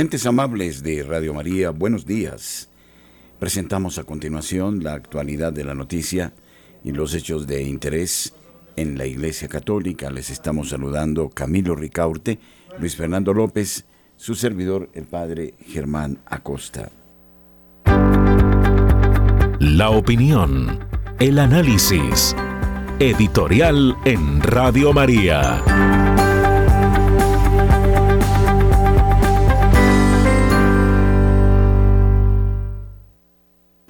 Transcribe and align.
Oyentes 0.00 0.24
amables 0.24 0.82
de 0.82 1.02
Radio 1.02 1.34
María, 1.34 1.68
buenos 1.68 2.06
días. 2.06 2.70
Presentamos 3.38 3.98
a 3.98 4.04
continuación 4.04 4.82
la 4.82 4.94
actualidad 4.94 5.52
de 5.52 5.62
la 5.62 5.74
noticia 5.74 6.32
y 6.82 6.92
los 6.92 7.12
hechos 7.12 7.46
de 7.46 7.64
interés 7.64 8.32
en 8.76 8.96
la 8.96 9.04
Iglesia 9.04 9.46
Católica. 9.46 10.10
Les 10.10 10.30
estamos 10.30 10.70
saludando 10.70 11.28
Camilo 11.28 11.74
Ricaurte, 11.74 12.38
Luis 12.78 12.96
Fernando 12.96 13.34
López, 13.34 13.84
su 14.16 14.34
servidor, 14.34 14.88
el 14.94 15.04
Padre 15.04 15.52
Germán 15.66 16.18
Acosta. 16.24 16.90
La 19.58 19.90
opinión, 19.90 20.78
el 21.18 21.38
análisis, 21.38 22.34
editorial 23.00 23.94
en 24.06 24.40
Radio 24.40 24.94
María. 24.94 26.09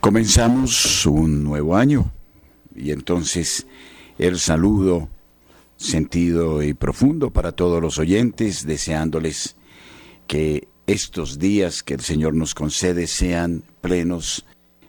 Comenzamos 0.01 1.05
un 1.05 1.45
nuevo 1.45 1.77
año 1.77 2.11
y 2.75 2.91
entonces 2.91 3.67
el 4.17 4.39
saludo 4.39 5.11
sentido 5.77 6.63
y 6.63 6.73
profundo 6.73 7.31
para 7.31 7.53
todos 7.53 7.83
los 7.83 7.99
oyentes, 7.99 8.67
deseándoles 8.67 9.57
que 10.27 10.69
estos 10.87 11.39
días 11.39 11.83
que 11.83 11.95
el 11.95 12.01
Señor 12.01 12.35
nos 12.35 12.55
concede 12.55 13.07
sean 13.07 13.63
plenos 13.83 14.47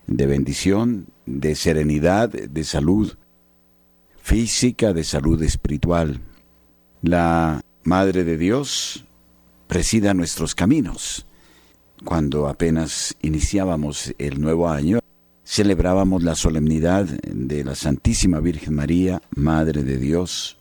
de 0.07 0.27
bendición, 0.27 1.07
de 1.25 1.55
serenidad, 1.55 2.29
de 2.29 2.63
salud 2.63 3.13
física, 4.21 4.93
de 4.93 5.03
salud 5.03 5.43
espiritual. 5.43 6.21
La 7.01 7.59
Madre 7.83 8.23
de 8.23 8.37
Dios 8.37 9.05
presida 9.67 10.13
nuestros 10.13 10.55
caminos. 10.55 11.25
Cuando 12.05 12.47
apenas 12.47 13.15
iniciábamos 13.21 14.15
el 14.17 14.41
nuevo 14.41 14.69
año, 14.69 15.00
celebrábamos 15.51 16.23
la 16.23 16.35
solemnidad 16.35 17.07
de 17.07 17.65
la 17.65 17.75
Santísima 17.75 18.39
Virgen 18.39 18.73
María, 18.73 19.21
Madre 19.35 19.83
de 19.83 19.97
Dios, 19.97 20.57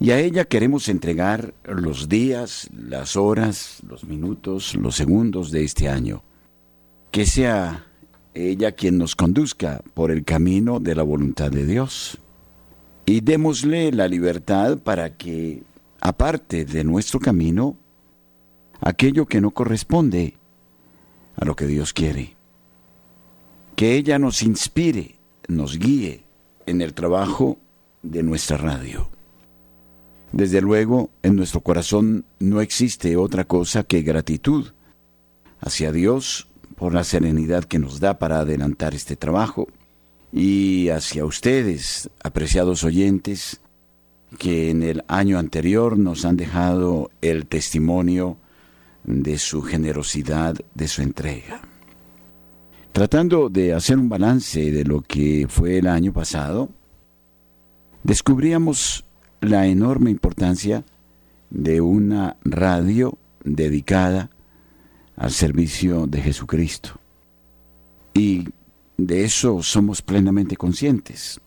y 0.00 0.12
a 0.12 0.18
ella 0.18 0.46
queremos 0.46 0.88
entregar 0.88 1.52
los 1.62 2.08
días, 2.08 2.70
las 2.72 3.16
horas, 3.16 3.82
los 3.86 4.04
minutos, 4.04 4.74
los 4.76 4.96
segundos 4.96 5.50
de 5.50 5.64
este 5.64 5.90
año. 5.90 6.22
Que 7.10 7.26
sea 7.26 7.84
ella 8.32 8.72
quien 8.72 8.96
nos 8.96 9.14
conduzca 9.14 9.82
por 9.92 10.10
el 10.10 10.24
camino 10.24 10.80
de 10.80 10.94
la 10.94 11.02
voluntad 11.02 11.50
de 11.50 11.66
Dios. 11.66 12.18
Y 13.04 13.20
démosle 13.20 13.92
la 13.92 14.08
libertad 14.08 14.78
para 14.78 15.18
que, 15.18 15.62
aparte 16.00 16.64
de 16.64 16.82
nuestro 16.82 17.20
camino, 17.20 17.76
aquello 18.80 19.26
que 19.26 19.42
no 19.42 19.50
corresponde 19.50 20.34
a 21.36 21.44
lo 21.44 21.54
que 21.54 21.66
Dios 21.66 21.92
quiere 21.92 22.35
que 23.76 23.94
ella 23.94 24.18
nos 24.18 24.42
inspire, 24.42 25.16
nos 25.48 25.78
guíe 25.78 26.24
en 26.64 26.80
el 26.80 26.94
trabajo 26.94 27.58
de 28.02 28.22
nuestra 28.22 28.56
radio. 28.56 29.10
Desde 30.32 30.62
luego, 30.62 31.10
en 31.22 31.36
nuestro 31.36 31.60
corazón 31.60 32.24
no 32.38 32.60
existe 32.62 33.16
otra 33.16 33.44
cosa 33.44 33.84
que 33.84 34.02
gratitud 34.02 34.72
hacia 35.60 35.92
Dios 35.92 36.48
por 36.74 36.94
la 36.94 37.04
serenidad 37.04 37.64
que 37.64 37.78
nos 37.78 38.00
da 38.00 38.18
para 38.18 38.40
adelantar 38.40 38.94
este 38.94 39.14
trabajo 39.14 39.68
y 40.32 40.88
hacia 40.88 41.24
ustedes, 41.24 42.10
apreciados 42.22 42.82
oyentes, 42.82 43.60
que 44.38 44.70
en 44.70 44.82
el 44.82 45.04
año 45.06 45.38
anterior 45.38 45.98
nos 45.98 46.24
han 46.24 46.36
dejado 46.36 47.10
el 47.20 47.46
testimonio 47.46 48.38
de 49.04 49.38
su 49.38 49.62
generosidad, 49.62 50.56
de 50.74 50.88
su 50.88 51.02
entrega. 51.02 51.62
Tratando 52.96 53.50
de 53.50 53.74
hacer 53.74 53.98
un 53.98 54.08
balance 54.08 54.70
de 54.70 54.82
lo 54.82 55.02
que 55.02 55.44
fue 55.50 55.76
el 55.76 55.86
año 55.86 56.14
pasado, 56.14 56.70
descubríamos 58.02 59.04
la 59.42 59.66
enorme 59.66 60.10
importancia 60.10 60.82
de 61.50 61.82
una 61.82 62.36
radio 62.42 63.18
dedicada 63.44 64.30
al 65.14 65.30
servicio 65.30 66.06
de 66.06 66.22
Jesucristo. 66.22 66.98
Y 68.14 68.48
de 68.96 69.24
eso 69.24 69.62
somos 69.62 70.00
plenamente 70.00 70.56
conscientes. 70.56 71.38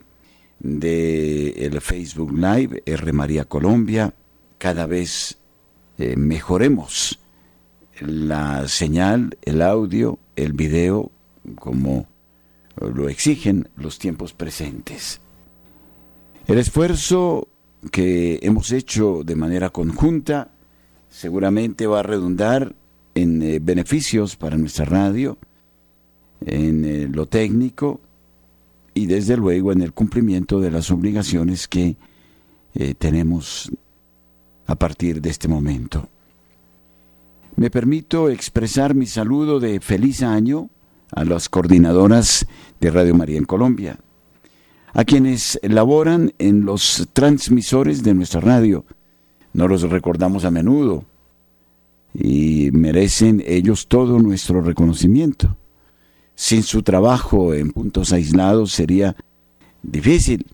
de 0.60 1.50
el 1.50 1.80
Facebook 1.82 2.34
Live 2.34 2.82
R 2.86 3.14
María 3.14 3.46
Colombia. 3.46 4.14
Cada 4.58 4.88
vez 4.88 5.38
eh, 5.98 6.18
mejoremos 6.18 7.20
la 8.02 8.68
señal, 8.68 9.38
el 9.44 9.62
audio, 9.62 10.20
el 10.36 10.54
video, 10.54 11.12
como 11.56 12.08
lo 12.80 13.10
exigen 13.10 13.70
los 13.76 14.00
tiempos 14.00 14.34
presentes. 14.34 15.20
El 16.48 16.60
esfuerzo 16.60 17.48
que 17.92 18.40
hemos 18.42 18.72
hecho 18.72 19.24
de 19.24 19.36
manera 19.36 19.70
conjunta 19.70 20.52
seguramente 21.10 21.88
va 21.88 22.00
a 22.00 22.04
redundar 22.04 22.76
en 23.16 23.42
eh, 23.42 23.60
beneficios 23.62 24.36
para 24.36 24.58
nuestra 24.58 24.86
radio, 24.86 25.38
en 26.46 26.86
eh, 26.86 27.10
lo 27.12 27.26
técnico 27.26 28.00
y 28.94 29.08
desde 29.08 29.38
luego 29.38 29.72
en 29.72 29.82
el 29.82 29.94
cumplimiento 29.94 30.60
de 30.60 30.72
las 30.72 30.92
obligaciones 30.92 31.68
que 31.68 31.96
eh, 32.76 32.94
tenemos 32.94 33.72
a 34.68 34.76
partir 34.76 35.22
de 35.22 35.30
este 35.30 35.48
momento. 35.48 36.10
Me 37.58 37.72
permito 37.72 38.30
expresar 38.30 38.94
mi 38.94 39.08
saludo 39.08 39.60
de 39.60 39.80
feliz 39.80 40.22
año 40.22 40.70
a 41.12 41.26
las 41.26 41.50
coordinadoras 41.50 42.46
de 42.80 42.92
Radio 42.92 43.16
María 43.16 43.40
en 43.40 43.46
Colombia, 43.46 43.98
a 44.94 45.04
quienes 45.04 45.60
laboran 45.64 46.34
en 46.38 46.66
los 46.66 47.10
transmisores 47.14 48.04
de 48.04 48.14
nuestra 48.14 48.42
radio. 48.42 48.86
No 49.54 49.68
los 49.68 49.82
recordamos 49.90 50.46
a 50.46 50.52
menudo 50.52 51.06
y 52.14 52.70
merecen 52.74 53.44
ellos 53.44 53.88
todo 53.88 54.20
nuestro 54.20 54.62
reconocimiento. 54.62 55.58
Sin 56.36 56.62
su 56.62 56.84
trabajo 56.84 57.56
en 57.56 57.72
puntos 57.72 58.14
aislados 58.14 58.72
sería 58.72 59.16
difícil 59.82 60.46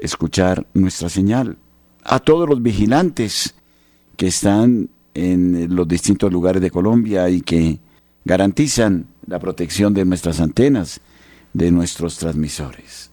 escuchar 0.00 0.66
nuestra 0.72 1.10
señal. 1.10 1.58
A 2.02 2.18
todos 2.18 2.48
los 2.48 2.62
vigilantes 2.62 3.54
que 4.16 4.28
están 4.28 4.88
en 5.18 5.74
los 5.74 5.88
distintos 5.88 6.32
lugares 6.32 6.62
de 6.62 6.70
Colombia 6.70 7.28
y 7.28 7.40
que 7.40 7.80
garantizan 8.24 9.06
la 9.26 9.40
protección 9.40 9.92
de 9.92 10.04
nuestras 10.04 10.40
antenas, 10.40 11.00
de 11.52 11.72
nuestros 11.72 12.18
transmisores. 12.18 13.10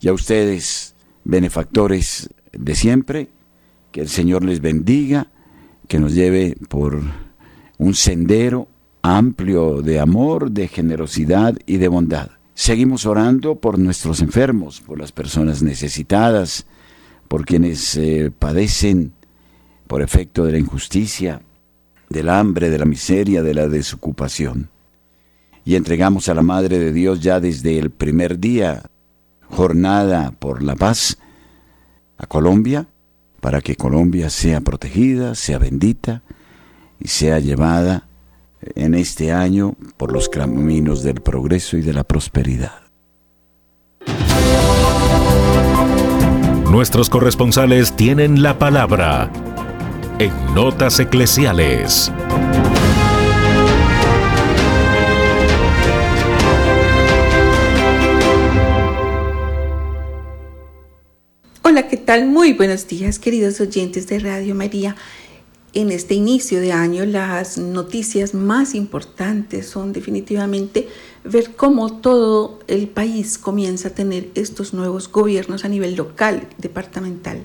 Y 0.00 0.08
a 0.08 0.12
ustedes, 0.12 0.94
benefactores 1.24 2.30
de 2.52 2.74
siempre, 2.76 3.28
que 3.90 4.02
el 4.02 4.08
Señor 4.08 4.44
les 4.44 4.60
bendiga, 4.60 5.30
que 5.88 5.98
nos 5.98 6.14
lleve 6.14 6.56
por 6.68 7.00
un 7.78 7.94
sendero 7.94 8.68
amplio 9.02 9.82
de 9.82 9.98
amor, 9.98 10.52
de 10.52 10.68
generosidad 10.68 11.58
y 11.66 11.78
de 11.78 11.88
bondad. 11.88 12.30
Seguimos 12.54 13.04
orando 13.04 13.56
por 13.56 13.78
nuestros 13.78 14.20
enfermos, 14.20 14.80
por 14.80 14.98
las 14.98 15.10
personas 15.10 15.62
necesitadas, 15.62 16.66
por 17.26 17.44
quienes 17.44 17.96
eh, 17.96 18.30
padecen 18.36 19.12
por 19.88 20.02
efecto 20.02 20.44
de 20.44 20.52
la 20.52 20.58
injusticia, 20.58 21.40
del 22.08 22.28
hambre, 22.28 22.70
de 22.70 22.78
la 22.78 22.84
miseria, 22.84 23.42
de 23.42 23.54
la 23.54 23.68
desocupación. 23.68 24.70
Y 25.64 25.74
entregamos 25.74 26.28
a 26.28 26.34
la 26.34 26.42
Madre 26.42 26.78
de 26.78 26.92
Dios 26.92 27.20
ya 27.20 27.40
desde 27.40 27.78
el 27.78 27.90
primer 27.90 28.38
día, 28.38 28.84
jornada 29.46 30.32
por 30.38 30.62
la 30.62 30.76
paz, 30.76 31.18
a 32.16 32.26
Colombia, 32.26 32.86
para 33.40 33.60
que 33.60 33.76
Colombia 33.76 34.30
sea 34.30 34.60
protegida, 34.60 35.34
sea 35.34 35.58
bendita 35.58 36.22
y 36.98 37.08
sea 37.08 37.38
llevada 37.38 38.08
en 38.74 38.94
este 38.94 39.30
año 39.30 39.76
por 39.96 40.12
los 40.12 40.28
caminos 40.28 41.02
del 41.02 41.20
progreso 41.20 41.76
y 41.76 41.82
de 41.82 41.92
la 41.92 42.04
prosperidad. 42.04 42.82
Nuestros 46.70 47.08
corresponsales 47.08 47.94
tienen 47.96 48.42
la 48.42 48.58
palabra 48.58 49.30
en 50.18 50.32
Notas 50.52 50.98
Eclesiales. 50.98 52.10
Hola, 61.62 61.86
¿qué 61.88 61.96
tal? 61.96 62.26
Muy 62.26 62.52
buenos 62.54 62.88
días, 62.88 63.20
queridos 63.20 63.60
oyentes 63.60 64.08
de 64.08 64.18
Radio 64.18 64.56
María. 64.56 64.96
En 65.74 65.92
este 65.92 66.14
inicio 66.14 66.60
de 66.60 66.72
año, 66.72 67.04
las 67.04 67.56
noticias 67.58 68.34
más 68.34 68.74
importantes 68.74 69.68
son 69.68 69.92
definitivamente 69.92 70.88
ver 71.22 71.54
cómo 71.54 72.00
todo 72.00 72.58
el 72.66 72.88
país 72.88 73.38
comienza 73.38 73.88
a 73.88 73.94
tener 73.94 74.30
estos 74.34 74.74
nuevos 74.74 75.08
gobiernos 75.12 75.64
a 75.64 75.68
nivel 75.68 75.94
local, 75.94 76.48
departamental. 76.58 77.44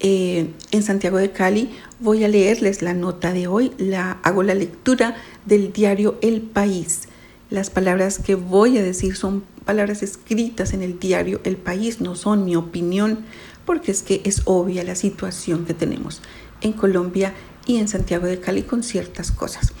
Eh, 0.00 0.50
en 0.72 0.82
Santiago 0.82 1.16
de 1.16 1.30
Cali 1.30 1.70
voy 2.04 2.22
a 2.22 2.28
leerles 2.28 2.82
la 2.82 2.92
nota 2.92 3.32
de 3.32 3.46
hoy, 3.46 3.72
la, 3.78 4.20
hago 4.22 4.42
la 4.42 4.54
lectura 4.54 5.16
del 5.46 5.72
diario 5.72 6.18
El 6.20 6.42
País. 6.42 7.08
Las 7.48 7.70
palabras 7.70 8.18
que 8.18 8.34
voy 8.34 8.76
a 8.76 8.82
decir 8.82 9.16
son 9.16 9.42
palabras 9.64 10.02
escritas 10.02 10.74
en 10.74 10.82
el 10.82 10.98
diario 11.00 11.40
El 11.44 11.56
País, 11.56 12.02
no 12.02 12.14
son 12.14 12.44
mi 12.44 12.56
opinión, 12.56 13.24
porque 13.64 13.90
es 13.90 14.02
que 14.02 14.20
es 14.24 14.42
obvia 14.44 14.84
la 14.84 14.96
situación 14.96 15.64
que 15.64 15.72
tenemos 15.72 16.20
en 16.60 16.74
Colombia 16.74 17.32
y 17.66 17.78
en 17.78 17.88
Santiago 17.88 18.26
de 18.26 18.38
Cali 18.38 18.62
con 18.62 18.82
ciertas 18.82 19.32
cosas. 19.32 19.72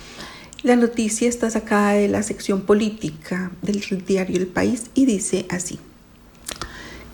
La 0.62 0.76
noticia 0.76 1.28
está 1.28 1.50
sacada 1.50 1.92
de 1.92 2.08
la 2.08 2.22
sección 2.22 2.62
política 2.62 3.52
del 3.60 3.82
diario 4.06 4.38
El 4.38 4.46
País 4.46 4.84
y 4.94 5.04
dice 5.04 5.44
así. 5.50 5.78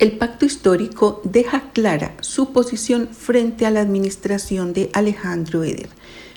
El 0.00 0.12
pacto 0.12 0.46
histórico 0.46 1.20
deja 1.24 1.72
clara 1.74 2.16
su 2.22 2.54
posición 2.54 3.08
frente 3.08 3.66
a 3.66 3.70
la 3.70 3.82
administración 3.82 4.72
de 4.72 4.88
Alejandro 4.94 5.62
Eder. 5.62 5.90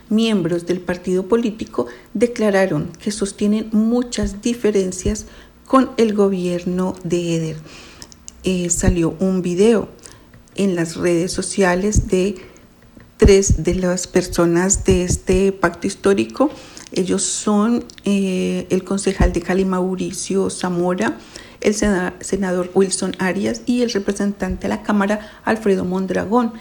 Miembros 0.09 0.65
del 0.65 0.81
partido 0.81 1.29
político 1.29 1.87
declararon 2.13 2.91
que 3.01 3.09
sostienen 3.11 3.69
muchas 3.71 4.41
diferencias 4.41 5.27
con 5.65 5.91
el 5.95 6.13
gobierno 6.13 6.93
de 7.05 7.37
Eder. 7.37 7.57
Eh, 8.43 8.69
salió 8.69 9.15
un 9.21 9.41
video 9.41 9.87
en 10.55 10.75
las 10.75 10.97
redes 10.97 11.31
sociales 11.31 12.09
de 12.09 12.35
tres 13.15 13.63
de 13.63 13.75
las 13.75 14.07
personas 14.07 14.83
de 14.83 15.05
este 15.05 15.53
pacto 15.53 15.87
histórico. 15.87 16.49
Ellos 16.91 17.23
son 17.23 17.85
eh, 18.03 18.67
el 18.69 18.83
concejal 18.83 19.31
de 19.31 19.41
Cali 19.41 19.63
Mauricio 19.63 20.49
Zamora, 20.49 21.17
el 21.63 21.73
senador 21.73 22.69
Wilson 22.73 23.15
Arias 23.19 23.61
y 23.65 23.81
el 23.81 23.91
representante 23.91 24.63
de 24.63 24.69
la 24.69 24.83
Cámara 24.83 25.31
Alfredo 25.45 25.85
Mondragón. 25.85 26.53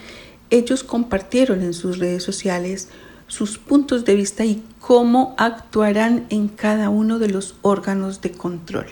Ellos 0.51 0.85
compartieron 0.85 1.63
en 1.63 1.75
sus 1.75 1.99
redes 1.99 2.23
sociales 2.23 2.89
sus 3.27 3.59
puntos 3.59 4.05
de 4.05 4.15
vista 4.15 4.45
y 4.45 4.63
cómo 4.81 5.35
actuarán 5.39 6.27
en 6.29 6.49
cada 6.49 6.91
uno 6.91 7.19
de 7.19 7.29
los 7.29 7.57
órganos 7.63 8.21
de 8.21 8.31
control. 8.31 8.87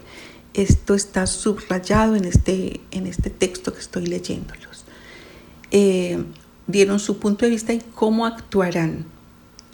Esto 0.55 0.95
está 0.95 1.27
subrayado 1.27 2.17
en 2.17 2.25
este, 2.25 2.81
en 2.91 3.07
este 3.07 3.31
texto 3.31 3.73
que 3.73 3.81
estoy 3.81 4.07
leyéndolos. 4.07 4.85
Eh, 5.71 6.25
dieron 6.67 6.99
su 6.99 7.19
punto 7.19 7.45
de 7.45 7.51
vista 7.51 7.73
y 7.73 7.81
cómo 7.95 8.27
actuarán. 8.27 9.05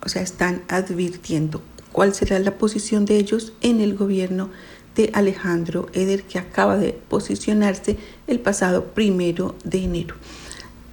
O 0.04 0.08
sea, 0.08 0.22
están 0.22 0.62
advirtiendo 0.68 1.62
cuál 1.92 2.12
será 2.12 2.38
la 2.40 2.58
posición 2.58 3.06
de 3.06 3.16
ellos 3.16 3.54
en 3.62 3.80
el 3.80 3.96
gobierno 3.96 4.50
de 4.96 5.10
Alejandro 5.12 5.88
Eder, 5.92 6.24
que 6.24 6.38
acaba 6.38 6.76
de 6.76 6.92
posicionarse 6.92 7.96
el 8.26 8.40
pasado 8.40 8.86
primero 8.94 9.54
de 9.64 9.84
enero. 9.84 10.16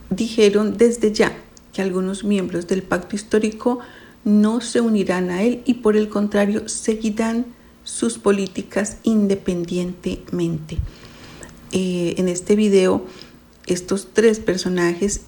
Dijeron 0.10 0.78
desde 0.78 1.12
ya 1.12 1.36
que 1.72 1.82
algunos 1.82 2.24
miembros 2.24 2.68
del 2.68 2.84
pacto 2.84 3.16
histórico 3.16 3.80
no 4.24 4.62
se 4.62 4.82
unirán 4.82 5.32
a 5.32 5.42
él 5.42 5.62
y 5.66 5.76
por 5.76 5.98
el 5.98 6.10
contrario 6.10 6.70
seguirán 6.70 7.46
sus 7.84 8.18
políticas 8.18 8.98
independientemente. 9.04 10.78
Eh, 11.72 12.16
en 12.18 12.28
este 12.28 12.56
video, 12.56 13.06
estos 13.66 14.10
tres 14.14 14.40
personajes 14.40 15.22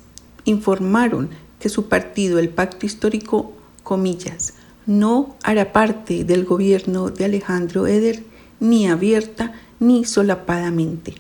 informaron 0.46 1.30
que 1.60 1.70
su 1.70 1.88
partido, 1.88 2.38
el 2.38 2.50
Pacto 2.50 2.86
Histórico, 2.86 3.54
comillas, 3.84 4.54
no 4.86 5.36
hará 5.44 5.74
parte 5.74 6.24
del 6.24 6.46
gobierno 6.46 7.10
de 7.10 7.26
Alejandro 7.26 7.88
Eder 7.88 8.24
ni 8.70 8.88
abierta 8.88 9.54
ni 9.80 10.06
solapadamente. 10.06 11.16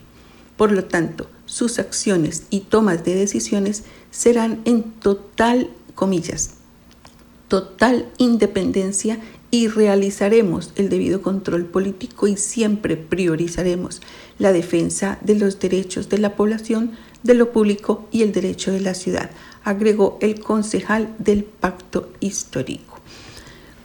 Por 0.57 0.71
lo 0.71 0.85
tanto, 0.85 1.29
sus 1.45 1.79
acciones 1.79 2.43
y 2.49 2.61
tomas 2.61 3.03
de 3.03 3.15
decisiones 3.15 3.83
serán 4.11 4.61
en 4.65 4.83
total, 4.83 5.69
comillas, 5.93 6.55
total 7.47 8.11
independencia 8.17 9.19
y 9.51 9.67
realizaremos 9.67 10.71
el 10.75 10.89
debido 10.89 11.21
control 11.21 11.65
político 11.65 12.27
y 12.27 12.35
siempre 12.35 12.97
priorizaremos 12.97 14.01
la 14.39 14.51
defensa 14.51 15.19
de 15.21 15.35
los 15.35 15.59
derechos 15.59 16.09
de 16.09 16.17
la 16.17 16.35
población, 16.35 16.91
de 17.23 17.35
lo 17.35 17.51
público 17.51 18.07
y 18.11 18.23
el 18.23 18.31
derecho 18.31 18.71
de 18.71 18.81
la 18.81 18.93
ciudad, 18.93 19.31
agregó 19.63 20.17
el 20.21 20.39
concejal 20.39 21.13
del 21.19 21.43
pacto 21.43 22.09
histórico. 22.19 22.94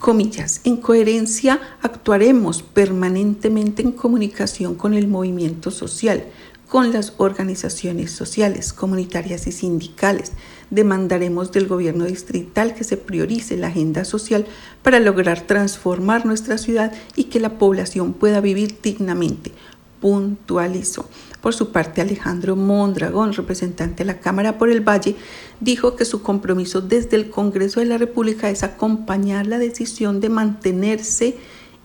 Comillas, 0.01 0.63
en 0.65 0.79
coherencia 0.79 1.61
actuaremos 1.83 2.63
permanentemente 2.63 3.83
en 3.83 3.93
comunicación 3.93 4.75
con 4.75 4.95
el 4.95 5.09
movimiento 5.09 5.71
social, 5.71 6.25
con 6.71 6.91
las 6.91 7.13
organizaciones 7.19 8.11
sociales, 8.11 8.73
comunitarias 8.73 9.47
y 9.47 9.53
sindicales. 9.53 10.33
Demandaremos 10.71 11.53
del 11.53 11.69
gobierno 11.69 12.07
distrital 12.07 12.73
que 12.73 12.83
se 12.83 12.97
priorice 12.97 13.59
la 13.59 13.67
agenda 13.67 14.07
social 14.07 14.47
para 14.83 15.01
lograr 15.01 15.43
transformar 15.43 16.25
nuestra 16.25 16.57
ciudad 16.57 16.95
y 17.15 17.25
que 17.25 17.39
la 17.39 17.59
población 17.59 18.15
pueda 18.15 18.41
vivir 18.41 18.79
dignamente, 18.83 19.53
puntualizó. 20.01 21.11
Por 21.41 21.55
su 21.55 21.73
parte, 21.73 22.01
Alejandro 22.01 22.55
Mondragón, 22.55 23.33
representante 23.33 24.05
de 24.05 24.05
la 24.05 24.21
Cámara 24.21 24.59
por 24.59 24.71
el 24.71 24.87
Valle, 24.87 25.17
dijo 25.61 25.97
que 25.97 26.05
su 26.05 26.23
compromiso 26.23 26.83
desde 26.83 27.17
el 27.17 27.31
Congreso 27.31 27.81
de 27.81 27.87
la 27.87 27.99
República 27.99 28.51
es 28.51 28.63
acompañar 28.63 29.47
la 29.47 29.59
decisión 29.59 30.21
de 30.21 30.29
mantenerse 30.29 31.37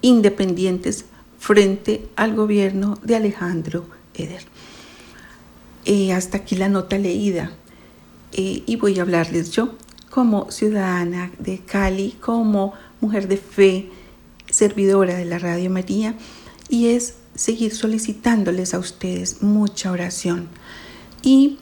independientes 0.02 1.06
frente 1.40 2.08
al 2.16 2.36
gobierno 2.36 2.98
de 3.04 3.16
Alejandro 3.16 3.86
Eder. 4.14 4.44
Eh, 5.86 6.12
hasta 6.12 6.38
aquí 6.38 6.56
la 6.56 6.68
nota 6.68 6.98
leída. 6.98 7.52
Eh, 8.34 8.64
y 8.66 8.76
voy 8.76 9.00
a 9.00 9.04
hablarles 9.04 9.52
yo 9.52 9.76
como 10.10 10.52
ciudadana 10.52 11.32
de 11.40 11.60
Cali, 11.60 12.18
como 12.20 12.74
mujer 13.00 13.28
de 13.28 13.38
fe, 13.38 13.90
servidora 14.50 15.16
de 15.16 15.26
la 15.26 15.40
Radio 15.40 15.70
María, 15.70 16.16
y 16.70 16.88
es 16.88 17.16
seguir 17.36 17.74
solicitándoles 17.74 18.74
a 18.74 18.80
ustedes 18.80 19.42
mucha 19.42 19.92
oración. 19.92 20.48
Y 21.22 21.60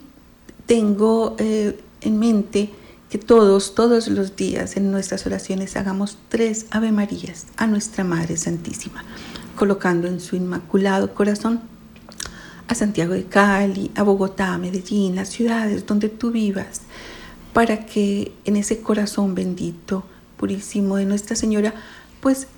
tengo 0.66 1.36
eh, 1.38 1.78
en 2.00 2.18
mente 2.18 2.70
que 3.10 3.18
todos, 3.18 3.74
todos 3.74 4.08
los 4.08 4.36
días 4.36 4.76
en 4.76 4.90
nuestras 4.90 5.26
oraciones 5.26 5.76
hagamos 5.76 6.18
tres 6.28 6.66
Ave 6.70 6.92
Marías 6.92 7.46
a 7.56 7.66
nuestra 7.66 8.02
Madre 8.04 8.36
Santísima, 8.36 9.04
colocando 9.56 10.08
en 10.08 10.20
su 10.20 10.36
inmaculado 10.36 11.14
corazón 11.14 11.60
a 12.66 12.74
Santiago 12.74 13.12
de 13.12 13.24
Cali, 13.24 13.90
a 13.94 14.02
Bogotá, 14.02 14.54
a 14.54 14.58
Medellín, 14.58 15.16
las 15.16 15.28
ciudades 15.28 15.86
donde 15.86 16.08
tú 16.08 16.30
vivas, 16.30 16.80
para 17.52 17.86
que 17.86 18.32
en 18.44 18.56
ese 18.56 18.80
corazón 18.80 19.34
bendito, 19.34 20.04
purísimo 20.36 20.96
de 20.96 21.04
Nuestra 21.04 21.36
Señora, 21.36 21.74
pues 22.20 22.48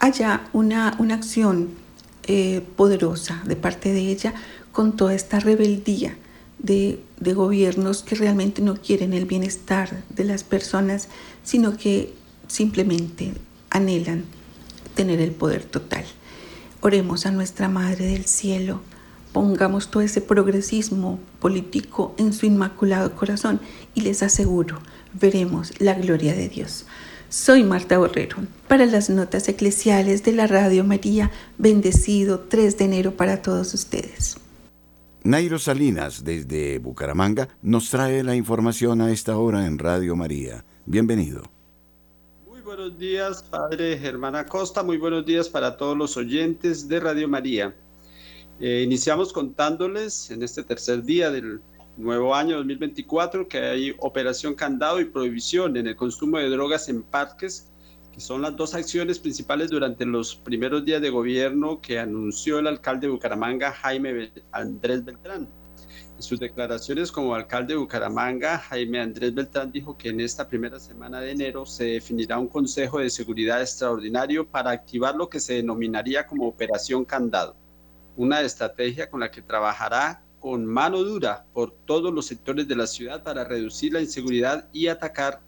haya 0.00 0.48
una, 0.52 0.96
una 0.98 1.16
acción 1.16 1.81
eh, 2.24 2.62
poderosa 2.76 3.42
de 3.46 3.56
parte 3.56 3.92
de 3.92 4.00
ella 4.00 4.34
con 4.72 4.96
toda 4.96 5.14
esta 5.14 5.40
rebeldía 5.40 6.16
de, 6.58 7.00
de 7.18 7.34
gobiernos 7.34 8.02
que 8.02 8.14
realmente 8.14 8.62
no 8.62 8.76
quieren 8.76 9.12
el 9.12 9.26
bienestar 9.26 10.04
de 10.08 10.24
las 10.24 10.44
personas, 10.44 11.08
sino 11.42 11.76
que 11.76 12.14
simplemente 12.46 13.32
anhelan 13.70 14.24
tener 14.94 15.20
el 15.20 15.32
poder 15.32 15.64
total. 15.64 16.04
Oremos 16.80 17.26
a 17.26 17.30
nuestra 17.30 17.68
Madre 17.68 18.06
del 18.06 18.24
Cielo 18.26 18.80
pongamos 19.32 19.90
todo 19.90 20.02
ese 20.02 20.20
progresismo 20.20 21.18
político 21.40 22.14
en 22.18 22.32
su 22.32 22.46
inmaculado 22.46 23.16
corazón 23.16 23.60
y 23.94 24.02
les 24.02 24.22
aseguro, 24.22 24.80
veremos 25.18 25.72
la 25.80 25.94
gloria 25.94 26.34
de 26.34 26.48
Dios. 26.48 26.86
Soy 27.32 27.64
Marta 27.64 27.96
Borrero 27.96 28.36
para 28.68 28.84
las 28.84 29.08
notas 29.08 29.48
eclesiales 29.48 30.22
de 30.22 30.32
la 30.32 30.46
Radio 30.46 30.84
María, 30.84 31.30
bendecido 31.56 32.40
3 32.40 32.76
de 32.76 32.84
enero 32.84 33.16
para 33.16 33.40
todos 33.40 33.72
ustedes. 33.72 34.36
Nairo 35.24 35.58
Salinas 35.58 36.24
desde 36.24 36.78
Bucaramanga 36.78 37.48
nos 37.62 37.88
trae 37.88 38.22
la 38.22 38.36
información 38.36 39.00
a 39.00 39.10
esta 39.10 39.38
hora 39.38 39.64
en 39.64 39.78
Radio 39.78 40.14
María. 40.14 40.62
Bienvenido. 40.84 41.44
Muy 42.46 42.60
buenos 42.60 42.98
días, 42.98 43.42
Padre 43.42 43.96
Germán 43.96 44.36
Acosta. 44.36 44.82
Muy 44.82 44.98
buenos 44.98 45.24
días 45.24 45.48
para 45.48 45.78
todos 45.78 45.96
los 45.96 46.18
oyentes 46.18 46.86
de 46.86 47.00
Radio 47.00 47.28
María. 47.28 47.74
Eh, 48.60 48.82
iniciamos 48.84 49.32
contándoles 49.32 50.30
en 50.30 50.42
este 50.42 50.62
tercer 50.62 51.02
día 51.02 51.30
del 51.30 51.62
nuevo 51.96 52.34
año 52.34 52.56
2024, 52.56 53.48
que 53.48 53.58
hay 53.58 53.94
operación 53.98 54.54
candado 54.54 55.00
y 55.00 55.04
prohibición 55.04 55.76
en 55.76 55.86
el 55.86 55.96
consumo 55.96 56.38
de 56.38 56.48
drogas 56.48 56.88
en 56.88 57.02
parques, 57.02 57.70
que 58.10 58.20
son 58.20 58.42
las 58.42 58.56
dos 58.56 58.74
acciones 58.74 59.18
principales 59.18 59.70
durante 59.70 60.04
los 60.04 60.36
primeros 60.36 60.84
días 60.84 61.00
de 61.00 61.10
gobierno 61.10 61.80
que 61.80 61.98
anunció 61.98 62.58
el 62.58 62.66
alcalde 62.66 63.06
de 63.06 63.12
Bucaramanga, 63.12 63.72
Jaime 63.72 64.32
Andrés 64.52 65.04
Beltrán. 65.04 65.48
En 66.16 66.22
sus 66.22 66.38
declaraciones 66.38 67.10
como 67.10 67.34
alcalde 67.34 67.74
de 67.74 67.80
Bucaramanga, 67.80 68.58
Jaime 68.58 69.00
Andrés 69.00 69.34
Beltrán 69.34 69.72
dijo 69.72 69.96
que 69.96 70.10
en 70.10 70.20
esta 70.20 70.46
primera 70.46 70.78
semana 70.78 71.20
de 71.20 71.30
enero 71.30 71.64
se 71.64 71.84
definirá 71.84 72.38
un 72.38 72.48
Consejo 72.48 72.98
de 72.98 73.08
Seguridad 73.08 73.62
extraordinario 73.62 74.46
para 74.46 74.70
activar 74.70 75.14
lo 75.14 75.28
que 75.28 75.40
se 75.40 75.54
denominaría 75.54 76.26
como 76.26 76.46
Operación 76.46 77.04
Candado, 77.04 77.56
una 78.16 78.42
estrategia 78.42 79.08
con 79.08 79.20
la 79.20 79.30
que 79.30 79.40
trabajará 79.40 80.21
con 80.42 80.66
mano 80.66 81.04
dura 81.04 81.46
por 81.52 81.70
todos 81.86 82.12
los 82.12 82.26
sectores 82.26 82.66
de 82.66 82.74
la 82.74 82.88
ciudad 82.88 83.22
para 83.22 83.44
reducir 83.44 83.92
la 83.92 84.00
inseguridad 84.00 84.68
y 84.72 84.88
atacar 84.88 85.40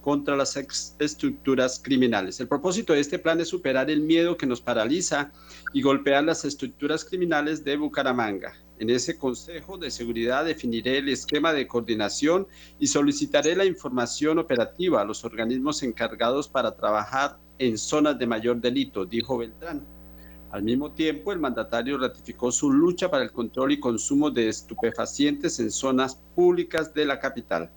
contra 0.00 0.36
las 0.36 0.56
estructuras 0.56 1.78
criminales. 1.84 2.40
El 2.40 2.48
propósito 2.48 2.94
de 2.94 3.00
este 3.00 3.18
plan 3.18 3.38
es 3.42 3.48
superar 3.48 3.90
el 3.90 4.00
miedo 4.00 4.38
que 4.38 4.46
nos 4.46 4.62
paraliza 4.62 5.32
y 5.74 5.82
golpear 5.82 6.24
las 6.24 6.46
estructuras 6.46 7.04
criminales 7.04 7.62
de 7.62 7.76
Bucaramanga. 7.76 8.54
En 8.78 8.88
ese 8.88 9.18
Consejo 9.18 9.76
de 9.76 9.90
Seguridad 9.90 10.46
definiré 10.46 10.96
el 10.96 11.10
esquema 11.10 11.52
de 11.52 11.66
coordinación 11.66 12.46
y 12.78 12.86
solicitaré 12.86 13.54
la 13.54 13.66
información 13.66 14.38
operativa 14.38 15.02
a 15.02 15.04
los 15.04 15.26
organismos 15.26 15.82
encargados 15.82 16.48
para 16.48 16.74
trabajar 16.74 17.36
en 17.58 17.76
zonas 17.76 18.18
de 18.18 18.26
mayor 18.26 18.62
delito, 18.62 19.04
dijo 19.04 19.36
Beltrán. 19.36 19.97
Al 20.50 20.62
mismo 20.62 20.92
tiempo, 20.92 21.32
el 21.32 21.38
mandatario 21.38 21.98
ratificó 21.98 22.50
su 22.50 22.72
lucha 22.72 23.10
para 23.10 23.22
el 23.22 23.32
control 23.32 23.72
y 23.72 23.80
consumo 23.80 24.30
de 24.30 24.48
estupefacientes 24.48 25.60
en 25.60 25.70
zonas 25.70 26.18
públicas 26.34 26.94
de 26.94 27.04
la 27.04 27.20
capital. 27.20 27.70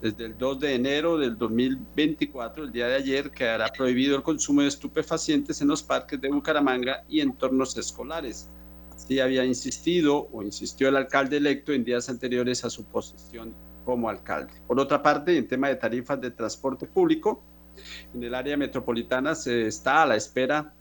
Desde 0.00 0.24
el 0.24 0.38
2 0.38 0.60
de 0.60 0.74
enero 0.74 1.18
del 1.18 1.36
2024, 1.36 2.64
el 2.64 2.72
día 2.72 2.86
de 2.86 2.94
ayer, 2.94 3.30
quedará 3.30 3.68
prohibido 3.68 4.16
el 4.16 4.22
consumo 4.22 4.62
de 4.62 4.68
estupefacientes 4.68 5.60
en 5.60 5.68
los 5.68 5.82
parques 5.82 6.18
de 6.18 6.30
Bucaramanga 6.30 7.04
y 7.06 7.20
entornos 7.20 7.76
escolares. 7.76 8.48
Así 8.94 9.20
había 9.20 9.44
insistido 9.44 10.28
o 10.32 10.42
insistió 10.42 10.88
el 10.88 10.96
alcalde 10.96 11.36
electo 11.36 11.72
en 11.72 11.84
días 11.84 12.08
anteriores 12.08 12.64
a 12.64 12.70
su 12.70 12.84
posesión 12.84 13.54
como 13.84 14.08
alcalde. 14.08 14.54
Por 14.66 14.80
otra 14.80 15.02
parte, 15.02 15.36
en 15.36 15.46
tema 15.46 15.68
de 15.68 15.76
tarifas 15.76 16.18
de 16.18 16.30
transporte 16.30 16.86
público, 16.86 17.42
en 18.14 18.24
el 18.24 18.34
área 18.34 18.56
metropolitana 18.56 19.34
se 19.34 19.66
está 19.66 20.02
a 20.02 20.06
la 20.06 20.16
espera 20.16 20.74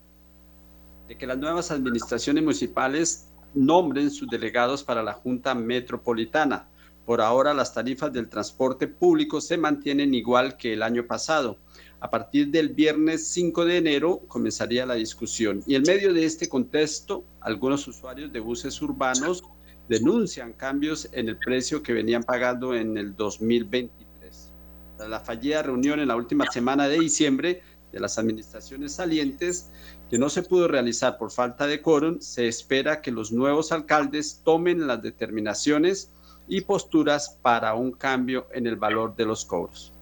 de 1.09 1.17
que 1.17 1.25
las 1.25 1.39
nuevas 1.39 1.71
administraciones 1.71 2.43
municipales 2.43 3.29
nombren 3.55 4.11
sus 4.11 4.29
delegados 4.29 4.83
para 4.83 5.01
la 5.01 5.13
Junta 5.13 5.55
Metropolitana. 5.55 6.69
Por 7.03 7.19
ahora 7.19 7.55
las 7.55 7.73
tarifas 7.73 8.13
del 8.13 8.29
transporte 8.29 8.87
público 8.87 9.41
se 9.41 9.57
mantienen 9.57 10.13
igual 10.13 10.55
que 10.55 10.73
el 10.73 10.83
año 10.83 11.07
pasado. 11.07 11.57
A 11.99 12.11
partir 12.11 12.49
del 12.49 12.69
viernes 12.69 13.27
5 13.29 13.65
de 13.65 13.77
enero 13.77 14.19
comenzaría 14.27 14.85
la 14.85 14.93
discusión. 14.93 15.63
Y 15.65 15.73
en 15.73 15.81
medio 15.81 16.13
de 16.13 16.25
este 16.25 16.47
contexto, 16.47 17.23
algunos 17.41 17.87
usuarios 17.87 18.31
de 18.31 18.39
buses 18.39 18.79
urbanos 18.79 19.43
denuncian 19.89 20.53
cambios 20.53 21.09
en 21.11 21.27
el 21.27 21.37
precio 21.37 21.81
que 21.81 21.93
venían 21.93 22.21
pagando 22.21 22.75
en 22.75 22.95
el 22.97 23.15
2023. 23.15 24.53
Tras 24.95 25.09
la 25.09 25.19
fallida 25.21 25.63
reunión 25.63 25.99
en 25.99 26.09
la 26.09 26.15
última 26.15 26.45
semana 26.51 26.87
de 26.87 26.99
diciembre, 26.99 27.63
de 27.91 27.99
las 27.99 28.17
administraciones 28.17 28.93
salientes, 28.93 29.69
que 30.09 30.17
no 30.17 30.29
se 30.29 30.43
pudo 30.43 30.67
realizar 30.67 31.17
por 31.17 31.31
falta 31.31 31.67
de 31.67 31.81
quórum, 31.81 32.19
se 32.19 32.47
espera 32.47 33.01
que 33.01 33.11
los 33.11 33.31
nuevos 33.31 33.71
alcaldes 33.71 34.41
tomen 34.43 34.87
las 34.87 35.01
determinaciones 35.01 36.11
y 36.47 36.61
posturas 36.61 37.37
para 37.41 37.75
un 37.75 37.91
cambio 37.91 38.47
en 38.53 38.67
el 38.67 38.75
valor 38.75 39.15
de 39.15 39.25
los 39.25 39.45
cobros. 39.45 39.93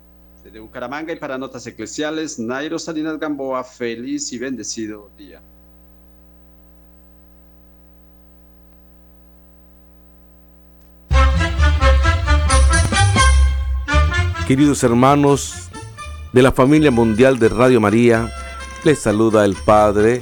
Desde 0.44 0.60
Bucaramanga 0.60 1.12
y 1.12 1.18
para 1.18 1.38
Notas 1.38 1.68
Eclesiales, 1.68 2.40
Nairo 2.40 2.80
Salinas 2.80 3.20
Gamboa, 3.20 3.64
feliz 3.64 4.32
y 4.32 4.38
bendecido 4.38 5.10
día. 5.18 5.42
Queridos 14.48 14.82
hermanos, 14.82 15.68
de 16.34 16.42
la 16.42 16.52
familia 16.52 16.92
mundial 16.92 17.40
de 17.40 17.50
Radio 17.50 17.80
María, 17.80 18.32
les 18.84 19.00
saluda 19.00 19.46
el 19.46 19.56
Padre 19.56 20.22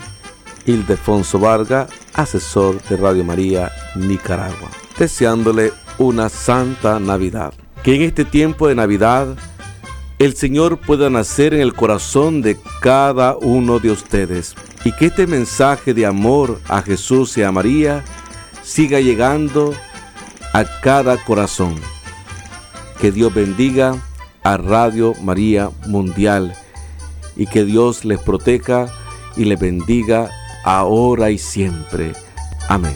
Ildefonso 0.65 1.39
Varga, 1.39 1.87
asesor 2.13 2.81
de 2.83 2.97
Radio 2.97 3.23
María 3.23 3.71
Nicaragua, 3.95 4.69
deseándole 4.97 5.73
una 5.97 6.29
santa 6.29 6.99
Navidad. 6.99 7.53
Que 7.83 7.95
en 7.95 8.01
este 8.03 8.25
tiempo 8.25 8.67
de 8.67 8.75
Navidad 8.75 9.35
el 10.17 10.35
Señor 10.35 10.79
pueda 10.79 11.09
nacer 11.09 11.53
en 11.53 11.61
el 11.61 11.73
corazón 11.73 12.41
de 12.41 12.57
cada 12.81 13.35
uno 13.35 13.79
de 13.79 13.91
ustedes 13.91 14.55
y 14.83 14.91
que 14.93 15.07
este 15.07 15.27
mensaje 15.27 15.93
de 15.93 16.05
amor 16.05 16.59
a 16.67 16.81
Jesús 16.81 17.37
y 17.37 17.43
a 17.43 17.51
María 17.51 18.03
siga 18.63 18.99
llegando 18.99 19.73
a 20.53 20.63
cada 20.81 21.17
corazón. 21.23 21.75
Que 22.99 23.11
Dios 23.11 23.33
bendiga 23.33 23.95
a 24.45 24.57
Radio 24.57 25.15
María 25.23 25.71
Mundial 25.87 26.53
y 27.35 27.47
que 27.47 27.65
Dios 27.65 28.05
les 28.05 28.19
proteja 28.19 28.85
y 29.35 29.45
les 29.45 29.59
bendiga 29.59 30.29
ahora 30.63 31.31
y 31.31 31.39
siempre. 31.39 32.13
Amén. 32.69 32.95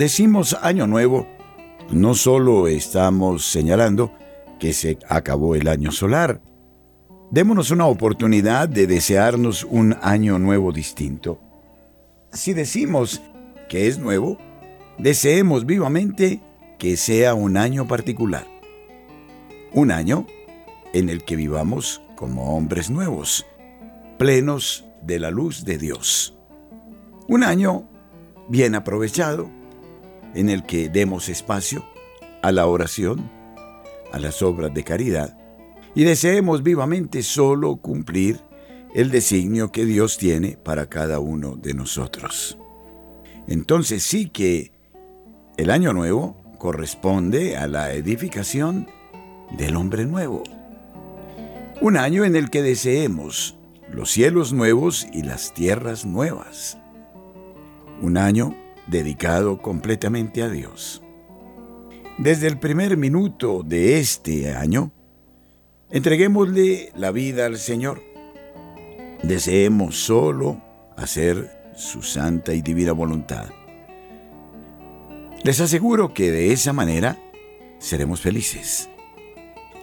Decimos 0.00 0.56
año 0.62 0.86
nuevo, 0.86 1.28
no 1.90 2.14
solo 2.14 2.68
estamos 2.68 3.44
señalando 3.44 4.10
que 4.58 4.72
se 4.72 4.98
acabó 5.06 5.54
el 5.56 5.68
año 5.68 5.92
solar, 5.92 6.40
démonos 7.30 7.70
una 7.70 7.84
oportunidad 7.86 8.66
de 8.66 8.86
desearnos 8.86 9.62
un 9.62 9.94
año 10.00 10.38
nuevo 10.38 10.72
distinto. 10.72 11.38
Si 12.32 12.54
decimos 12.54 13.20
que 13.68 13.88
es 13.88 13.98
nuevo, 13.98 14.38
deseemos 14.96 15.66
vivamente 15.66 16.40
que 16.78 16.96
sea 16.96 17.34
un 17.34 17.58
año 17.58 17.86
particular. 17.86 18.46
Un 19.74 19.90
año 19.90 20.26
en 20.94 21.10
el 21.10 21.24
que 21.24 21.36
vivamos 21.36 22.00
como 22.16 22.56
hombres 22.56 22.88
nuevos, 22.88 23.44
plenos 24.16 24.86
de 25.02 25.18
la 25.18 25.30
luz 25.30 25.66
de 25.66 25.76
Dios. 25.76 26.38
Un 27.28 27.44
año 27.44 27.86
bien 28.48 28.74
aprovechado, 28.74 29.59
en 30.34 30.48
el 30.48 30.64
que 30.64 30.88
demos 30.88 31.28
espacio 31.28 31.84
a 32.42 32.52
la 32.52 32.66
oración, 32.66 33.30
a 34.12 34.18
las 34.18 34.42
obras 34.42 34.72
de 34.72 34.84
caridad, 34.84 35.36
y 35.94 36.04
deseemos 36.04 36.62
vivamente 36.62 37.22
solo 37.22 37.76
cumplir 37.76 38.40
el 38.94 39.10
designio 39.10 39.72
que 39.72 39.84
Dios 39.84 40.18
tiene 40.18 40.56
para 40.56 40.88
cada 40.88 41.20
uno 41.20 41.56
de 41.56 41.74
nosotros. 41.74 42.58
Entonces 43.46 44.02
sí 44.02 44.28
que 44.28 44.72
el 45.56 45.70
año 45.70 45.92
nuevo 45.92 46.36
corresponde 46.58 47.56
a 47.56 47.66
la 47.66 47.92
edificación 47.92 48.86
del 49.56 49.76
hombre 49.76 50.06
nuevo. 50.06 50.42
Un 51.80 51.96
año 51.96 52.24
en 52.24 52.36
el 52.36 52.50
que 52.50 52.62
deseemos 52.62 53.56
los 53.90 54.10
cielos 54.10 54.52
nuevos 54.52 55.06
y 55.12 55.22
las 55.22 55.54
tierras 55.54 56.04
nuevas 56.04 56.80
un 58.00 58.16
año 58.16 58.54
dedicado 58.90 59.62
completamente 59.62 60.42
a 60.42 60.48
Dios. 60.48 61.02
Desde 62.18 62.48
el 62.48 62.58
primer 62.58 62.96
minuto 62.96 63.62
de 63.64 63.98
este 63.98 64.52
año, 64.52 64.90
entreguémosle 65.90 66.92
la 66.96 67.12
vida 67.12 67.46
al 67.46 67.56
Señor. 67.56 68.02
Deseemos 69.22 69.96
solo 69.96 70.60
hacer 70.96 71.72
su 71.76 72.02
santa 72.02 72.52
y 72.52 72.62
divina 72.62 72.92
voluntad. 72.92 73.48
Les 75.44 75.60
aseguro 75.60 76.12
que 76.12 76.30
de 76.30 76.52
esa 76.52 76.72
manera 76.72 77.16
seremos 77.78 78.20
felices. 78.20 78.90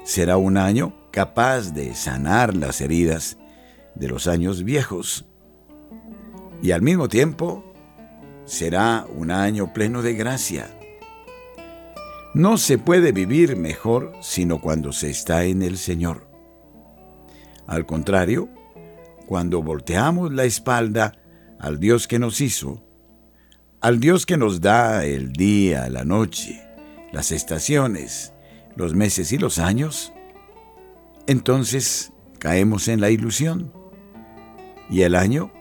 Será 0.03 0.37
un 0.37 0.57
año 0.57 0.93
capaz 1.11 1.73
de 1.73 1.95
sanar 1.95 2.55
las 2.55 2.81
heridas 2.81 3.37
de 3.95 4.07
los 4.07 4.27
años 4.27 4.63
viejos 4.63 5.25
y 6.61 6.71
al 6.71 6.81
mismo 6.81 7.07
tiempo 7.07 7.66
será 8.47 9.05
un 9.13 9.29
año 9.29 9.73
pleno 9.73 10.01
de 10.01 10.13
gracia. 10.13 10.67
No 12.33 12.57
se 12.57 12.77
puede 12.77 13.11
vivir 13.11 13.57
mejor 13.57 14.13
sino 14.21 14.59
cuando 14.59 14.93
se 14.93 15.09
está 15.09 15.43
en 15.43 15.61
el 15.61 15.77
Señor. 15.77 16.27
Al 17.67 17.85
contrario, 17.85 18.49
cuando 19.27 19.61
volteamos 19.61 20.31
la 20.33 20.45
espalda 20.45 21.13
al 21.59 21.79
Dios 21.79 22.07
que 22.07 22.19
nos 22.19 22.39
hizo, 22.39 22.83
al 23.81 23.99
Dios 23.99 24.25
que 24.25 24.37
nos 24.37 24.61
da 24.61 25.03
el 25.05 25.33
día, 25.33 25.89
la 25.89 26.05
noche, 26.05 26.63
las 27.11 27.31
estaciones, 27.31 28.33
los 28.75 28.95
meses 28.95 29.33
y 29.33 29.37
los 29.37 29.59
años, 29.59 30.13
entonces 31.27 32.13
caemos 32.39 32.87
en 32.87 33.01
la 33.01 33.09
ilusión 33.09 33.73
y 34.89 35.01
el 35.01 35.15
año 35.15 35.51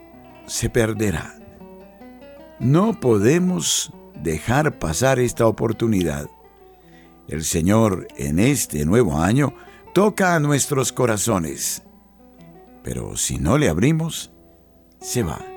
se 0.45 0.69
perderá. 0.69 1.36
No 2.59 2.99
podemos 2.99 3.91
dejar 4.21 4.79
pasar 4.79 5.19
esta 5.19 5.45
oportunidad. 5.45 6.29
El 7.27 7.43
Señor 7.43 8.07
en 8.17 8.39
este 8.39 8.85
nuevo 8.85 9.19
año 9.19 9.53
toca 9.93 10.35
a 10.35 10.39
nuestros 10.39 10.91
corazones, 10.91 11.83
pero 12.83 13.15
si 13.17 13.37
no 13.37 13.57
le 13.57 13.69
abrimos, 13.69 14.31
se 14.99 15.23
va. 15.23 15.56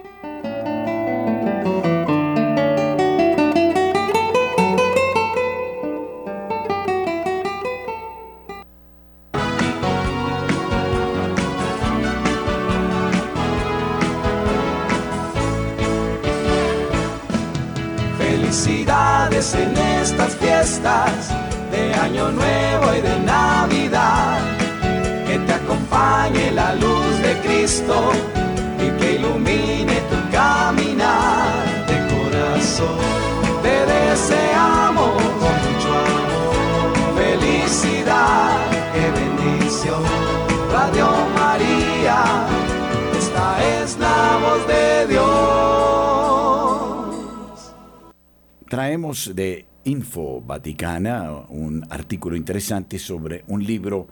De 49.10 49.66
Info 49.82 50.40
Vaticana 50.40 51.32
un 51.48 51.84
artículo 51.90 52.36
interesante 52.36 53.00
sobre 53.00 53.42
un 53.48 53.64
libro 53.64 54.06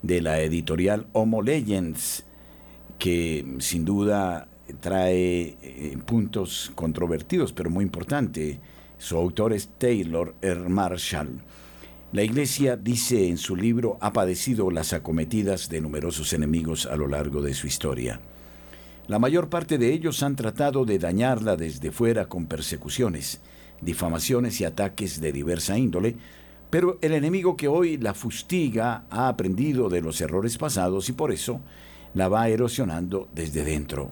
de 0.00 0.20
la 0.20 0.40
editorial 0.42 1.08
Homo 1.12 1.42
Legends 1.42 2.24
que 2.96 3.44
sin 3.58 3.84
duda 3.84 4.46
trae 4.78 5.56
eh, 5.60 5.98
puntos 6.06 6.70
controvertidos, 6.76 7.52
pero 7.52 7.68
muy 7.68 7.82
importante. 7.82 8.60
Su 8.96 9.16
autor 9.16 9.54
es 9.54 9.70
Taylor 9.76 10.36
R. 10.40 10.68
Marshall. 10.68 11.42
La 12.12 12.22
Iglesia, 12.22 12.76
dice 12.76 13.26
en 13.26 13.38
su 13.38 13.56
libro, 13.56 13.98
ha 14.00 14.12
padecido 14.12 14.70
las 14.70 14.92
acometidas 14.92 15.68
de 15.68 15.80
numerosos 15.80 16.32
enemigos 16.32 16.86
a 16.86 16.94
lo 16.94 17.08
largo 17.08 17.42
de 17.42 17.54
su 17.54 17.66
historia. 17.66 18.20
La 19.08 19.18
mayor 19.18 19.48
parte 19.48 19.78
de 19.78 19.92
ellos 19.92 20.22
han 20.22 20.36
tratado 20.36 20.84
de 20.84 21.00
dañarla 21.00 21.56
desde 21.56 21.90
fuera 21.90 22.26
con 22.26 22.46
persecuciones, 22.46 23.40
difamaciones 23.84 24.60
y 24.60 24.64
ataques 24.64 25.20
de 25.20 25.32
diversa 25.32 25.78
índole, 25.78 26.16
pero 26.70 26.98
el 27.02 27.12
enemigo 27.12 27.56
que 27.56 27.68
hoy 27.68 27.98
la 27.98 28.14
fustiga 28.14 29.04
ha 29.10 29.28
aprendido 29.28 29.88
de 29.88 30.00
los 30.00 30.20
errores 30.20 30.58
pasados 30.58 31.08
y 31.08 31.12
por 31.12 31.30
eso 31.30 31.60
la 32.14 32.28
va 32.28 32.48
erosionando 32.48 33.28
desde 33.34 33.64
dentro. 33.64 34.10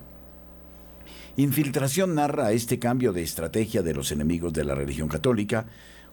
Infiltración 1.37 2.15
narra 2.15 2.53
este 2.53 2.79
cambio 2.79 3.13
de 3.13 3.23
estrategia 3.23 3.83
de 3.83 3.95
los 3.95 4.13
enemigos 4.13 4.53
de 4.53 4.65
la 4.65 4.75
religión 4.75 5.09
católica, 5.09 5.67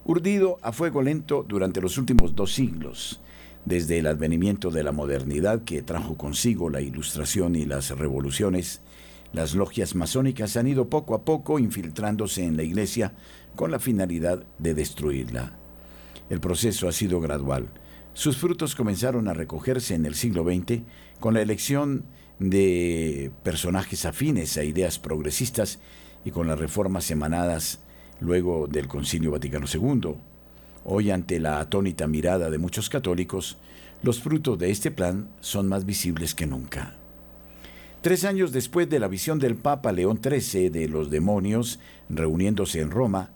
urdido 0.05 0.59
a 0.61 0.71
fuego 0.71 1.01
lento 1.01 1.45
durante 1.47 1.81
los 1.81 1.97
últimos 1.97 2.35
dos 2.35 2.53
siglos, 2.53 3.19
desde 3.65 3.99
el 3.99 4.07
advenimiento 4.07 4.71
de 4.71 4.83
la 4.83 4.93
modernidad 4.93 5.63
que 5.63 5.81
trajo 5.81 6.15
consigo 6.15 6.69
la 6.69 6.81
ilustración 6.81 7.55
y 7.55 7.65
las 7.65 7.89
revoluciones, 7.91 8.81
las 9.33 9.53
logias 9.53 9.93
masónicas 9.93 10.57
han 10.57 10.67
ido 10.67 10.89
poco 10.89 11.13
a 11.13 11.23
poco 11.23 11.59
infiltrándose 11.59 12.45
en 12.45 12.57
la 12.57 12.63
iglesia 12.63 13.13
con 13.59 13.71
la 13.71 13.79
finalidad 13.79 14.45
de 14.57 14.73
destruirla. 14.73 15.51
El 16.29 16.39
proceso 16.39 16.87
ha 16.87 16.93
sido 16.93 17.19
gradual. 17.19 17.67
Sus 18.13 18.37
frutos 18.37 18.73
comenzaron 18.73 19.27
a 19.27 19.33
recogerse 19.33 19.95
en 19.95 20.05
el 20.05 20.15
siglo 20.15 20.45
XX 20.45 20.83
con 21.19 21.33
la 21.33 21.41
elección 21.41 22.05
de 22.39 23.33
personajes 23.43 24.05
afines 24.05 24.55
a 24.55 24.63
ideas 24.63 24.97
progresistas 24.97 25.79
y 26.23 26.31
con 26.31 26.47
las 26.47 26.57
reformas 26.57 27.11
emanadas 27.11 27.81
luego 28.21 28.65
del 28.67 28.87
Concilio 28.87 29.31
Vaticano 29.31 29.65
II. 29.69 30.15
Hoy, 30.85 31.11
ante 31.11 31.41
la 31.41 31.59
atónita 31.59 32.07
mirada 32.07 32.49
de 32.49 32.59
muchos 32.59 32.87
católicos, 32.87 33.57
los 34.03 34.21
frutos 34.21 34.57
de 34.57 34.71
este 34.71 34.89
plan 34.89 35.27
son 35.41 35.67
más 35.67 35.85
visibles 35.85 36.33
que 36.33 36.47
nunca. 36.47 36.95
Tres 37.99 38.23
años 38.23 38.53
después 38.53 38.89
de 38.89 38.99
la 38.99 39.09
visión 39.09 39.37
del 39.37 39.55
Papa 39.57 39.91
León 39.91 40.21
XIII 40.23 40.69
de 40.69 40.87
los 40.87 41.09
demonios 41.09 41.81
reuniéndose 42.07 42.79
en 42.79 42.91
Roma, 42.91 43.31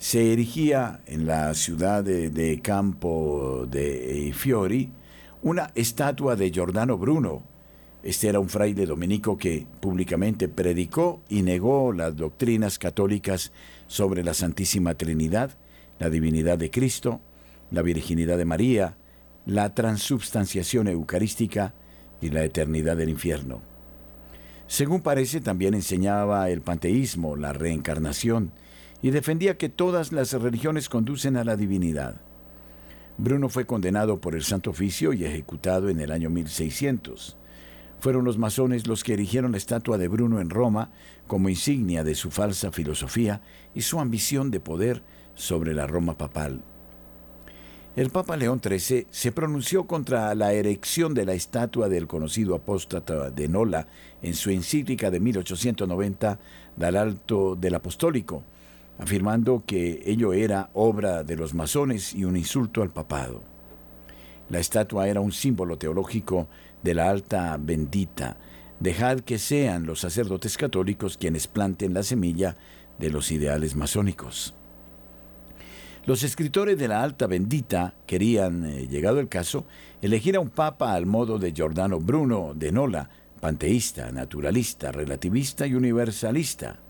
se 0.00 0.32
erigía 0.32 1.02
en 1.06 1.26
la 1.26 1.52
ciudad 1.52 2.02
de, 2.02 2.60
Campo 2.62 3.66
de 3.70 4.32
Fiori 4.34 4.90
una 5.42 5.70
estatua 5.74 6.36
de 6.36 6.50
Giordano 6.50 6.96
Bruno. 6.96 7.42
Este 8.02 8.28
era 8.28 8.40
un 8.40 8.48
fraile 8.48 8.86
dominico 8.86 9.36
que 9.36 9.66
públicamente 9.80 10.48
predicó 10.48 11.20
y 11.28 11.42
negó 11.42 11.92
las 11.92 12.16
doctrinas 12.16 12.78
católicas 12.78 13.52
sobre 13.88 14.24
la 14.24 14.32
Santísima 14.32 14.94
Trinidad, 14.94 15.50
la 15.98 16.08
divinidad 16.08 16.56
de 16.56 16.70
Cristo, 16.70 17.20
la 17.70 17.82
virginidad 17.82 18.38
de 18.38 18.46
María, 18.46 18.96
la 19.44 19.74
transubstanciación 19.74 20.88
eucarística 20.88 21.74
y 22.22 22.30
la 22.30 22.42
eternidad 22.42 22.96
del 22.96 23.10
infierno. 23.10 23.60
Según 24.66 25.02
parece, 25.02 25.42
también 25.42 25.74
enseñaba 25.74 26.48
el 26.48 26.62
panteísmo, 26.62 27.36
la 27.36 27.52
reencarnación, 27.52 28.52
y 29.02 29.10
defendía 29.10 29.56
que 29.56 29.68
todas 29.68 30.12
las 30.12 30.32
religiones 30.32 30.88
conducen 30.88 31.36
a 31.36 31.44
la 31.44 31.56
divinidad. 31.56 32.20
Bruno 33.18 33.48
fue 33.48 33.66
condenado 33.66 34.20
por 34.20 34.34
el 34.34 34.42
Santo 34.42 34.70
Oficio 34.70 35.12
y 35.12 35.24
ejecutado 35.24 35.88
en 35.88 36.00
el 36.00 36.10
año 36.10 36.30
1600. 36.30 37.36
Fueron 37.98 38.24
los 38.24 38.38
masones 38.38 38.86
los 38.86 39.04
que 39.04 39.12
erigieron 39.12 39.52
la 39.52 39.58
estatua 39.58 39.98
de 39.98 40.08
Bruno 40.08 40.40
en 40.40 40.48
Roma 40.48 40.90
como 41.26 41.50
insignia 41.50 42.02
de 42.02 42.14
su 42.14 42.30
falsa 42.30 42.72
filosofía 42.72 43.42
y 43.74 43.82
su 43.82 44.00
ambición 44.00 44.50
de 44.50 44.60
poder 44.60 45.02
sobre 45.34 45.74
la 45.74 45.86
Roma 45.86 46.16
papal. 46.16 46.62
El 47.96 48.10
Papa 48.10 48.36
León 48.36 48.60
XIII 48.64 49.08
se 49.10 49.32
pronunció 49.32 49.86
contra 49.86 50.34
la 50.34 50.52
erección 50.52 51.12
de 51.12 51.26
la 51.26 51.34
estatua 51.34 51.88
del 51.88 52.06
conocido 52.06 52.54
apóstata 52.54 53.30
de 53.30 53.48
Nola 53.48 53.88
en 54.22 54.34
su 54.34 54.50
encíclica 54.50 55.10
de 55.10 55.20
1890 55.20 56.38
Dal 56.76 56.96
Alto 56.96 57.56
del 57.56 57.74
Apostólico, 57.74 58.44
afirmando 59.00 59.64
que 59.66 60.02
ello 60.04 60.32
era 60.32 60.70
obra 60.74 61.24
de 61.24 61.34
los 61.34 61.54
masones 61.54 62.14
y 62.14 62.24
un 62.24 62.36
insulto 62.36 62.82
al 62.82 62.90
papado. 62.90 63.42
La 64.50 64.58
estatua 64.58 65.08
era 65.08 65.20
un 65.20 65.32
símbolo 65.32 65.78
teológico 65.78 66.48
de 66.82 66.94
la 66.94 67.08
alta 67.08 67.56
bendita. 67.58 68.36
Dejad 68.78 69.20
que 69.20 69.38
sean 69.38 69.86
los 69.86 70.00
sacerdotes 70.00 70.56
católicos 70.56 71.16
quienes 71.16 71.46
planten 71.46 71.94
la 71.94 72.02
semilla 72.02 72.56
de 72.98 73.10
los 73.10 73.32
ideales 73.32 73.74
masónicos. 73.74 74.54
Los 76.06 76.22
escritores 76.22 76.78
de 76.78 76.88
la 76.88 77.02
Alta 77.02 77.26
Bendita 77.26 77.94
querían, 78.06 78.64
eh, 78.64 78.88
llegado 78.88 79.20
el 79.20 79.28
caso, 79.28 79.66
elegir 80.00 80.34
a 80.34 80.40
un 80.40 80.48
papa 80.48 80.94
al 80.94 81.04
modo 81.04 81.38
de 81.38 81.52
Giordano 81.52 82.00
Bruno 82.00 82.52
de 82.54 82.72
Nola, 82.72 83.10
panteísta, 83.38 84.10
naturalista, 84.10 84.92
relativista 84.92 85.66
y 85.66 85.74
universalista. 85.74 86.80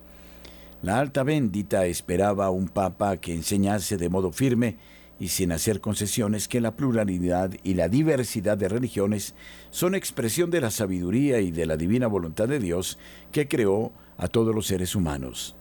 La 0.82 0.98
Alta 0.98 1.24
Bendita 1.24 1.84
esperaba 1.84 2.48
un 2.48 2.68
papa 2.68 3.18
que 3.18 3.34
enseñase 3.34 3.98
de 3.98 4.08
modo 4.08 4.32
firme 4.32 4.78
y 5.18 5.28
sin 5.28 5.52
hacer 5.52 5.82
concesiones 5.82 6.48
que 6.48 6.62
la 6.62 6.74
pluralidad 6.74 7.52
y 7.62 7.74
la 7.74 7.90
diversidad 7.90 8.56
de 8.56 8.70
religiones 8.70 9.34
son 9.70 9.94
expresión 9.94 10.50
de 10.50 10.62
la 10.62 10.70
sabiduría 10.70 11.40
y 11.40 11.50
de 11.50 11.66
la 11.66 11.76
divina 11.76 12.06
voluntad 12.06 12.48
de 12.48 12.58
Dios 12.58 12.98
que 13.30 13.46
creó 13.46 13.92
a 14.16 14.28
todos 14.28 14.54
los 14.54 14.66
seres 14.66 14.94
humanos, 14.94 15.54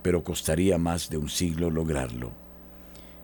pero 0.00 0.24
costaría 0.24 0.78
más 0.78 1.10
de 1.10 1.18
un 1.18 1.28
siglo 1.28 1.68
lograrlo. 1.68 2.32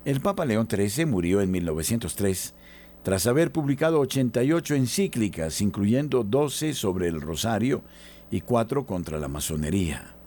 El 0.04 0.20
Papa 0.20 0.44
León 0.44 0.68
XIII 0.70 1.06
murió 1.06 1.40
en 1.40 1.50
1903 1.50 2.54
tras 3.02 3.26
haber 3.26 3.52
publicado 3.52 4.00
88 4.00 4.74
encíclicas, 4.74 5.62
incluyendo 5.62 6.24
12 6.24 6.74
sobre 6.74 7.08
el 7.08 7.22
rosario 7.22 7.82
y 8.30 8.42
4 8.42 8.84
contra 8.84 9.18
la 9.18 9.28
masonería. 9.28 10.17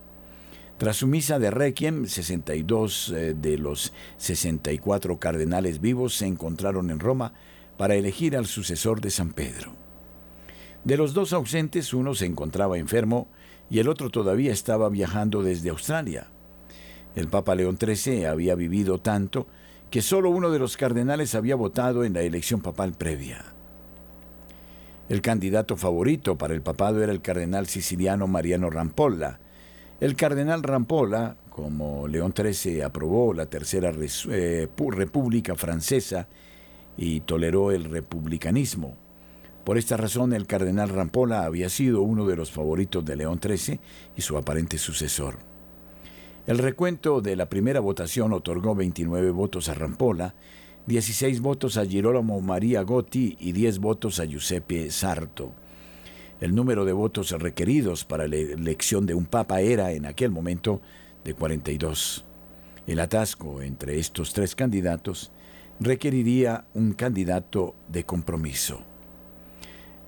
Tras 0.81 0.97
su 0.97 1.05
misa 1.05 1.37
de 1.37 1.51
Requiem, 1.51 2.07
62 2.07 3.09
eh, 3.09 3.35
de 3.35 3.59
los 3.59 3.93
64 4.17 5.19
cardenales 5.19 5.79
vivos 5.79 6.15
se 6.15 6.25
encontraron 6.25 6.89
en 6.89 6.99
Roma 6.99 7.33
para 7.77 7.93
elegir 7.93 8.35
al 8.35 8.47
sucesor 8.47 8.99
de 8.99 9.11
San 9.11 9.31
Pedro. 9.31 9.73
De 10.83 10.97
los 10.97 11.13
dos 11.13 11.33
ausentes, 11.33 11.93
uno 11.93 12.15
se 12.15 12.25
encontraba 12.25 12.79
enfermo 12.79 13.27
y 13.69 13.77
el 13.77 13.89
otro 13.89 14.09
todavía 14.09 14.51
estaba 14.51 14.89
viajando 14.89 15.43
desde 15.43 15.69
Australia. 15.69 16.29
El 17.15 17.27
Papa 17.27 17.53
León 17.53 17.77
XIII 17.79 18.25
había 18.25 18.55
vivido 18.55 18.97
tanto 18.97 19.45
que 19.91 20.01
solo 20.01 20.31
uno 20.31 20.49
de 20.49 20.57
los 20.57 20.77
cardenales 20.77 21.35
había 21.35 21.55
votado 21.55 22.05
en 22.05 22.13
la 22.13 22.23
elección 22.23 22.59
papal 22.59 22.93
previa. 22.93 23.45
El 25.09 25.21
candidato 25.21 25.77
favorito 25.77 26.39
para 26.39 26.55
el 26.55 26.63
papado 26.63 27.03
era 27.03 27.11
el 27.11 27.21
cardenal 27.21 27.67
siciliano 27.67 28.25
Mariano 28.25 28.71
Rampolla. 28.71 29.41
El 30.01 30.17
cardenal 30.17 30.63
Rampolla, 30.63 31.37
como 31.49 32.07
León 32.09 32.33
XIII 32.35 32.81
aprobó 32.81 33.33
la 33.33 33.45
Tercera 33.45 33.93
eh, 34.29 34.67
República 34.89 35.55
Francesa 35.55 36.27
y 36.97 37.21
toleró 37.21 37.71
el 37.71 37.85
republicanismo, 37.85 38.97
por 39.63 39.77
esta 39.77 39.95
razón, 39.95 40.33
el 40.33 40.47
cardenal 40.47 40.89
Rampolla 40.89 41.43
había 41.43 41.69
sido 41.69 42.01
uno 42.01 42.25
de 42.25 42.35
los 42.35 42.51
favoritos 42.51 43.05
de 43.05 43.15
León 43.15 43.39
XIII 43.41 43.79
y 44.17 44.21
su 44.21 44.37
aparente 44.37 44.77
sucesor. 44.77 45.37
El 46.47 46.57
recuento 46.57 47.21
de 47.21 47.35
la 47.35 47.47
primera 47.47 47.79
votación 47.79 48.33
otorgó 48.33 48.73
29 48.73 49.29
votos 49.29 49.69
a 49.69 49.75
Rampolla, 49.75 50.33
16 50.87 51.41
votos 51.41 51.77
a 51.77 51.85
Girolamo 51.85 52.41
María 52.41 52.81
Gotti 52.81 53.37
y 53.39 53.51
10 53.51 53.77
votos 53.77 54.19
a 54.19 54.25
Giuseppe 54.25 54.89
Sarto. 54.89 55.53
El 56.41 56.55
número 56.55 56.85
de 56.85 56.91
votos 56.91 57.29
requeridos 57.33 58.03
para 58.03 58.27
la 58.27 58.35
elección 58.35 59.05
de 59.05 59.13
un 59.13 59.25
papa 59.25 59.61
era, 59.61 59.91
en 59.91 60.07
aquel 60.07 60.31
momento, 60.31 60.81
de 61.23 61.35
42. 61.35 62.25
El 62.87 62.99
atasco 62.99 63.61
entre 63.61 63.99
estos 63.99 64.33
tres 64.33 64.55
candidatos 64.55 65.31
requeriría 65.79 66.65
un 66.73 66.93
candidato 66.93 67.75
de 67.89 68.05
compromiso. 68.05 68.81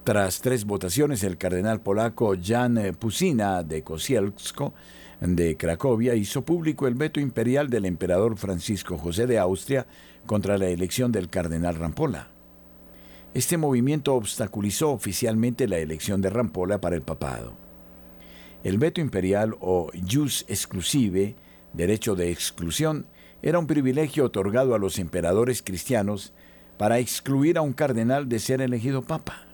Tras 0.03 0.41
tres 0.41 0.65
votaciones, 0.65 1.23
el 1.23 1.37
cardenal 1.37 1.81
polaco 1.81 2.35
Jan 2.43 2.97
Pusina 2.97 3.61
de 3.61 3.83
Kosielsko 3.83 4.73
de 5.21 5.55
Cracovia 5.55 6.15
hizo 6.15 6.43
público 6.43 6.87
el 6.87 6.95
veto 6.95 7.19
imperial 7.19 7.69
del 7.69 7.85
emperador 7.85 8.37
Francisco 8.37 8.97
José 8.97 9.27
de 9.27 9.37
Austria 9.37 9.85
contra 10.25 10.57
la 10.57 10.67
elección 10.67 11.11
del 11.11 11.29
cardenal 11.29 11.75
Rampolla. 11.75 12.32
Este 13.33 13.57
movimiento 13.57 14.13
obstaculizó 14.13 14.91
oficialmente 14.91 15.67
la 15.67 15.79
elección 15.79 16.21
de 16.21 16.29
Rampolla 16.29 16.79
para 16.79 16.95
el 16.95 17.01
papado. 17.01 17.53
El 18.63 18.77
veto 18.77 19.01
imperial 19.01 19.55
o 19.59 19.89
jus 20.07 20.45
exclusive, 20.47 21.35
derecho 21.73 22.15
de 22.15 22.31
exclusión, 22.31 23.07
era 23.41 23.57
un 23.57 23.65
privilegio 23.65 24.25
otorgado 24.25 24.75
a 24.75 24.79
los 24.79 24.99
emperadores 24.99 25.63
cristianos 25.63 26.31
para 26.77 26.99
excluir 26.99 27.57
a 27.57 27.61
un 27.61 27.73
cardenal 27.73 28.29
de 28.29 28.39
ser 28.39 28.61
elegido 28.61 29.01
papa. 29.01 29.47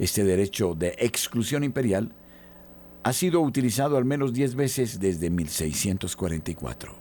Este 0.00 0.24
derecho 0.24 0.74
de 0.74 0.96
exclusión 0.98 1.62
imperial 1.62 2.12
ha 3.04 3.12
sido 3.12 3.40
utilizado 3.40 3.96
al 3.98 4.04
menos 4.04 4.32
diez 4.32 4.56
veces 4.56 4.98
desde 4.98 5.30
1644. 5.30 6.94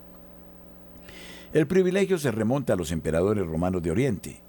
El 1.51 1.65
privilegio 1.65 2.19
se 2.19 2.31
remonta 2.31 2.73
a 2.73 2.75
los 2.75 2.91
emperadores 2.91 3.45
romanos 3.47 3.81
de 3.81 3.91
Oriente. 3.91 4.48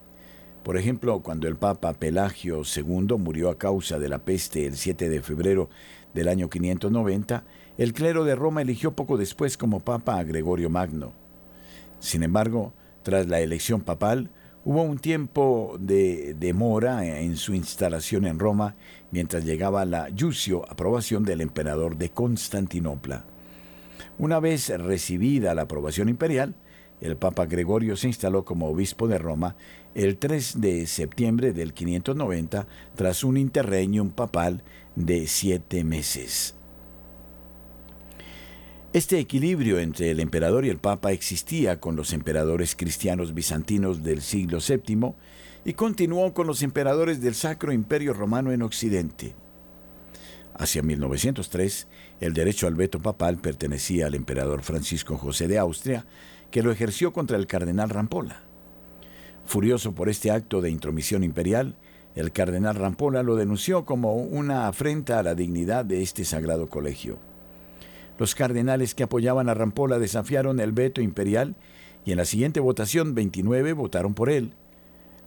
Por 0.63 0.77
ejemplo, 0.77 1.21
cuando 1.21 1.49
el 1.49 1.57
Papa 1.57 1.95
Pelagio 1.95 2.63
II 2.65 3.17
murió 3.19 3.51
a 3.51 3.59
causa 3.59 3.99
de 3.99 4.09
la 4.09 4.19
peste 4.19 4.67
el 4.67 4.77
7 4.77 5.09
de 5.09 5.23
febrero 5.23 5.71
del 6.15 6.29
año 6.29 6.51
590, 6.51 7.45
el 7.79 7.93
clero 7.93 8.25
de 8.25 8.35
Roma 8.35 8.63
eligió 8.63 8.93
poco 8.93 9.17
después 9.17 9.57
como 9.57 9.81
Papa 9.81 10.19
a 10.19 10.25
Gregorio 10.25 10.69
Magno. 10.69 11.13
Sin 11.99 12.23
embargo, 12.23 12.75
tras 13.03 13.27
la 13.27 13.41
elección 13.41 13.81
papal, 13.81 14.31
Hubo 14.63 14.83
un 14.83 14.99
tiempo 14.99 15.79
de 15.81 16.35
demora 16.39 17.07
en 17.07 17.39
su 17.39 17.55
instalación 17.55 18.27
en 18.27 18.39
Roma 18.39 18.75
mientras 19.11 19.47
llegaba 19.47 19.87
la 19.87 20.11
Yucio, 20.11 20.71
aprobación 20.71 21.25
del 21.25 21.41
emperador 21.41 21.97
de 21.97 22.11
Constantinopla. 22.11 23.25
Una 24.19 24.39
vez 24.39 24.69
recibida 24.69 25.55
la 25.55 25.63
aprobación 25.63 26.11
imperial, 26.11 26.55
el 27.01 27.17
Papa 27.17 27.47
Gregorio 27.47 27.97
se 27.97 28.09
instaló 28.09 28.45
como 28.45 28.69
obispo 28.69 29.09
de 29.09 29.17
Roma 29.17 29.57
el 29.95 30.17
3 30.17 30.61
de 30.61 30.87
septiembre 30.87 31.53
del 31.53 31.73
590 31.73 32.67
tras 32.95 33.25
un 33.25 33.37
interregnum 33.37 34.11
papal 34.11 34.63
de 34.97 35.27
siete 35.27 35.85
meses. 35.85 36.55
Este 38.93 39.19
equilibrio 39.19 39.79
entre 39.79 40.11
el 40.11 40.19
emperador 40.19 40.65
y 40.65 40.69
el 40.69 40.79
papa 40.79 41.13
existía 41.13 41.79
con 41.79 41.95
los 41.95 42.13
emperadores 42.13 42.75
cristianos 42.75 43.35
bizantinos 43.35 44.03
del 44.03 44.21
siglo 44.21 44.59
VII 44.59 45.15
y 45.65 45.75
continuó 45.75 46.35
con 46.35 46.47
los 46.47 46.63
emperadores 46.63 47.21
del 47.21 47.35
Sacro 47.35 47.73
Imperio 47.73 48.15
Romano 48.15 48.51
en 48.51 48.63
Occidente. 48.63 49.35
Hacia 50.55 50.83
1903, 50.83 51.87
el 52.21 52.35
derecho 52.35 52.67
al 52.67 52.75
veto 52.75 53.01
papal 53.01 53.39
pertenecía 53.39 54.07
al 54.07 54.15
emperador 54.15 54.63
Francisco 54.63 55.17
José 55.17 55.49
de 55.49 55.59
Austria, 55.59 56.05
que 56.51 56.63
lo 56.63 56.73
ejerció 56.73 57.13
contra 57.13 57.37
el 57.37 57.47
cardenal 57.47 57.91
Rampolla. 57.91 58.43
Furioso 59.47 59.93
por 59.93 60.09
este 60.09 60.31
acto 60.31 60.61
de 60.61 60.71
intromisión 60.71 61.25
imperial, 61.25 61.75
el 62.15 62.33
cardenal 62.33 62.75
Rampolla 62.75 63.23
lo 63.23 63.37
denunció 63.37 63.85
como 63.85 64.15
una 64.15 64.67
afrenta 64.67 65.19
a 65.19 65.23
la 65.23 65.35
dignidad 65.35 65.85
de 65.85 66.03
este 66.03 66.25
sagrado 66.25 66.69
colegio. 66.69 67.19
Los 68.19 68.35
cardenales 68.35 68.95
que 68.95 69.05
apoyaban 69.05 69.49
a 69.49 69.55
Rampolla 69.55 69.99
desafiaron 69.99 70.61
el 70.61 70.73
veto 70.73 71.01
imperial 71.01 71.57
y 72.05 72.13
en 72.13 72.19
la 72.19 72.25
siguiente 72.25 72.61
votación 72.61 73.15
29 73.15 73.73
votaron 73.73 74.15
por 74.15 74.29
él. 74.31 74.53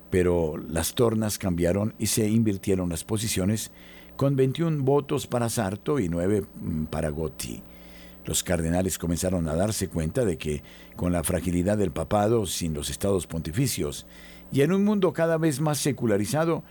Pero 0.10 0.58
las 0.58 0.94
tornas 0.94 1.40
cambiaron 1.40 1.96
y 1.98 2.08
se 2.08 2.30
invirtieron 2.30 2.90
las 2.90 3.04
posiciones 3.04 3.72
con 4.16 4.36
21 4.36 4.84
votos 4.84 5.26
para 5.26 5.50
Sarto 5.50 6.00
y 6.00 6.08
9 6.08 6.44
mm, 6.62 6.84
para 6.86 7.10
Gotti. 7.10 7.64
Los 8.26 8.44
cardenales 8.44 8.98
comenzaron 8.98 9.48
a 9.48 9.56
darse 9.56 9.90
cuenta 9.90 10.24
de 10.24 10.38
que, 10.38 10.64
con 10.96 11.12
la 11.12 11.24
fragilidad 11.24 11.78
del 11.78 11.92
papado 11.92 12.46
sin 12.46 12.74
los 12.74 12.90
estados 12.90 13.28
pontificios 13.28 14.06
y 14.52 14.62
en 14.62 14.72
un 14.72 14.86
mundo 14.86 15.14
cada 15.14 15.38
vez 15.38 15.60
más 15.60 15.80
secularizado, 15.80 16.64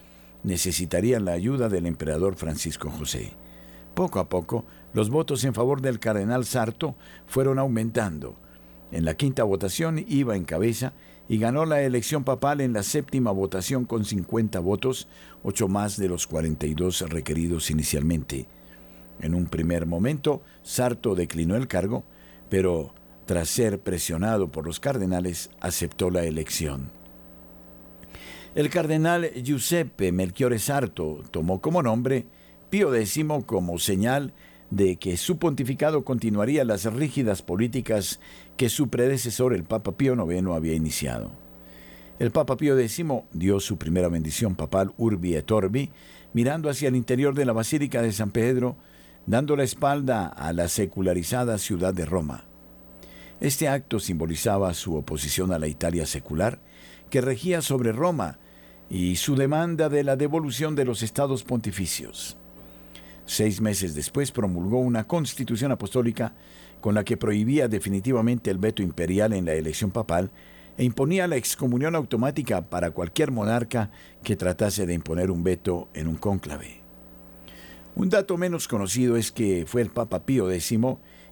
necesitarían 0.44 1.24
la 1.24 1.32
ayuda 1.32 1.68
del 1.68 1.86
emperador 1.86 2.36
Francisco 2.36 2.90
José. 2.90 3.32
Poco 3.94 4.18
a 4.18 4.28
poco, 4.28 4.64
los 4.94 5.10
votos 5.10 5.44
en 5.44 5.52
favor 5.52 5.82
del 5.82 5.98
cardenal 5.98 6.44
Sarto 6.44 6.94
fueron 7.26 7.58
aumentando. 7.58 8.36
En 8.90 9.04
la 9.04 9.14
quinta 9.14 9.44
votación 9.44 10.04
iba 10.08 10.36
en 10.36 10.44
cabeza 10.44 10.94
y 11.28 11.38
ganó 11.38 11.64
la 11.66 11.82
elección 11.82 12.24
papal 12.24 12.60
en 12.60 12.72
la 12.72 12.82
séptima 12.82 13.30
votación 13.30 13.84
con 13.84 14.04
50 14.04 14.58
votos, 14.60 15.08
ocho 15.42 15.68
más 15.68 15.96
de 15.96 16.08
los 16.08 16.26
42 16.26 17.08
requeridos 17.08 17.70
inicialmente. 17.70 18.46
En 19.22 19.34
un 19.34 19.46
primer 19.46 19.86
momento, 19.86 20.42
Sarto 20.62 21.14
declinó 21.14 21.56
el 21.56 21.68
cargo, 21.68 22.04
pero 22.50 22.92
tras 23.24 23.48
ser 23.48 23.78
presionado 23.78 24.48
por 24.48 24.66
los 24.66 24.80
cardenales, 24.80 25.48
aceptó 25.60 26.10
la 26.10 26.24
elección. 26.24 26.90
El 28.54 28.68
cardenal 28.68 29.30
Giuseppe 29.42 30.12
Melchiore 30.12 30.58
Sarto 30.58 31.22
tomó 31.30 31.62
como 31.62 31.82
nombre 31.82 32.26
Pío 32.68 32.94
X 32.94 33.24
como 33.46 33.78
señal 33.78 34.34
de 34.70 34.96
que 34.96 35.16
su 35.16 35.38
pontificado 35.38 36.04
continuaría 36.04 36.64
las 36.64 36.84
rígidas 36.84 37.42
políticas 37.42 38.20
que 38.56 38.68
su 38.68 38.88
predecesor, 38.88 39.54
el 39.54 39.64
Papa 39.64 39.92
Pío 39.92 40.14
IX, 40.14 40.48
había 40.48 40.74
iniciado. 40.74 41.30
El 42.18 42.30
Papa 42.30 42.56
Pío 42.56 42.78
X 42.78 43.04
dio 43.32 43.60
su 43.60 43.78
primera 43.78 44.08
bendición 44.08 44.54
papal 44.54 44.92
Urbi 44.96 45.34
et 45.36 45.50
Orbi, 45.50 45.90
mirando 46.32 46.68
hacia 46.68 46.88
el 46.88 46.96
interior 46.96 47.34
de 47.34 47.44
la 47.44 47.52
Basílica 47.52 48.02
de 48.02 48.12
San 48.12 48.30
Pedro, 48.30 48.76
dando 49.26 49.56
la 49.56 49.64
espalda 49.64 50.26
a 50.26 50.52
la 50.52 50.68
secularizada 50.68 51.58
ciudad 51.58 51.94
de 51.94 52.06
Roma. 52.06 52.44
Este 53.40 53.68
acto 53.68 53.98
simbolizaba 53.98 54.72
su 54.74 54.94
oposición 54.94 55.52
a 55.52 55.58
la 55.58 55.66
Italia 55.66 56.06
secular, 56.06 56.60
que 57.10 57.20
regía 57.20 57.60
sobre 57.60 57.92
Roma, 57.92 58.38
y 58.88 59.16
su 59.16 59.36
demanda 59.36 59.88
de 59.88 60.04
la 60.04 60.16
devolución 60.16 60.74
de 60.74 60.84
los 60.84 61.02
estados 61.02 61.44
pontificios. 61.44 62.36
Seis 63.24 63.60
meses 63.60 63.94
después 63.94 64.32
promulgó 64.32 64.78
una 64.80 65.04
constitución 65.04 65.72
apostólica 65.72 66.34
con 66.80 66.94
la 66.94 67.04
que 67.04 67.16
prohibía 67.16 67.68
definitivamente 67.68 68.50
el 68.50 68.58
veto 68.58 68.82
imperial 68.82 69.32
en 69.32 69.46
la 69.46 69.54
elección 69.54 69.90
papal 69.90 70.30
e 70.76 70.84
imponía 70.84 71.26
la 71.26 71.36
excomunión 71.36 71.94
automática 71.94 72.68
para 72.68 72.90
cualquier 72.90 73.30
monarca 73.30 73.90
que 74.22 74.36
tratase 74.36 74.84
de 74.84 74.94
imponer 74.94 75.30
un 75.30 75.42
veto 75.42 75.88
en 75.94 76.08
un 76.08 76.16
cónclave. 76.16 76.81
Un 77.94 78.08
dato 78.08 78.38
menos 78.38 78.68
conocido 78.68 79.16
es 79.16 79.30
que 79.30 79.64
fue 79.66 79.82
el 79.82 79.90
Papa 79.90 80.24
Pío 80.24 80.50
X 80.50 80.72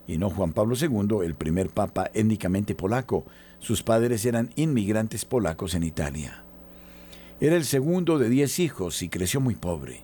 y 0.06 0.18
no 0.18 0.28
Juan 0.28 0.52
Pablo 0.52 0.76
II 0.76 1.24
el 1.24 1.34
primer 1.34 1.70
papa 1.70 2.10
étnicamente 2.14 2.74
polaco. 2.74 3.24
Sus 3.60 3.82
padres 3.82 4.24
eran 4.24 4.50
inmigrantes 4.56 5.24
polacos 5.24 5.74
en 5.74 5.84
Italia. 5.84 6.44
Era 7.40 7.56
el 7.56 7.64
segundo 7.64 8.18
de 8.18 8.28
diez 8.28 8.58
hijos 8.58 9.02
y 9.02 9.08
creció 9.08 9.40
muy 9.40 9.54
pobre. 9.54 10.02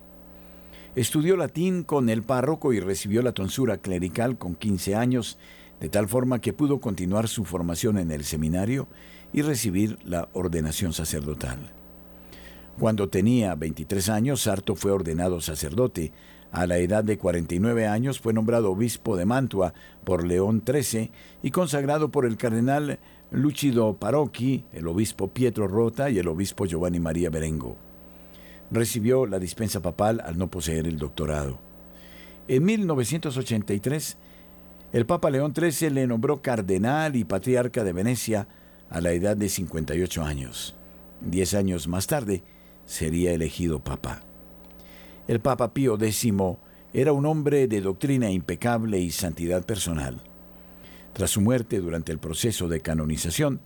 Estudió 0.95 1.37
latín 1.37 1.83
con 1.83 2.09
el 2.09 2.23
párroco 2.23 2.73
y 2.73 2.79
recibió 2.79 3.21
la 3.21 3.33
tonsura 3.33 3.77
clerical 3.77 4.37
con 4.39 4.55
15 4.55 4.95
años, 4.95 5.37
de 5.79 5.89
tal 5.89 6.07
forma 6.07 6.41
que 6.41 6.53
pudo 6.53 6.79
continuar 6.79 7.27
su 7.27 7.45
formación 7.45 7.99
en 7.99 8.11
el 8.11 8.23
seminario 8.23 8.87
y 9.31 9.43
recibir 9.43 9.99
la 10.03 10.29
ordenación 10.33 10.93
sacerdotal. 10.93 11.59
Cuando 12.79 13.09
tenía 13.09 13.53
23 13.53 14.09
años, 14.09 14.41
Sarto 14.41 14.75
fue 14.75 14.91
ordenado 14.91 15.41
sacerdote. 15.41 16.11
A 16.51 16.65
la 16.65 16.77
edad 16.77 17.03
de 17.03 17.17
49 17.17 17.87
años 17.87 18.19
fue 18.19 18.33
nombrado 18.33 18.71
obispo 18.71 19.17
de 19.17 19.25
Mantua 19.25 19.73
por 20.03 20.25
León 20.25 20.63
XIII 20.65 21.11
y 21.43 21.51
consagrado 21.51 22.09
por 22.09 22.25
el 22.25 22.37
cardenal 22.37 22.99
Lucido 23.31 23.97
Parocchi, 23.97 24.65
el 24.71 24.87
obispo 24.87 25.27
Pietro 25.29 25.67
Rota 25.67 26.09
y 26.09 26.19
el 26.19 26.27
obispo 26.27 26.65
Giovanni 26.65 26.99
María 26.99 27.29
Berengo. 27.29 27.77
Recibió 28.71 29.25
la 29.25 29.39
dispensa 29.39 29.81
papal 29.81 30.21
al 30.25 30.37
no 30.37 30.49
poseer 30.49 30.87
el 30.87 30.97
doctorado. 30.97 31.59
En 32.47 32.63
1983, 32.63 34.17
el 34.93 35.05
Papa 35.05 35.29
León 35.29 35.53
XIII 35.53 35.89
le 35.89 36.07
nombró 36.07 36.41
cardenal 36.41 37.17
y 37.17 37.25
patriarca 37.25 37.83
de 37.83 37.91
Venecia 37.91 38.47
a 38.89 39.01
la 39.01 39.11
edad 39.11 39.35
de 39.35 39.49
58 39.49 40.23
años. 40.23 40.75
Diez 41.19 41.53
años 41.53 41.89
más 41.89 42.07
tarde, 42.07 42.43
sería 42.85 43.33
elegido 43.33 43.79
papa. 43.79 44.26
El 45.27 45.41
Papa 45.41 45.73
Pío 45.73 45.95
X 45.95 46.25
era 46.93 47.11
un 47.11 47.25
hombre 47.25 47.67
de 47.67 47.81
doctrina 47.81 48.31
impecable 48.31 48.99
y 48.99 49.11
santidad 49.11 49.65
personal. 49.65 50.21
Tras 51.11 51.31
su 51.31 51.41
muerte 51.41 51.81
durante 51.81 52.13
el 52.13 52.17
proceso 52.17 52.69
de 52.69 52.79
canonización, 52.79 53.59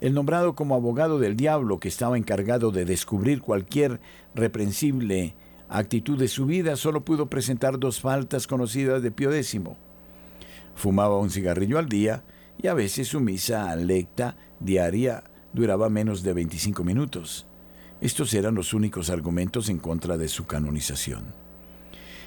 el 0.00 0.12
nombrado 0.12 0.56
como 0.56 0.74
abogado 0.74 1.20
del 1.20 1.36
diablo 1.36 1.78
que 1.78 1.86
estaba 1.86 2.18
encargado 2.18 2.72
de 2.72 2.84
descubrir 2.84 3.42
cualquier 3.42 4.00
reprensible 4.34 5.36
actitud 5.68 6.18
de 6.18 6.26
su 6.26 6.46
vida 6.46 6.74
solo 6.74 7.04
pudo 7.04 7.26
presentar 7.26 7.78
dos 7.78 8.00
faltas 8.00 8.48
conocidas 8.48 9.00
de 9.00 9.12
Pío 9.12 9.32
X. 9.32 9.60
Fumaba 10.74 11.18
un 11.18 11.30
cigarrillo 11.30 11.78
al 11.78 11.88
día 11.88 12.24
y 12.60 12.66
a 12.66 12.74
veces 12.74 13.06
su 13.06 13.20
misa 13.20 13.74
lecta 13.76 14.36
diaria 14.58 15.22
duraba 15.52 15.88
menos 15.88 16.24
de 16.24 16.32
25 16.32 16.82
minutos. 16.82 17.46
Estos 18.04 18.34
eran 18.34 18.54
los 18.54 18.74
únicos 18.74 19.08
argumentos 19.08 19.70
en 19.70 19.78
contra 19.78 20.18
de 20.18 20.28
su 20.28 20.44
canonización. 20.44 21.24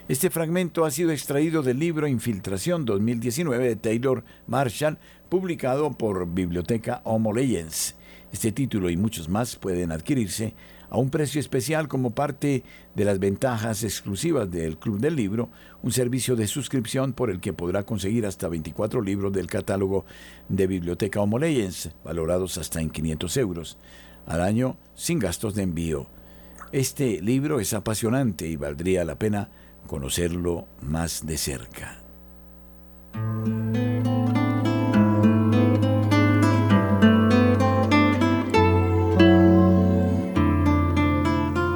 Este 0.10 0.32
fragmento 0.32 0.86
ha 0.86 0.90
sido 0.90 1.12
extraído 1.12 1.62
del 1.62 1.78
libro 1.78 2.08
Infiltración 2.08 2.84
2019 2.84 3.64
de 3.64 3.76
Taylor 3.76 4.24
Marshall, 4.48 4.98
publicado 5.30 5.92
por 5.92 6.34
Biblioteca 6.34 7.02
Homo 7.04 7.32
Legends. 7.32 7.94
Este 8.32 8.52
título 8.52 8.90
y 8.90 8.98
muchos 8.98 9.30
más 9.30 9.56
pueden 9.56 9.92
adquirirse 9.92 10.56
a 10.90 10.98
un 10.98 11.12
precio 11.12 11.40
especial 11.40 11.88
como 11.88 12.10
parte 12.10 12.64
de 12.96 13.06
las 13.06 13.20
ventajas 13.20 13.84
exclusivas 13.84 14.50
del 14.50 14.80
Club 14.80 15.00
del 15.00 15.16
Libro, 15.16 15.52
un 15.84 15.92
servicio 15.92 16.36
de 16.36 16.48
suscripción 16.48 17.14
por 17.14 17.30
el 17.30 17.40
que 17.40 17.54
podrá 17.54 17.84
conseguir 17.84 18.26
hasta 18.26 18.48
24 18.48 19.00
libros 19.02 19.32
del 19.32 19.46
catálogo 19.46 20.06
de 20.50 20.66
Biblioteca 20.66 21.22
Homo 21.22 21.38
Legends, 21.38 21.92
valorados 22.04 22.58
hasta 22.58 22.82
en 22.82 22.90
500 22.90 23.38
euros 23.38 23.78
al 24.28 24.42
año 24.42 24.78
sin 24.94 25.20
gastos 25.20 25.56
de 25.56 25.64
envío. 25.64 26.08
Este 26.72 27.22
libro 27.22 27.60
es 27.60 27.74
apasionante 27.74 28.48
y 28.48 28.58
valdría 28.58 29.06
la 29.06 29.16
pena 29.16 29.50
conocerlo 29.88 30.68
más 30.82 31.26
de 31.26 31.38
cerca. 31.38 32.02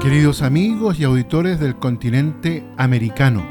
Queridos 0.01 0.41
amigos 0.41 0.99
y 0.99 1.03
auditores 1.03 1.59
del 1.59 1.77
continente 1.77 2.65
americano, 2.75 3.45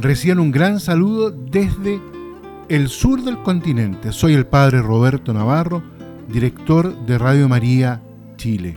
reciban 0.00 0.38
un 0.38 0.50
gran 0.50 0.80
saludo 0.80 1.30
desde 1.30 2.00
el 2.68 2.88
sur 2.88 3.22
del 3.22 3.42
continente. 3.42 4.12
Soy 4.12 4.34
el 4.34 4.46
padre 4.46 4.80
Roberto 4.80 5.34
Navarro, 5.34 5.82
director 6.28 6.96
de 7.04 7.18
Radio 7.18 7.48
María 7.48 8.00
Chile. 8.44 8.74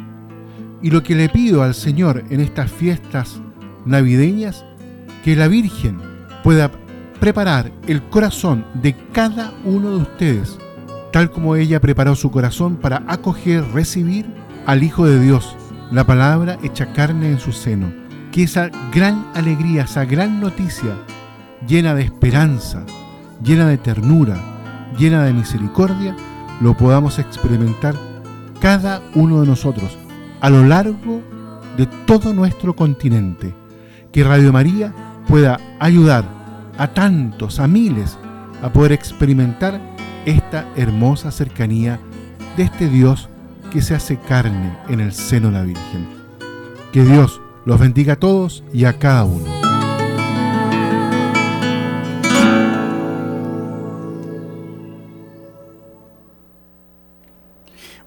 Y 0.82 0.92
lo 0.92 1.04
que 1.04 1.14
le 1.14 1.28
pido 1.28 1.62
al 1.62 1.74
Señor 1.74 2.24
en 2.30 2.40
estas 2.40 2.72
fiestas 2.72 3.42
navideñas, 3.86 4.64
que 5.26 5.36
la 5.36 5.50
Virgen 5.50 6.00
pueda 6.42 6.72
preparar 7.20 7.74
el 7.86 8.02
corazón 8.04 8.66
de 8.76 8.96
cada 9.12 9.54
uno 9.66 9.90
de 9.90 9.98
ustedes, 9.98 10.58
tal 11.12 11.32
como 11.32 11.58
ella 11.58 11.82
preparó 11.82 12.16
su 12.16 12.32
corazón 12.32 12.78
para 12.78 13.04
acoger, 13.08 13.66
recibir 13.74 14.26
al 14.66 14.84
Hijo 14.84 15.06
de 15.06 15.20
Dios, 15.20 15.58
la 15.92 16.06
palabra 16.06 16.58
hecha 16.64 16.94
carne 16.94 17.30
en 17.30 17.40
su 17.40 17.52
seno. 17.52 17.92
Que 18.32 18.44
esa 18.44 18.70
gran 18.94 19.28
alegría, 19.34 19.84
esa 19.84 20.06
gran 20.06 20.40
noticia, 20.40 20.96
llena 21.68 21.94
de 21.94 22.04
esperanza, 22.04 22.86
llena 23.44 23.68
de 23.68 23.78
ternura, 23.78 24.38
llena 24.98 25.26
de 25.26 25.34
misericordia, 25.34 26.16
lo 26.62 26.78
podamos 26.78 27.20
experimentar 27.20 28.07
cada 28.60 29.02
uno 29.16 29.42
de 29.42 29.48
nosotros 29.48 29.98
a 30.42 30.50
lo 30.50 30.64
largo 30.64 31.22
de 31.78 31.86
todo 32.06 32.34
nuestro 32.34 32.76
continente. 32.76 33.54
Que 34.12 34.24
Radio 34.24 34.52
María 34.52 34.94
pueda 35.28 35.60
ayudar 35.80 36.26
a 36.78 36.88
tantos, 36.88 37.60
a 37.60 37.68
miles, 37.68 38.18
a 38.62 38.72
poder 38.72 38.92
experimentar 38.92 39.80
esta 40.26 40.68
hermosa 40.76 41.32
cercanía 41.32 42.00
de 42.56 42.64
este 42.64 42.90
Dios 42.90 43.30
que 43.72 43.82
se 43.82 43.96
hace 43.96 44.18
carne 44.18 44.78
en 44.90 45.00
el 45.00 45.14
seno 45.14 45.48
de 45.48 45.54
la 45.54 45.64
Virgen. 45.64 46.08
Que 46.92 47.04
Dios 47.04 47.42
los 47.66 47.80
bendiga 47.80 48.14
a 48.14 48.20
todos 48.20 48.64
y 48.74 48.86
a 48.86 48.98
cada 48.98 49.26
uno. 49.26 49.57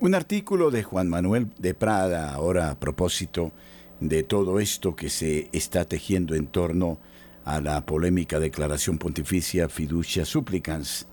Un 0.03 0.15
artículo 0.15 0.71
de 0.71 0.83
Juan 0.83 1.11
Manuel 1.11 1.49
de 1.59 1.75
Prada, 1.75 2.33
ahora 2.33 2.71
a 2.71 2.81
propósito 2.81 3.53
de 4.01 4.23
todo 4.23 4.59
esto 4.59 4.97
que 4.97 5.11
se 5.11 5.51
está 5.53 5.85
tejiendo 5.85 6.35
en 6.35 6.47
torno 6.47 6.99
a 7.45 7.61
la 7.61 7.85
polémica 7.85 8.41
declaración 8.41 8.97
pontificia 8.97 9.69
Fiducia 9.69 10.25
Supplicans. 10.25 11.07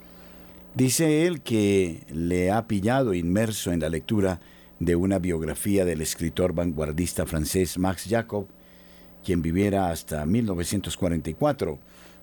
Dice 0.74 1.28
él 1.28 1.42
que 1.42 2.06
le 2.14 2.50
ha 2.50 2.66
pillado 2.70 3.14
inmerso 3.14 3.74
en 3.74 3.82
la 3.82 3.90
lectura 3.90 4.40
de 4.80 4.96
una 4.96 5.20
biografía 5.20 5.84
del 5.84 6.00
escritor 6.00 6.54
vanguardista 6.54 7.26
francés 7.26 7.78
Max 7.78 8.06
Jacob, 8.10 8.48
quien 9.22 9.42
viviera 9.42 9.90
hasta 9.90 10.26
1944, 10.26 11.78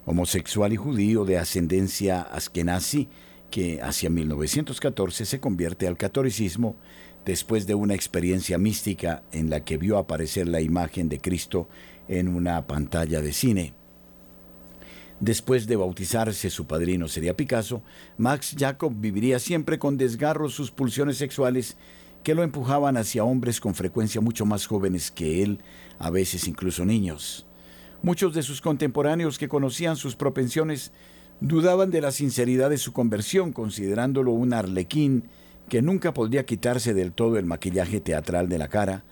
homosexual 0.07 0.72
y 0.72 0.77
judío 0.77 1.27
de 1.27 1.37
ascendencia 1.37 2.22
askenazi, 2.22 3.09
que 3.54 3.80
hacia 3.80 4.10
1914 4.10 5.24
se 5.24 5.38
convierte 5.38 5.86
al 5.86 5.96
catolicismo 5.96 6.74
después 7.24 7.68
de 7.68 7.76
una 7.76 7.94
experiencia 7.94 8.58
mística 8.58 9.22
en 9.30 9.48
la 9.48 9.64
que 9.64 9.76
vio 9.76 9.96
aparecer 9.96 10.48
la 10.48 10.60
imagen 10.60 11.08
de 11.08 11.20
Cristo 11.20 11.68
en 12.08 12.26
una 12.26 12.66
pantalla 12.66 13.22
de 13.22 13.32
cine. 13.32 13.72
Después 15.20 15.68
de 15.68 15.76
bautizarse, 15.76 16.50
su 16.50 16.66
padrino 16.66 17.06
sería 17.06 17.36
Picasso, 17.36 17.84
Max 18.18 18.56
Jacob 18.58 18.92
viviría 18.96 19.38
siempre 19.38 19.78
con 19.78 19.98
desgarro 19.98 20.48
sus 20.48 20.72
pulsiones 20.72 21.16
sexuales 21.16 21.76
que 22.24 22.34
lo 22.34 22.42
empujaban 22.42 22.96
hacia 22.96 23.22
hombres 23.22 23.60
con 23.60 23.76
frecuencia 23.76 24.20
mucho 24.20 24.44
más 24.44 24.66
jóvenes 24.66 25.12
que 25.12 25.44
él, 25.44 25.60
a 26.00 26.10
veces 26.10 26.48
incluso 26.48 26.84
niños. 26.84 27.46
Muchos 28.02 28.34
de 28.34 28.42
sus 28.42 28.60
contemporáneos 28.60 29.38
que 29.38 29.48
conocían 29.48 29.94
sus 29.94 30.16
propensiones 30.16 30.90
Dudaban 31.40 31.90
de 31.90 32.01
la 32.01 32.11
sinceridad 32.11 32.70
de 32.70 32.79
su 32.79 32.92
conversión, 32.92 33.53
considerándolo 33.53 34.33
un 34.33 34.53
arlequín 34.53 35.25
que 35.68 35.83
nunca 35.83 36.14
podría 36.14 36.47
quitarse 36.47 36.94
del 36.94 37.12
todo 37.12 37.38
el 37.38 37.47
maquillaje 37.47 38.01
teatral 38.01 38.49
de 38.49 38.59
la 38.59 38.68
cara, 38.68 39.05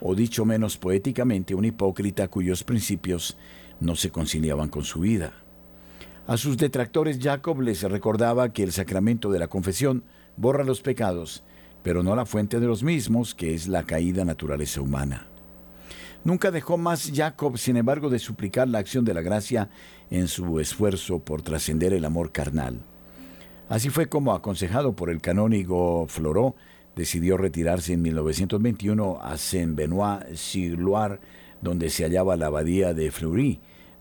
o 0.00 0.14
dicho 0.14 0.44
menos 0.44 0.76
poéticamente, 0.76 1.54
un 1.54 1.64
hipócrita 1.64 2.28
cuyos 2.28 2.64
principios 2.64 3.36
no 3.80 3.96
se 3.96 4.10
conciliaban 4.10 4.68
con 4.68 4.84
su 4.84 5.00
vida. 5.00 5.32
A 6.26 6.36
sus 6.36 6.56
detractores 6.56 7.18
Jacob 7.20 7.60
les 7.60 7.82
recordaba 7.82 8.52
que 8.52 8.62
el 8.62 8.72
sacramento 8.72 9.30
de 9.30 9.38
la 9.38 9.48
confesión 9.48 10.04
borra 10.36 10.62
los 10.62 10.82
pecados, 10.82 11.42
pero 11.82 12.02
no 12.02 12.14
la 12.14 12.26
fuente 12.26 12.60
de 12.60 12.66
los 12.66 12.82
mismos, 12.82 13.34
que 13.34 13.54
es 13.54 13.66
la 13.66 13.84
caída 13.84 14.24
naturaleza 14.24 14.80
humana. 14.80 15.26
Nunca 16.28 16.50
dejó 16.50 16.76
más 16.76 17.10
Jacob, 17.14 17.56
sin 17.56 17.78
embargo, 17.78 18.10
de 18.10 18.18
suplicar 18.18 18.68
la 18.68 18.80
acción 18.80 19.02
de 19.02 19.14
la 19.14 19.22
gracia 19.22 19.70
en 20.10 20.28
su 20.28 20.60
esfuerzo 20.60 21.20
por 21.20 21.40
trascender 21.40 21.94
el 21.94 22.04
amor 22.04 22.32
carnal. 22.32 22.80
Así 23.70 23.88
fue 23.88 24.10
como, 24.10 24.34
aconsejado 24.34 24.94
por 24.94 25.08
el 25.08 25.22
canónigo 25.22 26.04
Floró, 26.06 26.54
decidió 26.94 27.38
retirarse 27.38 27.94
en 27.94 28.02
1921 28.02 29.20
a 29.22 29.38
Saint-Benoît-sur-Loire, 29.38 31.18
donde 31.62 31.88
se 31.88 32.04
hallaba 32.04 32.36
la 32.36 32.48
abadía 32.48 32.92
de 32.92 33.10
Fleury, 33.10 33.58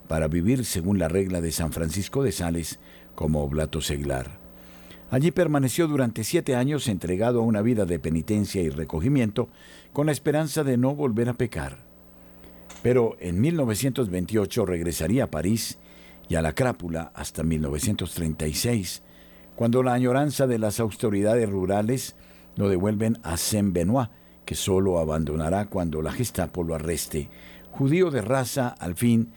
para 0.10 0.28
vivir 0.28 0.66
según 0.66 1.00
la 1.00 1.08
regla 1.08 1.40
de 1.40 1.54
San 1.54 1.72
Francisco 1.72 2.24
de 2.24 2.34
Sales 2.34 2.82
como 3.16 3.42
oblato 3.42 3.80
seglar. 3.80 4.42
Allí 5.12 5.32
permaneció 5.32 5.88
durante 5.88 6.26
siete 6.26 6.58
años 6.58 6.90
entregado 6.90 7.40
a 7.40 7.46
una 7.46 7.62
vida 7.62 7.86
de 7.86 8.00
penitencia 8.00 8.62
y 8.62 8.70
recogimiento, 8.70 9.48
con 9.94 10.08
la 10.08 10.12
esperanza 10.12 10.66
de 10.66 10.76
no 10.76 10.94
volver 10.94 11.30
a 11.30 11.34
pecar. 11.34 11.87
Pero 12.82 13.18
en 13.20 13.42
1928 13.42 14.66
regresaría 14.66 15.26
a 15.26 15.32
París 15.32 15.78
y 16.30 16.36
a 16.36 16.42
la 16.42 16.54
crápula 16.54 17.12
hasta 17.16 17.44
1936, 17.44 19.02
cuando 19.56 19.82
la 19.84 19.94
añoranza 19.94 20.48
de 20.48 20.60
las 20.60 20.80
autoridades 20.80 21.50
rurales 21.50 22.16
lo 22.56 22.70
devuelven 22.70 23.18
a 23.24 23.38
Saint-Benoît, 23.38 24.10
que 24.46 24.56
solo 24.56 25.00
abandonará 25.00 25.66
cuando 25.66 26.02
la 26.02 26.12
Gestapo 26.12 26.64
lo 26.64 26.76
arreste. 26.76 27.30
Judío 27.72 28.12
de 28.12 28.22
raza, 28.22 28.70
al 28.70 28.96
fin, 28.96 29.32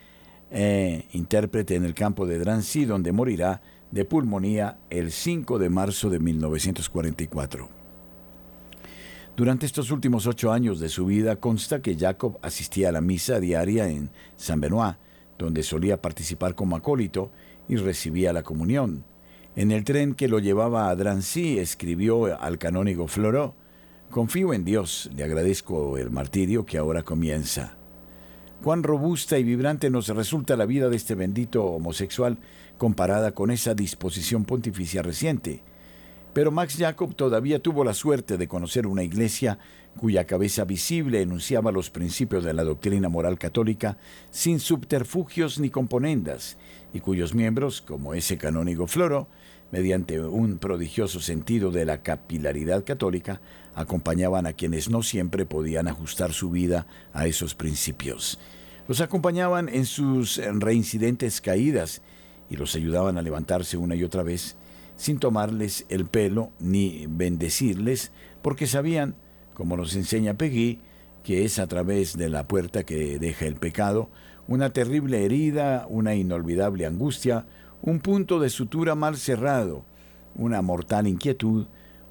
eh, 0.51 1.07
intérprete 1.13 1.75
en 1.75 1.85
el 1.85 1.93
campo 1.93 2.25
de 2.25 2.39
Drancy, 2.39 2.85
donde 2.85 3.11
morirá 3.11 3.61
de 3.91 4.05
pulmonía 4.05 4.79
el 4.89 5.11
5 5.11 5.59
de 5.59 5.69
marzo 5.69 6.09
de 6.09 6.19
1944. 6.19 7.80
Durante 9.37 9.65
estos 9.65 9.91
últimos 9.91 10.27
ocho 10.27 10.51
años 10.51 10.79
de 10.79 10.89
su 10.89 11.05
vida 11.05 11.37
consta 11.37 11.81
que 11.81 11.97
Jacob 11.97 12.37
asistía 12.41 12.89
a 12.89 12.91
la 12.91 13.01
misa 13.01 13.39
diaria 13.39 13.87
en 13.87 14.09
San 14.35 14.59
Benoit, 14.59 14.97
donde 15.37 15.63
solía 15.63 16.01
participar 16.01 16.53
como 16.53 16.75
acólito 16.75 17.31
y 17.67 17.77
recibía 17.77 18.33
la 18.33 18.43
comunión. 18.43 19.05
En 19.55 19.71
el 19.71 19.83
tren 19.83 20.15
que 20.15 20.27
lo 20.27 20.39
llevaba 20.39 20.89
a 20.89 20.95
Drancy 20.95 21.59
escribió 21.59 22.39
al 22.39 22.57
canónigo 22.57 23.07
Floró, 23.07 23.55
Confío 24.11 24.53
en 24.53 24.65
Dios, 24.65 25.09
le 25.15 25.23
agradezco 25.23 25.97
el 25.97 26.11
martirio 26.11 26.65
que 26.65 26.77
ahora 26.77 27.03
comienza. 27.03 27.77
Cuán 28.61 28.83
robusta 28.83 29.37
y 29.39 29.43
vibrante 29.45 29.89
nos 29.89 30.09
resulta 30.09 30.57
la 30.57 30.65
vida 30.65 30.89
de 30.89 30.97
este 30.97 31.15
bendito 31.15 31.63
homosexual 31.63 32.37
comparada 32.77 33.31
con 33.31 33.51
esa 33.51 33.73
disposición 33.73 34.43
pontificia 34.43 35.01
reciente. 35.01 35.63
Pero 36.33 36.51
Max 36.51 36.77
Jacob 36.77 37.13
todavía 37.13 37.61
tuvo 37.61 37.83
la 37.83 37.93
suerte 37.93 38.37
de 38.37 38.47
conocer 38.47 38.87
una 38.87 39.03
iglesia 39.03 39.59
cuya 39.97 40.25
cabeza 40.25 40.63
visible 40.63 41.21
enunciaba 41.21 41.73
los 41.73 41.89
principios 41.89 42.45
de 42.45 42.53
la 42.53 42.63
doctrina 42.63 43.09
moral 43.09 43.37
católica 43.37 43.97
sin 44.29 44.61
subterfugios 44.61 45.59
ni 45.59 45.69
componendas, 45.69 46.57
y 46.93 47.01
cuyos 47.01 47.35
miembros, 47.35 47.81
como 47.81 48.13
ese 48.13 48.37
canónigo 48.37 48.87
Floro, 48.87 49.27
mediante 49.71 50.21
un 50.21 50.57
prodigioso 50.57 51.19
sentido 51.19 51.71
de 51.71 51.85
la 51.85 52.01
capilaridad 52.01 52.85
católica, 52.85 53.41
acompañaban 53.75 54.45
a 54.45 54.53
quienes 54.53 54.89
no 54.89 55.03
siempre 55.03 55.45
podían 55.45 55.89
ajustar 55.89 56.31
su 56.31 56.49
vida 56.49 56.87
a 57.13 57.27
esos 57.27 57.55
principios. 57.55 58.39
Los 58.87 59.01
acompañaban 59.01 59.69
en 59.69 59.85
sus 59.85 60.37
reincidentes 60.37 61.41
caídas 61.41 62.01
y 62.49 62.55
los 62.55 62.75
ayudaban 62.75 63.17
a 63.17 63.21
levantarse 63.21 63.77
una 63.77 63.95
y 63.95 64.03
otra 64.03 64.23
vez 64.23 64.55
sin 65.01 65.17
tomarles 65.17 65.87
el 65.89 66.05
pelo 66.05 66.51
ni 66.59 67.07
bendecirles, 67.09 68.11
porque 68.43 68.67
sabían, 68.67 69.15
como 69.55 69.75
nos 69.75 69.95
enseña 69.95 70.35
Peggy, 70.35 70.79
que 71.23 71.43
es 71.43 71.57
a 71.57 71.65
través 71.65 72.15
de 72.17 72.29
la 72.29 72.47
puerta 72.47 72.83
que 72.83 73.17
deja 73.17 73.47
el 73.47 73.55
pecado, 73.55 74.11
una 74.47 74.69
terrible 74.73 75.25
herida, 75.25 75.87
una 75.89 76.13
inolvidable 76.13 76.85
angustia, 76.85 77.47
un 77.81 77.99
punto 77.99 78.39
de 78.39 78.51
sutura 78.51 78.93
mal 78.93 79.17
cerrado, 79.17 79.85
una 80.35 80.61
mortal 80.61 81.07
inquietud, 81.07 81.65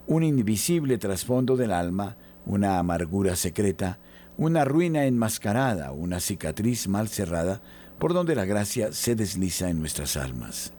un 0.08 0.24
invisible 0.24 0.98
trasfondo 0.98 1.56
del 1.56 1.70
alma, 1.70 2.16
una 2.44 2.80
amargura 2.80 3.36
secreta, 3.36 4.00
una 4.36 4.64
ruina 4.64 5.04
enmascarada, 5.04 5.92
una 5.92 6.18
cicatriz 6.18 6.88
mal 6.88 7.06
cerrada, 7.06 7.62
por 8.00 8.14
donde 8.14 8.34
la 8.34 8.46
gracia 8.46 8.92
se 8.92 9.14
desliza 9.14 9.70
en 9.70 9.78
nuestras 9.78 10.16
almas. 10.16 10.72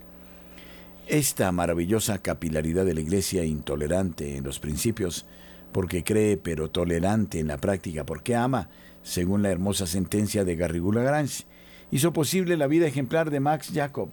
Esta 1.08 1.52
maravillosa 1.52 2.20
capilaridad 2.20 2.86
de 2.86 2.94
la 2.94 3.02
Iglesia 3.02 3.44
intolerante 3.44 4.38
en 4.38 4.44
los 4.44 4.60
principios, 4.60 5.26
porque 5.72 6.04
cree 6.04 6.38
pero 6.38 6.70
tolerante 6.70 7.40
en 7.40 7.48
la 7.48 7.58
práctica, 7.58 8.06
porque 8.06 8.36
ama, 8.36 8.70
según 9.04 9.41
la 9.43 9.52
hermosa 9.52 9.88
sentencia 9.88 10.43
de 10.43 10.56
Garrigou 10.56 10.91
Lagrange, 10.91 11.45
hizo 11.91 12.14
posible 12.14 12.56
la 12.56 12.68
vida 12.68 12.88
ejemplar 12.88 13.30
de 13.30 13.39
Max 13.39 13.72
Jacob, 13.74 14.10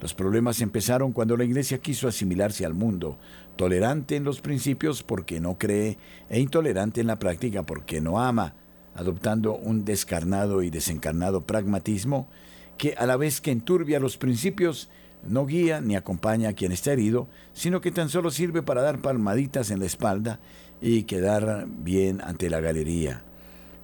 los 0.00 0.14
problemas 0.14 0.60
empezaron 0.60 1.12
cuando 1.12 1.36
la 1.36 1.44
Iglesia 1.44 1.78
quiso 1.78 2.06
asimilarse 2.06 2.64
al 2.64 2.74
mundo, 2.74 3.18
tolerante 3.56 4.14
en 4.14 4.22
los 4.22 4.40
principios 4.40 5.02
porque 5.02 5.40
no 5.40 5.58
cree 5.58 5.98
e 6.28 6.38
intolerante 6.38 7.00
en 7.00 7.08
la 7.08 7.18
práctica 7.18 7.64
porque 7.64 8.00
no 8.00 8.20
ama, 8.20 8.54
adoptando 8.94 9.56
un 9.56 9.84
descarnado 9.84 10.62
y 10.62 10.70
desencarnado 10.70 11.46
pragmatismo 11.46 12.28
que 12.76 12.94
a 12.96 13.06
la 13.06 13.16
vez 13.16 13.40
que 13.40 13.50
enturbia 13.50 13.98
los 13.98 14.18
principios, 14.18 14.88
no 15.26 15.46
guía 15.46 15.80
ni 15.80 15.96
acompaña 15.96 16.50
a 16.50 16.52
quien 16.52 16.72
está 16.72 16.92
herido, 16.92 17.28
sino 17.52 17.80
que 17.80 17.90
tan 17.90 18.08
solo 18.08 18.30
sirve 18.30 18.62
para 18.62 18.82
dar 18.82 19.00
palmaditas 19.00 19.70
en 19.70 19.80
la 19.80 19.86
espalda 19.86 20.40
y 20.80 21.04
quedar 21.04 21.66
bien 21.68 22.20
ante 22.22 22.50
la 22.50 22.60
galería. 22.60 23.22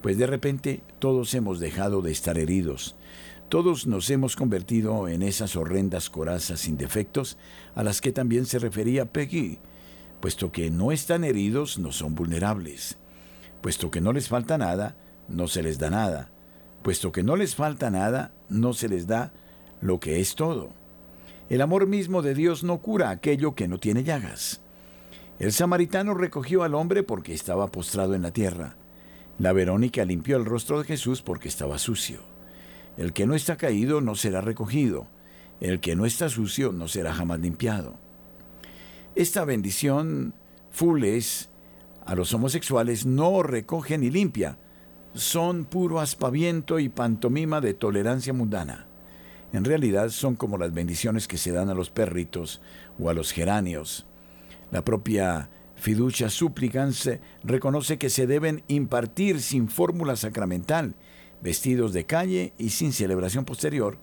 Pues 0.03 0.19
de 0.19 0.27
repente 0.27 0.83
todos 0.99 1.35
hemos 1.35 1.61
dejado 1.61 2.03
de 2.03 2.13
estar 2.13 2.39
heridos, 2.39 2.97
todos 3.49 3.87
nos 3.87 4.11
hemos 4.11 4.37
convertido 4.37 5.09
en 5.09 5.23
esas 5.23 5.55
horrendas 5.55 6.11
corazas 6.11 6.61
sin 6.61 6.77
defectos 6.77 7.37
a 7.75 7.83
las 7.83 8.01
que 8.01 8.11
también 8.11 8.47
se 8.47 8.59
refería 8.59 9.07
Peggy, 9.07 9.59
puesto 10.21 10.51
que 10.51 10.71
no 10.71 10.93
están 10.93 11.25
heridos, 11.25 11.79
no 11.79 11.93
son 11.93 12.15
vulnerables, 12.15 12.99
puesto 13.61 13.91
que 13.91 14.01
no 14.01 14.13
les 14.13 14.29
falta 14.29 14.59
nada, 14.59 14.97
no 15.29 15.47
se 15.47 15.63
les 15.63 15.79
da 15.79 15.91
nada, 15.91 16.31
puesto 16.83 17.13
que 17.13 17.23
no 17.23 17.37
les 17.37 17.55
falta 17.55 17.91
nada, 17.91 18.33
no 18.49 18.73
se 18.73 18.89
les 18.89 19.07
da 19.07 19.33
lo 19.81 20.01
que 20.01 20.21
es 20.21 20.35
todo. 20.35 20.84
El 21.55 21.61
amor 21.61 21.87
mismo 21.87 22.21
de 22.21 22.35
Dios 22.35 22.65
no 22.65 22.79
cura 22.79 23.11
aquello 23.11 23.55
que 23.55 23.69
no 23.69 23.79
tiene 23.79 24.03
llagas. 24.03 24.61
El 25.39 25.53
samaritano 25.53 26.13
recogió 26.13 26.65
al 26.65 26.75
hombre 26.75 27.05
porque 27.05 27.33
estaba 27.33 27.69
postrado 27.69 28.17
en 28.17 28.23
la 28.23 28.33
tierra. 28.33 28.75
La 29.39 29.53
Verónica 29.53 30.05
limpió 30.05 30.37
el 30.37 30.47
rostro 30.47 30.81
de 30.81 30.85
Jesús 30.85 31.23
porque 31.23 31.47
estaba 31.47 31.79
sucio. 31.79 32.23
El 32.97 33.13
que 33.13 33.25
no 33.25 33.37
está 33.37 33.57
caído 33.57 34.01
no 34.01 34.17
será 34.17 34.41
recogido. 34.41 35.07
El 35.61 35.79
que 35.79 35.95
no 35.95 36.07
está 36.07 36.29
sucio 36.29 36.73
no 36.73 36.89
será 36.89 37.15
jamás 37.15 37.39
limpiado. 37.39 38.01
Esta 39.15 39.45
bendición 39.45 40.35
fules 40.73 41.51
a 42.05 42.17
los 42.17 42.35
homosexuales 42.35 43.07
no 43.07 43.45
recoge 43.45 43.97
ni 43.97 44.11
limpia. 44.11 44.59
Son 45.13 45.67
puro 45.67 46.01
aspaviento 46.01 46.81
y 46.81 46.89
pantomima 46.89 47.61
de 47.61 47.75
tolerancia 47.75 48.33
mundana. 48.33 48.89
En 49.55 49.65
realidad 49.65 50.09
son 50.09 50.35
como 50.35 50.59
las 50.59 50.75
bendiciones 50.75 51.29
que 51.29 51.39
se 51.39 51.53
dan 51.53 51.71
a 51.71 51.75
los 51.75 51.89
perritos 51.89 52.61
o 52.99 53.09
a 53.09 53.15
los 53.15 53.31
geranios. 53.31 54.05
La 54.73 54.85
propia 54.85 55.49
fiducia 55.77 56.29
supplicans 56.29 57.09
reconoce 57.45 57.97
que 57.97 58.11
se 58.11 58.27
deben 58.27 58.65
impartir 58.67 59.41
sin 59.41 59.69
fórmula 59.69 60.17
sacramental 60.17 60.97
vestidos 61.41 61.93
de 61.93 62.05
calle 62.05 62.53
y 62.59 62.71
sin 62.71 62.93
celebración 62.93 63.45
posterior, 63.45 63.97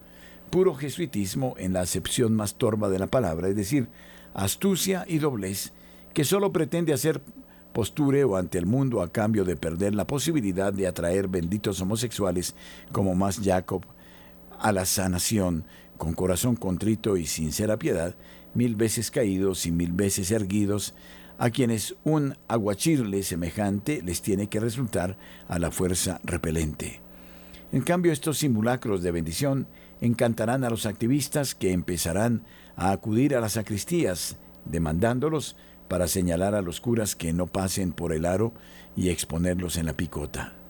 puro 0.52 0.74
jesuitismo 0.74 1.56
en 1.58 1.74
la 1.74 1.82
acepción 1.82 2.34
más 2.34 2.56
torva 2.56 2.88
de 2.88 3.00
la 3.00 3.08
palabra, 3.08 3.50
es 3.50 3.56
decir, 3.58 3.90
astucia 4.34 5.04
y 5.06 5.18
doblez, 5.18 5.74
que 6.14 6.24
solo 6.24 6.54
pretende 6.54 6.94
hacer 6.94 7.22
postureo 7.74 8.38
ante 8.38 8.58
el 8.58 8.68
mundo 8.68 9.02
a 9.02 9.12
cambio 9.12 9.44
de 9.44 9.58
perder 9.58 9.96
la 9.96 10.08
posibilidad 10.08 10.72
de 10.72 10.88
atraer 10.88 11.28
benditos 11.28 11.82
homosexuales 11.82 12.56
como 12.94 13.16
más 13.16 13.42
Jacob 13.44 13.84
a 14.62 14.72
la 14.72 14.86
sanación, 14.86 15.66
con 15.98 16.14
corazón 16.14 16.56
contrito 16.56 17.18
y 17.18 17.26
sincera 17.26 17.78
piedad, 17.78 18.16
mil 18.54 18.76
veces 18.76 19.12
caídos 19.12 19.66
y 19.66 19.72
mil 19.72 19.92
veces 19.92 20.32
erguidos, 20.32 20.94
a 21.38 21.50
quienes 21.50 21.96
un 22.04 22.38
aguachirle 22.48 23.24
semejante 23.24 24.02
les 24.04 24.22
tiene 24.22 24.48
que 24.48 24.60
resultar 24.60 25.18
a 25.48 25.58
la 25.58 25.72
fuerza 25.72 26.20
repelente. 26.24 27.02
En 27.72 27.82
cambio, 27.82 28.12
estos 28.12 28.38
simulacros 28.38 29.02
de 29.02 29.12
bendición 29.12 29.68
encantarán 30.02 30.64
a 30.64 30.70
los 30.70 30.86
activistas 30.86 31.56
que 31.56 31.72
empezarán 31.72 32.44
a 32.76 32.92
acudir 32.92 33.36
a 33.36 33.42
las 33.42 33.54
sacristías, 33.54 34.38
demandándolos 34.66 35.56
para 35.88 36.08
señalar 36.08 36.54
a 36.54 36.62
los 36.62 36.80
curas 36.80 37.16
que 37.16 37.34
no 37.34 37.48
pasen 37.48 37.92
por 37.92 38.14
el 38.14 38.26
aro 38.26 38.54
y 38.96 39.10
exponerlos 39.10 39.78
en 39.78 39.88
la 39.88 39.94
picota. 39.94 40.61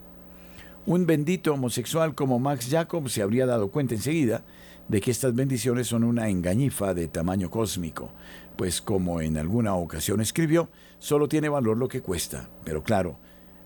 Un 0.87 1.05
bendito 1.05 1.53
homosexual 1.53 2.15
como 2.15 2.39
Max 2.39 2.67
Jacob 2.69 3.07
se 3.07 3.21
habría 3.21 3.45
dado 3.45 3.69
cuenta 3.69 3.93
enseguida 3.93 4.43
de 4.87 4.99
que 4.99 5.11
estas 5.11 5.35
bendiciones 5.35 5.87
son 5.87 6.03
una 6.03 6.27
engañifa 6.27 6.95
de 6.95 7.07
tamaño 7.07 7.51
cósmico, 7.51 8.11
pues 8.57 8.81
como 8.81 9.21
en 9.21 9.37
alguna 9.37 9.75
ocasión 9.75 10.21
escribió, 10.21 10.69
solo 10.97 11.27
tiene 11.27 11.49
valor 11.49 11.77
lo 11.77 11.87
que 11.87 12.01
cuesta. 12.01 12.49
Pero 12.63 12.83
claro, 12.83 13.17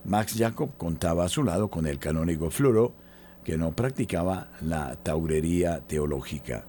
Max 0.03 0.35
Jacob 0.37 0.71
contaba 0.77 1.23
a 1.23 1.29
su 1.29 1.43
lado 1.43 1.69
con 1.69 1.87
el 1.87 1.99
canónigo 1.99 2.51
Fluro, 2.51 2.93
que 3.45 3.57
no 3.57 3.71
practicaba 3.71 4.51
la 4.61 4.97
taurería 4.97 5.79
teológica. 5.81 6.65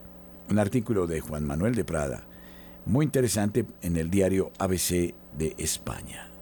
Un 0.48 0.60
artículo 0.60 1.08
de 1.08 1.20
Juan 1.20 1.44
Manuel 1.44 1.74
de 1.74 1.84
Prada, 1.84 2.24
muy 2.84 3.04
interesante 3.04 3.66
en 3.82 3.96
el 3.96 4.10
diario 4.10 4.52
ABC 4.58 5.12
de 5.36 5.54
España. 5.58 6.35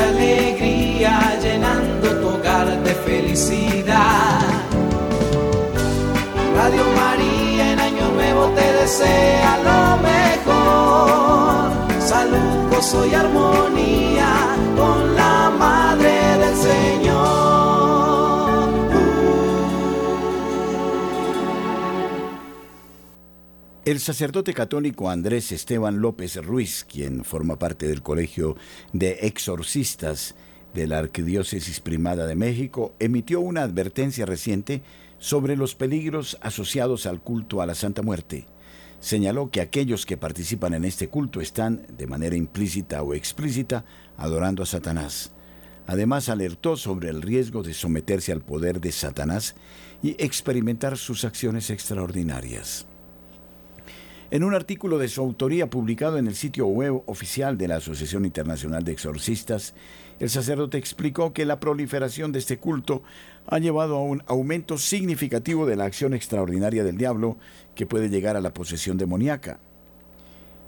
Alegría, 0.00 1.38
llenando 1.42 2.08
tu 2.20 2.28
hogar 2.28 2.82
de 2.82 2.94
felicidad. 2.94 4.40
Radio 6.56 6.84
María 6.96 7.72
en 7.72 7.80
Año 7.80 8.08
Nuevo 8.14 8.46
te 8.54 8.72
desea 8.80 9.58
lo 9.68 9.96
mejor. 10.10 11.72
Salud, 12.00 12.70
gozo 12.70 13.06
y 13.06 13.14
armonía 13.14 14.56
con 14.76 15.14
la 15.14 15.50
El 23.84 23.98
sacerdote 23.98 24.54
católico 24.54 25.10
Andrés 25.10 25.50
Esteban 25.50 26.00
López 26.00 26.36
Ruiz, 26.36 26.86
quien 26.88 27.24
forma 27.24 27.58
parte 27.58 27.88
del 27.88 28.00
Colegio 28.00 28.56
de 28.92 29.18
Exorcistas 29.22 30.36
de 30.72 30.86
la 30.86 31.00
Arquidiócesis 31.00 31.80
Primada 31.80 32.28
de 32.28 32.36
México, 32.36 32.94
emitió 33.00 33.40
una 33.40 33.64
advertencia 33.64 34.24
reciente 34.24 34.82
sobre 35.18 35.56
los 35.56 35.74
peligros 35.74 36.38
asociados 36.42 37.06
al 37.06 37.20
culto 37.20 37.60
a 37.60 37.66
la 37.66 37.74
Santa 37.74 38.02
Muerte. 38.02 38.46
Señaló 39.00 39.50
que 39.50 39.60
aquellos 39.60 40.06
que 40.06 40.16
participan 40.16 40.74
en 40.74 40.84
este 40.84 41.08
culto 41.08 41.40
están, 41.40 41.84
de 41.98 42.06
manera 42.06 42.36
implícita 42.36 43.02
o 43.02 43.14
explícita, 43.14 43.84
adorando 44.16 44.62
a 44.62 44.66
Satanás. 44.66 45.32
Además 45.88 46.28
alertó 46.28 46.76
sobre 46.76 47.08
el 47.08 47.20
riesgo 47.20 47.64
de 47.64 47.74
someterse 47.74 48.30
al 48.30 48.42
poder 48.42 48.80
de 48.80 48.92
Satanás 48.92 49.56
y 50.04 50.10
experimentar 50.22 50.96
sus 50.96 51.24
acciones 51.24 51.68
extraordinarias. 51.68 52.86
En 54.32 54.44
un 54.44 54.54
artículo 54.54 54.96
de 54.96 55.08
su 55.08 55.20
autoría 55.20 55.68
publicado 55.68 56.16
en 56.16 56.26
el 56.26 56.34
sitio 56.34 56.66
web 56.66 57.02
oficial 57.04 57.58
de 57.58 57.68
la 57.68 57.76
Asociación 57.76 58.24
Internacional 58.24 58.82
de 58.82 58.92
Exorcistas, 58.92 59.74
el 60.20 60.30
sacerdote 60.30 60.78
explicó 60.78 61.34
que 61.34 61.44
la 61.44 61.60
proliferación 61.60 62.32
de 62.32 62.38
este 62.38 62.56
culto 62.56 63.02
ha 63.46 63.58
llevado 63.58 63.94
a 63.94 64.02
un 64.02 64.22
aumento 64.26 64.78
significativo 64.78 65.66
de 65.66 65.76
la 65.76 65.84
acción 65.84 66.14
extraordinaria 66.14 66.82
del 66.82 66.96
diablo 66.96 67.36
que 67.74 67.84
puede 67.84 68.08
llegar 68.08 68.38
a 68.38 68.40
la 68.40 68.54
posesión 68.54 68.96
demoníaca. 68.96 69.60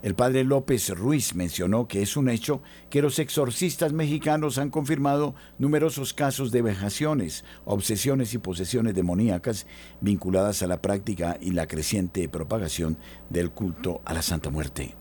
El 0.05 0.15
padre 0.15 0.45
López 0.45 0.91
Ruiz 0.91 1.35
mencionó 1.35 1.89
que 1.89 2.03
es 2.03 2.19
un 2.19 2.29
hecho 2.29 2.61
que 2.91 3.01
los 3.01 3.19
exorcistas 3.19 3.95
mexicanos 3.95 4.59
han 4.59 4.69
confirmado 4.69 5.35
numerosos 5.59 6.13
casos 6.13 6.53
de 6.53 6.61
vejaciones, 6.61 7.43
obsesiones 7.65 8.35
y 8.35 8.39
posesiones 8.39 8.95
demoníacas 8.95 9.67
vinculadas 10.03 10.63
a 10.63 10.67
la 10.67 10.83
práctica 10.83 11.39
y 11.41 11.53
la 11.53 11.67
creciente 11.67 12.29
propagación 12.29 12.99
del 13.31 13.51
culto 13.51 14.03
a 14.05 14.13
la 14.13 14.21
Santa 14.21 14.51
Muerte. 14.51 14.95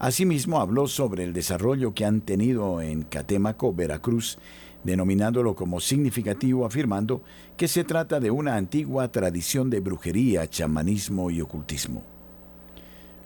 Asimismo 0.00 0.58
habló 0.58 0.88
sobre 0.88 1.22
el 1.22 1.32
desarrollo 1.32 1.94
que 1.94 2.04
han 2.04 2.20
tenido 2.20 2.80
en 2.80 3.04
Catemaco, 3.04 3.72
Veracruz, 3.72 4.40
denominándolo 4.82 5.54
como 5.54 5.78
significativo, 5.78 6.66
afirmando 6.66 7.22
que 7.56 7.68
se 7.68 7.84
trata 7.84 8.18
de 8.18 8.32
una 8.32 8.56
antigua 8.56 9.12
tradición 9.12 9.70
de 9.70 9.78
brujería, 9.78 10.50
chamanismo 10.50 11.30
y 11.30 11.40
ocultismo. 11.40 12.17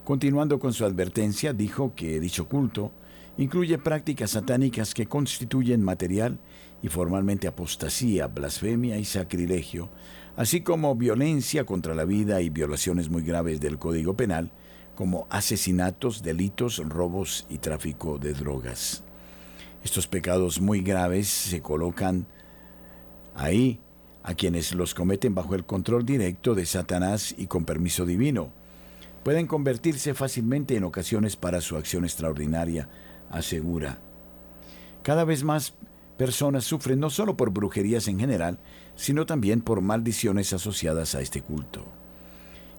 Continuando 0.05 0.59
con 0.59 0.73
su 0.73 0.85
advertencia, 0.85 1.53
dijo 1.53 1.95
que 1.95 2.19
dicho 2.19 2.49
culto 2.49 2.91
incluye 3.39 3.79
prácticas 3.79 4.33
satánicas 4.33 4.95
que 4.95 5.07
constituyen 5.07 5.83
material 5.83 6.39
y 6.83 6.89
formalmente 6.89 7.47
apostasía, 7.47 8.27
blasfemia 8.27 8.99
y 8.99 9.05
sacrilegio, 9.05 9.91
así 10.37 10.63
como 10.63 10.97
violencia 10.97 11.65
contra 11.65 11.95
la 11.95 12.05
vida 12.05 12.41
y 12.41 12.51
violaciones 12.51 13.11
muy 13.11 13.23
graves 13.23 13.61
del 13.61 13.79
Código 13.79 14.17
Penal, 14.17 14.51
como 14.97 15.29
asesinatos, 15.31 16.23
delitos, 16.23 16.79
robos 16.79 17.47
y 17.49 17.59
tráfico 17.59 18.19
de 18.19 18.35
drogas. 18.35 19.05
Estos 19.85 20.09
pecados 20.09 20.61
muy 20.61 20.81
graves 20.83 21.29
se 21.29 21.63
colocan 21.63 22.27
ahí 23.37 23.79
a 24.25 24.35
quienes 24.35 24.75
los 24.75 24.95
cometen 24.95 25.35
bajo 25.35 25.55
el 25.55 25.65
control 25.65 26.05
directo 26.05 26.57
de 26.57 26.67
Satanás 26.67 27.35
y 27.39 27.47
con 27.47 27.65
permiso 27.65 28.05
divino 28.05 28.62
pueden 29.23 29.47
convertirse 29.47 30.15
fácilmente 30.15 30.77
en 30.77 30.85
ocasiones 30.85 31.37
para 31.37 31.61
su 31.61 31.77
acción 31.77 32.05
extraordinaria, 32.05 32.89
asegura. 33.31 33.99
Cada 35.03 35.25
vez 35.25 35.45
más 35.45 35.75
personas 36.17 36.65
sufren 36.65 37.01
no 37.01 37.11
solo 37.11 37.37
por 37.37 37.51
brujerías 37.51 38.09
en 38.09 38.19
general, 38.19 38.59
sino 38.95 39.27
también 39.27 39.61
por 39.61 39.81
maldiciones 39.81 40.53
asociadas 40.53 41.15
a 41.15 41.21
este 41.21 41.43
culto. 41.43 41.85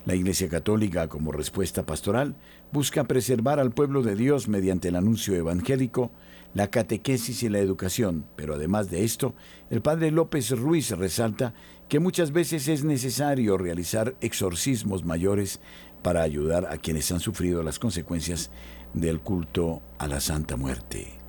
La 0.05 0.15
Iglesia 0.15 0.49
Católica, 0.49 1.07
como 1.07 1.31
respuesta 1.31 1.85
pastoral, 1.85 2.35
busca 2.73 3.05
preservar 3.05 3.59
al 3.59 3.71
pueblo 3.71 4.01
de 4.01 4.15
Dios 4.15 4.49
mediante 4.49 4.89
el 4.89 4.97
anuncio 4.97 5.33
evangélico, 5.33 6.11
la 6.53 6.67
catequesis 6.69 7.41
y 7.43 7.49
la 7.49 7.59
educación, 7.59 8.25
pero 8.35 8.55
además 8.55 8.91
de 8.91 9.05
esto, 9.05 9.33
el 9.69 9.81
padre 9.81 10.11
López 10.11 10.51
Ruiz 10.51 10.91
resalta 10.91 11.53
que 11.93 11.99
muchas 11.99 12.31
veces 12.31 12.67
es 12.69 12.83
necesario 12.83 13.55
realizar 13.55 14.15
exorcismos 14.19 15.05
mayores 15.05 15.59
para 16.01 16.23
ayudar 16.23 16.65
a 16.71 16.77
quienes 16.77 17.11
han 17.11 17.19
sufrido 17.19 17.61
las 17.61 17.77
consecuencias 17.77 18.49
del 18.95 19.19
culto 19.19 19.83
a 19.99 20.07
la 20.07 20.19
Santa 20.19 20.57
Muerte. 20.57 21.19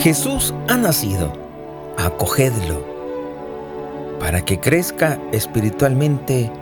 Jesús 0.00 0.52
ha 0.68 0.76
nacido, 0.76 1.32
acogedlo, 1.96 2.84
para 4.20 4.44
que 4.44 4.60
crezca 4.60 5.18
espiritualmente 5.32 6.52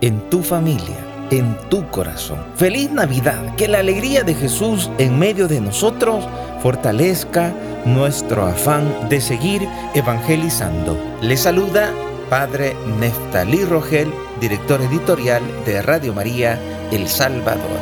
en 0.00 0.28
tu 0.30 0.42
familia, 0.42 0.96
en 1.30 1.56
tu 1.68 1.88
corazón. 1.90 2.38
Feliz 2.56 2.90
Navidad, 2.90 3.54
que 3.56 3.68
la 3.68 3.80
alegría 3.80 4.22
de 4.22 4.34
Jesús 4.34 4.90
en 4.98 5.18
medio 5.18 5.48
de 5.48 5.60
nosotros 5.60 6.26
fortalezca 6.62 7.54
nuestro 7.84 8.44
afán 8.44 9.08
de 9.08 9.20
seguir 9.20 9.68
evangelizando. 9.94 10.98
Le 11.22 11.36
saluda 11.36 11.92
Padre 12.30 12.74
Neftalí 12.98 13.64
Rogel, 13.64 14.12
director 14.40 14.80
editorial 14.82 15.42
de 15.64 15.82
Radio 15.82 16.12
María 16.12 16.58
El 16.90 17.08
Salvador. 17.08 17.78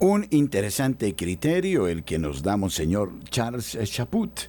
Un 0.00 0.26
interesante 0.30 1.14
criterio 1.14 1.86
el 1.86 2.04
que 2.04 2.18
nos 2.18 2.42
da 2.42 2.56
Monseñor 2.56 3.12
Charles 3.28 3.78
Chaput. 3.84 4.48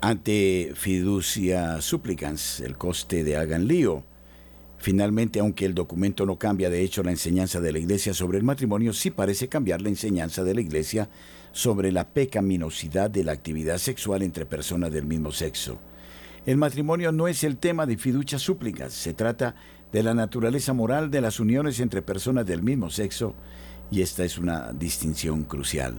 Ante 0.00 0.72
fiducia 0.74 1.80
supplicans, 1.80 2.60
el 2.60 2.76
coste 2.76 3.24
de 3.24 3.36
hagan 3.36 3.66
lío 3.66 4.04
Finalmente, 4.78 5.40
aunque 5.40 5.66
el 5.66 5.74
documento 5.74 6.24
no 6.24 6.38
cambia 6.38 6.70
de 6.70 6.82
hecho 6.82 7.02
la 7.02 7.10
enseñanza 7.10 7.60
de 7.60 7.72
la 7.72 7.80
Iglesia 7.80 8.14
sobre 8.14 8.38
el 8.38 8.44
matrimonio, 8.44 8.92
sí 8.92 9.10
parece 9.10 9.48
cambiar 9.48 9.82
la 9.82 9.88
enseñanza 9.88 10.44
de 10.44 10.54
la 10.54 10.60
Iglesia 10.60 11.10
sobre 11.50 11.90
la 11.90 12.08
pecaminosidad 12.08 13.10
de 13.10 13.24
la 13.24 13.32
actividad 13.32 13.78
sexual 13.78 14.22
entre 14.22 14.46
personas 14.46 14.92
del 14.92 15.04
mismo 15.04 15.32
sexo. 15.32 15.80
El 16.46 16.56
matrimonio 16.56 17.10
no 17.10 17.26
es 17.26 17.42
el 17.42 17.56
tema 17.56 17.86
de 17.86 17.98
fiducia 17.98 18.38
súplicas, 18.38 18.92
se 18.92 19.14
trata 19.14 19.56
de 19.92 20.02
la 20.04 20.14
naturaleza 20.14 20.72
moral 20.72 21.10
de 21.10 21.22
las 21.22 21.40
uniones 21.40 21.80
entre 21.80 22.00
personas 22.00 22.46
del 22.46 22.62
mismo 22.62 22.88
sexo 22.88 23.34
y 23.90 24.02
esta 24.02 24.24
es 24.24 24.38
una 24.38 24.72
distinción 24.72 25.42
crucial. 25.42 25.96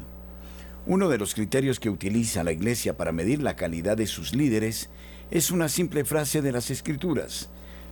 Uno 0.86 1.10
de 1.10 1.18
los 1.18 1.36
criterios 1.36 1.80
que 1.80 1.90
utiliza 1.90 2.44
la 2.44 2.52
Iglesia 2.52 2.98
para 2.98 3.12
medir 3.12 3.42
la 3.42 3.56
calidad 3.56 3.98
de 3.98 4.08
sus 4.08 4.34
líderes 4.34 4.90
es 5.30 5.52
una 5.52 5.70
simple 5.70 6.06
frase 6.06 6.42
de 6.42 6.52
las 6.52 6.72
Escrituras. 6.72 7.50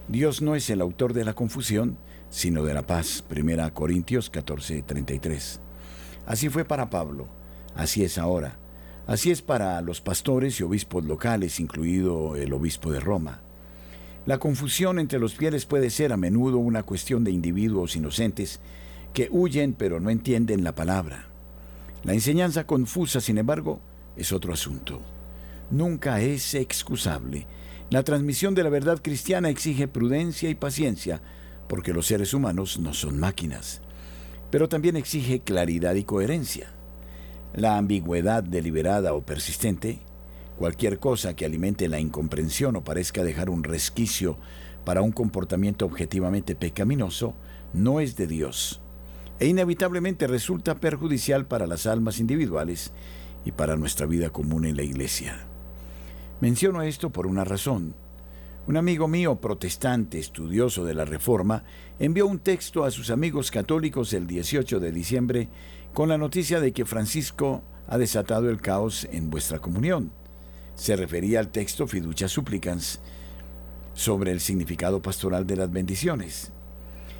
Dios 0.07 0.41
no 0.41 0.55
es 0.55 0.69
el 0.69 0.81
autor 0.81 1.13
de 1.13 1.25
la 1.25 1.33
confusión, 1.33 1.97
sino 2.29 2.63
de 2.63 2.73
la 2.73 2.88
paz. 2.88 3.23
Primera 3.27 3.73
Corintios 3.73 4.31
14:33. 4.31 5.59
Así 6.25 6.49
fue 6.49 6.65
para 6.65 6.89
Pablo, 6.89 7.27
así 7.75 8.03
es 8.03 8.17
ahora. 8.17 8.57
Así 9.05 9.31
es 9.31 9.41
para 9.41 9.79
los 9.81 10.01
pastores 10.01 10.59
y 10.59 10.63
obispos 10.63 11.05
locales, 11.05 11.59
incluido 11.59 12.35
el 12.35 12.51
obispo 12.51 12.91
de 12.91 12.99
Roma. 12.99 13.41
La 14.25 14.38
confusión 14.38 14.99
entre 14.99 15.19
los 15.19 15.35
fieles 15.35 15.65
puede 15.65 15.89
ser 15.89 16.11
a 16.11 16.17
menudo 16.17 16.57
una 16.57 16.83
cuestión 16.83 17.23
de 17.23 17.31
individuos 17.31 17.95
inocentes 17.95 18.59
que 19.13 19.29
huyen 19.31 19.73
pero 19.73 20.01
no 20.01 20.09
entienden 20.09 20.65
la 20.65 20.75
palabra. 20.75 21.29
La 22.08 22.14
enseñanza 22.14 22.66
confusa, 22.66 23.22
sin 23.22 23.38
embargo, 23.38 23.80
es 24.16 24.32
otro 24.32 24.51
asunto. 24.51 24.99
Nunca 25.70 26.22
es 26.22 26.55
excusable 26.55 27.45
la 27.89 28.03
transmisión 28.03 28.53
de 28.53 28.64
la 28.64 28.70
verdad 28.70 28.99
cristiana 29.01 29.49
exige 29.49 29.88
prudencia 29.88 30.49
y 30.49 30.55
paciencia, 30.55 31.22
porque 31.70 31.93
los 31.93 32.05
seres 32.05 32.34
humanos 32.34 32.80
no 32.80 32.93
son 32.93 33.18
máquinas, 33.18 33.82
pero 34.51 34.68
también 34.68 34.97
exige 34.97 35.39
claridad 35.39 35.95
y 35.95 36.03
coherencia. 36.03 36.74
La 37.53 37.78
ambigüedad 37.78 38.43
deliberada 38.43 39.14
o 39.14 39.26
persistente, 39.26 40.01
cualquier 40.58 40.99
cosa 40.99 41.34
que 41.34 41.45
alimente 41.45 41.88
la 41.88 42.01
incomprensión 42.01 42.76
o 42.76 42.84
parezca 42.84 43.24
dejar 43.24 43.49
un 43.49 43.64
resquicio 43.64 44.38
para 44.84 45.01
un 45.01 45.14
comportamiento 45.14 45.86
objetivamente 45.86 46.55
pecaminoso, 46.55 47.36
no 47.72 48.01
es 48.01 48.18
de 48.18 48.28
Dios, 48.28 48.82
e 49.39 49.47
inevitablemente 49.47 50.27
resulta 50.27 50.75
perjudicial 50.75 51.45
para 51.45 51.67
las 51.67 51.85
almas 51.85 52.19
individuales 52.19 52.91
y 53.45 53.51
para 53.51 53.75
nuestra 53.75 54.05
vida 54.05 54.29
común 54.29 54.65
en 54.65 54.75
la 54.75 54.83
Iglesia. 54.83 55.45
Menciono 56.41 56.81
esto 56.81 57.09
por 57.09 57.27
una 57.27 57.43
razón. 57.43 57.95
Un 58.67 58.77
amigo 58.77 59.07
mío 59.07 59.35
protestante, 59.38 60.19
estudioso 60.19 60.83
de 60.83 60.93
la 60.93 61.05
Reforma, 61.05 61.63
envió 61.99 62.27
un 62.27 62.39
texto 62.39 62.83
a 62.83 62.91
sus 62.91 63.09
amigos 63.09 63.49
católicos 63.49 64.11
el 64.13 64.27
18 64.27 64.79
de 64.79 64.91
diciembre 64.91 65.49
con 65.93 66.09
la 66.09 66.17
noticia 66.17 66.59
de 66.59 66.73
que 66.73 66.85
Francisco 66.85 67.63
ha 67.88 67.97
desatado 67.97 68.49
el 68.49 68.59
caos 68.59 69.07
en 69.11 69.29
vuestra 69.29 69.59
comunión. 69.59 70.11
Se 70.75 70.95
refería 70.95 71.39
al 71.39 71.49
texto 71.49 71.88
Fiducia 71.88 72.27
Supplicans 72.27 72.99
sobre 73.93 74.31
el 74.31 74.41
significado 74.41 75.01
pastoral 75.01 75.47
de 75.47 75.55
las 75.55 75.71
bendiciones. 75.71 76.51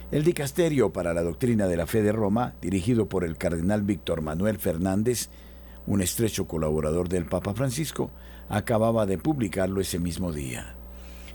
El 0.10 0.24
dicasterio 0.24 0.94
para 0.94 1.14
la 1.14 1.22
doctrina 1.22 1.68
de 1.68 1.76
la 1.76 1.86
fe 1.86 2.02
de 2.02 2.14
Roma, 2.14 2.54
dirigido 2.62 3.10
por 3.10 3.26
el 3.26 3.38
cardenal 3.38 3.82
Víctor 3.82 4.22
Manuel 4.22 4.58
Fernández, 4.58 5.30
un 5.86 6.02
estrecho 6.02 6.48
colaborador 6.48 7.10
del 7.10 7.26
Papa 7.26 7.54
Francisco, 7.54 8.10
acababa 8.48 9.06
de 9.06 9.18
publicarlo 9.18 9.82
ese 9.82 10.00
mismo 10.00 10.32
día. 10.32 10.78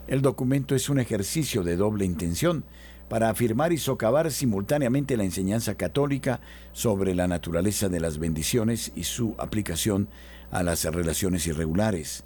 El 0.07 0.23
documento 0.23 0.75
es 0.75 0.89
un 0.89 0.99
ejercicio 0.99 1.63
de 1.63 1.77
doble 1.77 2.07
intención 2.07 2.65
para 3.11 3.29
afirmar 3.29 3.75
y 3.75 3.79
socavar 3.79 4.31
simultáneamente 4.31 5.19
la 5.19 5.25
enseñanza 5.25 5.75
católica 5.75 6.41
sobre 6.73 7.15
la 7.15 7.29
naturaleza 7.29 7.91
de 7.91 8.01
las 8.01 8.19
bendiciones 8.19 8.91
y 8.97 9.05
su 9.05 9.35
aplicación 9.37 10.09
a 10.51 10.63
las 10.63 10.83
relaciones 10.87 11.47
irregulares, 11.47 12.25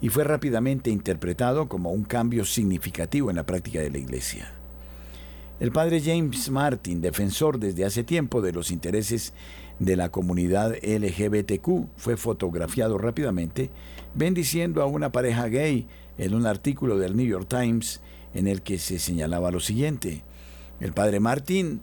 y 0.00 0.10
fue 0.10 0.22
rápidamente 0.22 0.90
interpretado 0.90 1.68
como 1.68 1.90
un 1.90 2.04
cambio 2.04 2.44
significativo 2.44 3.30
en 3.30 3.36
la 3.36 3.46
práctica 3.46 3.80
de 3.80 3.90
la 3.90 3.98
Iglesia. 3.98 4.61
El 5.60 5.70
padre 5.70 6.00
James 6.00 6.50
Martin, 6.50 7.00
defensor 7.00 7.58
desde 7.58 7.84
hace 7.84 8.02
tiempo 8.02 8.40
de 8.40 8.52
los 8.52 8.70
intereses 8.70 9.32
de 9.78 9.96
la 9.96 10.08
comunidad 10.08 10.74
LGBTQ, 10.82 11.88
fue 11.96 12.16
fotografiado 12.16 12.98
rápidamente 12.98 13.70
bendiciendo 14.14 14.82
a 14.82 14.86
una 14.86 15.12
pareja 15.12 15.46
gay 15.48 15.86
en 16.18 16.34
un 16.34 16.46
artículo 16.46 16.98
del 16.98 17.16
New 17.16 17.26
York 17.26 17.46
Times 17.48 18.00
en 18.34 18.48
el 18.48 18.62
que 18.62 18.78
se 18.78 18.98
señalaba 18.98 19.50
lo 19.50 19.60
siguiente. 19.60 20.24
El 20.80 20.92
padre 20.92 21.20
Martin 21.20 21.80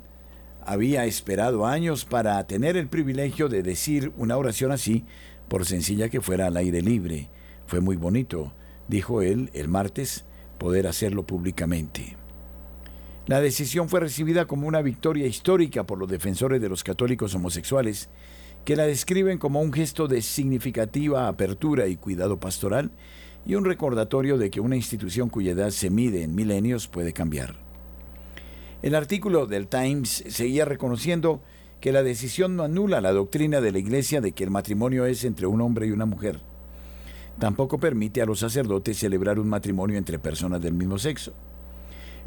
había 0.65 1.05
esperado 1.05 1.65
años 1.65 2.05
para 2.05 2.45
tener 2.47 2.75
el 2.75 2.87
privilegio 2.87 3.49
de 3.49 3.63
decir 3.63 4.11
una 4.17 4.37
oración 4.37 4.71
así, 4.71 5.05
por 5.47 5.65
sencilla 5.65 6.09
que 6.09 6.21
fuera 6.21 6.47
al 6.47 6.57
aire 6.57 6.81
libre. 6.81 7.29
Fue 7.65 7.79
muy 7.79 7.95
bonito, 7.95 8.51
dijo 8.87 9.21
él 9.21 9.49
el 9.53 9.67
martes, 9.67 10.25
poder 10.57 10.85
hacerlo 10.85 11.25
públicamente. 11.25 12.17
La 13.29 13.41
decisión 13.41 13.89
fue 13.89 13.99
recibida 13.99 14.45
como 14.45 14.67
una 14.67 14.81
victoria 14.81 15.27
histórica 15.27 15.83
por 15.83 15.99
los 15.99 16.09
defensores 16.09 16.59
de 16.59 16.67
los 16.67 16.83
católicos 16.83 17.35
homosexuales, 17.35 18.09
que 18.65 18.75
la 18.75 18.87
describen 18.87 19.37
como 19.37 19.61
un 19.61 19.71
gesto 19.71 20.07
de 20.07 20.23
significativa 20.23 21.27
apertura 21.27 21.85
y 21.85 21.95
cuidado 21.95 22.39
pastoral 22.39 22.89
y 23.45 23.53
un 23.53 23.65
recordatorio 23.65 24.39
de 24.39 24.49
que 24.49 24.61
una 24.61 24.77
institución 24.77 25.29
cuya 25.29 25.51
edad 25.51 25.69
se 25.69 25.91
mide 25.91 26.23
en 26.23 26.33
milenios 26.33 26.87
puede 26.87 27.13
cambiar. 27.13 27.53
El 28.81 28.95
artículo 28.95 29.45
del 29.45 29.67
Times 29.67 30.23
seguía 30.29 30.65
reconociendo 30.65 31.43
que 31.81 31.91
la 31.91 32.01
decisión 32.01 32.55
no 32.55 32.63
anula 32.63 32.99
la 32.99 33.11
doctrina 33.11 33.61
de 33.61 33.71
la 33.71 33.77
Iglesia 33.77 34.21
de 34.21 34.31
que 34.31 34.43
el 34.43 34.49
matrimonio 34.49 35.05
es 35.05 35.23
entre 35.23 35.45
un 35.45 35.61
hombre 35.61 35.85
y 35.85 35.91
una 35.91 36.07
mujer. 36.07 36.41
Tampoco 37.37 37.77
permite 37.77 38.23
a 38.23 38.25
los 38.25 38.39
sacerdotes 38.39 38.97
celebrar 38.97 39.37
un 39.37 39.49
matrimonio 39.49 39.99
entre 39.99 40.17
personas 40.17 40.63
del 40.63 40.73
mismo 40.73 40.97
sexo. 40.97 41.35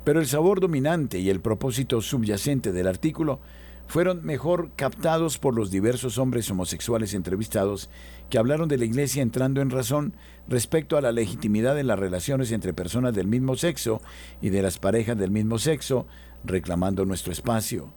Pero 0.05 0.21
el 0.21 0.27
sabor 0.27 0.61
dominante 0.61 1.21
y 1.21 1.31
el 1.31 1.41
propósito 1.41 2.01
subyacente 2.01 2.73
del 2.73 2.89
artículo 2.89 3.41
fueron 3.87 4.25
mejor 4.25 4.71
captados 4.75 5.39
por 5.39 5.55
los 5.55 5.71
diversos 5.71 6.19
hombres 6.19 6.51
homosexuales 6.51 7.15
entrevistados 7.15 7.91
que 8.31 8.39
hablaron 8.39 8.69
de 8.69 8.79
la 8.79 8.85
Iglesia 8.85 9.23
entrando 9.23 9.61
en 9.61 9.71
razón 9.71 10.15
respecto 10.49 10.97
a 10.97 11.01
la 11.01 11.13
legitimidad 11.13 11.75
de 11.75 11.85
las 11.85 11.99
relaciones 11.99 12.51
entre 12.53 12.73
personas 12.73 13.15
del 13.15 13.27
mismo 13.27 13.57
sexo 13.57 14.01
y 14.41 14.49
de 14.49 14.63
las 14.63 14.79
parejas 14.79 15.19
del 15.19 15.31
mismo 15.31 15.59
sexo, 15.59 16.07
reclamando 16.45 17.05
nuestro 17.05 17.33
espacio. 17.33 17.93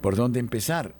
¿Por 0.00 0.16
dónde 0.16 0.40
empezar? 0.40 0.94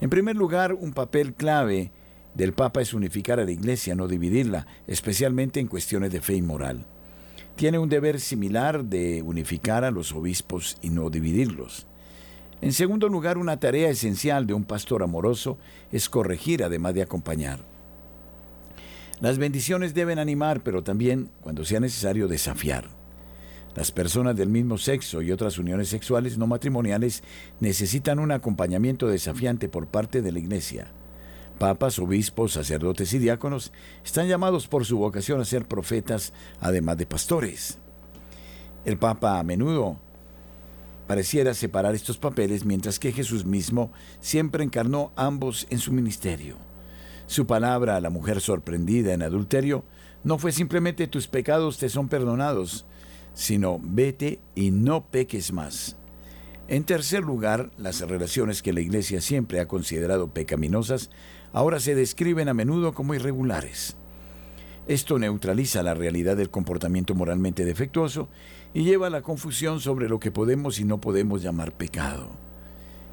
En 0.00 0.10
primer 0.10 0.36
lugar, 0.36 0.74
un 0.74 0.92
papel 0.92 1.34
clave 1.34 1.92
del 2.34 2.52
Papa 2.52 2.80
es 2.80 2.92
unificar 2.94 3.38
a 3.38 3.44
la 3.44 3.50
Iglesia, 3.52 3.94
no 3.94 4.08
dividirla, 4.08 4.66
especialmente 4.86 5.60
en 5.60 5.68
cuestiones 5.68 6.12
de 6.12 6.20
fe 6.20 6.34
y 6.34 6.42
moral 6.42 6.84
tiene 7.60 7.78
un 7.78 7.90
deber 7.90 8.20
similar 8.20 8.86
de 8.86 9.20
unificar 9.20 9.84
a 9.84 9.90
los 9.90 10.12
obispos 10.12 10.78
y 10.80 10.88
no 10.88 11.10
dividirlos. 11.10 11.86
En 12.62 12.72
segundo 12.72 13.06
lugar, 13.06 13.36
una 13.36 13.60
tarea 13.60 13.90
esencial 13.90 14.46
de 14.46 14.54
un 14.54 14.64
pastor 14.64 15.02
amoroso 15.02 15.58
es 15.92 16.08
corregir 16.08 16.64
además 16.64 16.94
de 16.94 17.02
acompañar. 17.02 17.58
Las 19.20 19.36
bendiciones 19.36 19.92
deben 19.92 20.18
animar, 20.18 20.62
pero 20.62 20.82
también, 20.82 21.28
cuando 21.42 21.66
sea 21.66 21.80
necesario, 21.80 22.28
desafiar. 22.28 22.88
Las 23.76 23.92
personas 23.92 24.36
del 24.36 24.48
mismo 24.48 24.78
sexo 24.78 25.20
y 25.20 25.30
otras 25.30 25.58
uniones 25.58 25.88
sexuales 25.88 26.38
no 26.38 26.46
matrimoniales 26.46 27.22
necesitan 27.60 28.20
un 28.20 28.32
acompañamiento 28.32 29.06
desafiante 29.06 29.68
por 29.68 29.86
parte 29.86 30.22
de 30.22 30.32
la 30.32 30.38
Iglesia. 30.38 30.92
Papas, 31.60 31.98
obispos, 31.98 32.54
sacerdotes 32.54 33.12
y 33.12 33.18
diáconos 33.18 33.70
están 34.02 34.26
llamados 34.26 34.66
por 34.66 34.86
su 34.86 34.96
vocación 34.96 35.42
a 35.42 35.44
ser 35.44 35.66
profetas, 35.68 36.32
además 36.58 36.96
de 36.96 37.04
pastores. 37.04 37.76
El 38.86 38.96
Papa 38.96 39.38
a 39.38 39.42
menudo 39.42 39.98
pareciera 41.06 41.52
separar 41.52 41.94
estos 41.94 42.16
papeles, 42.16 42.64
mientras 42.64 42.98
que 42.98 43.12
Jesús 43.12 43.44
mismo 43.44 43.92
siempre 44.20 44.64
encarnó 44.64 45.12
ambos 45.16 45.66
en 45.68 45.80
su 45.80 45.92
ministerio. 45.92 46.56
Su 47.26 47.46
palabra 47.46 47.96
a 47.96 48.00
la 48.00 48.08
mujer 48.08 48.40
sorprendida 48.40 49.12
en 49.12 49.20
adulterio 49.20 49.84
no 50.24 50.38
fue 50.38 50.52
simplemente 50.52 51.08
tus 51.08 51.28
pecados 51.28 51.76
te 51.76 51.90
son 51.90 52.08
perdonados, 52.08 52.86
sino 53.34 53.78
vete 53.82 54.40
y 54.54 54.70
no 54.70 55.04
peques 55.10 55.52
más. 55.52 55.98
En 56.68 56.84
tercer 56.84 57.24
lugar, 57.24 57.72
las 57.76 58.00
relaciones 58.00 58.62
que 58.62 58.72
la 58.72 58.80
Iglesia 58.80 59.20
siempre 59.20 59.58
ha 59.58 59.66
considerado 59.66 60.28
pecaminosas 60.32 61.10
ahora 61.52 61.80
se 61.80 61.94
describen 61.94 62.48
a 62.48 62.54
menudo 62.54 62.92
como 62.94 63.14
irregulares. 63.14 63.96
Esto 64.86 65.18
neutraliza 65.18 65.82
la 65.82 65.94
realidad 65.94 66.36
del 66.36 66.50
comportamiento 66.50 67.14
moralmente 67.14 67.64
defectuoso 67.64 68.28
y 68.74 68.84
lleva 68.84 69.06
a 69.06 69.10
la 69.10 69.22
confusión 69.22 69.80
sobre 69.80 70.08
lo 70.08 70.18
que 70.18 70.32
podemos 70.32 70.80
y 70.80 70.84
no 70.84 71.00
podemos 71.00 71.42
llamar 71.42 71.76
pecado. 71.76 72.30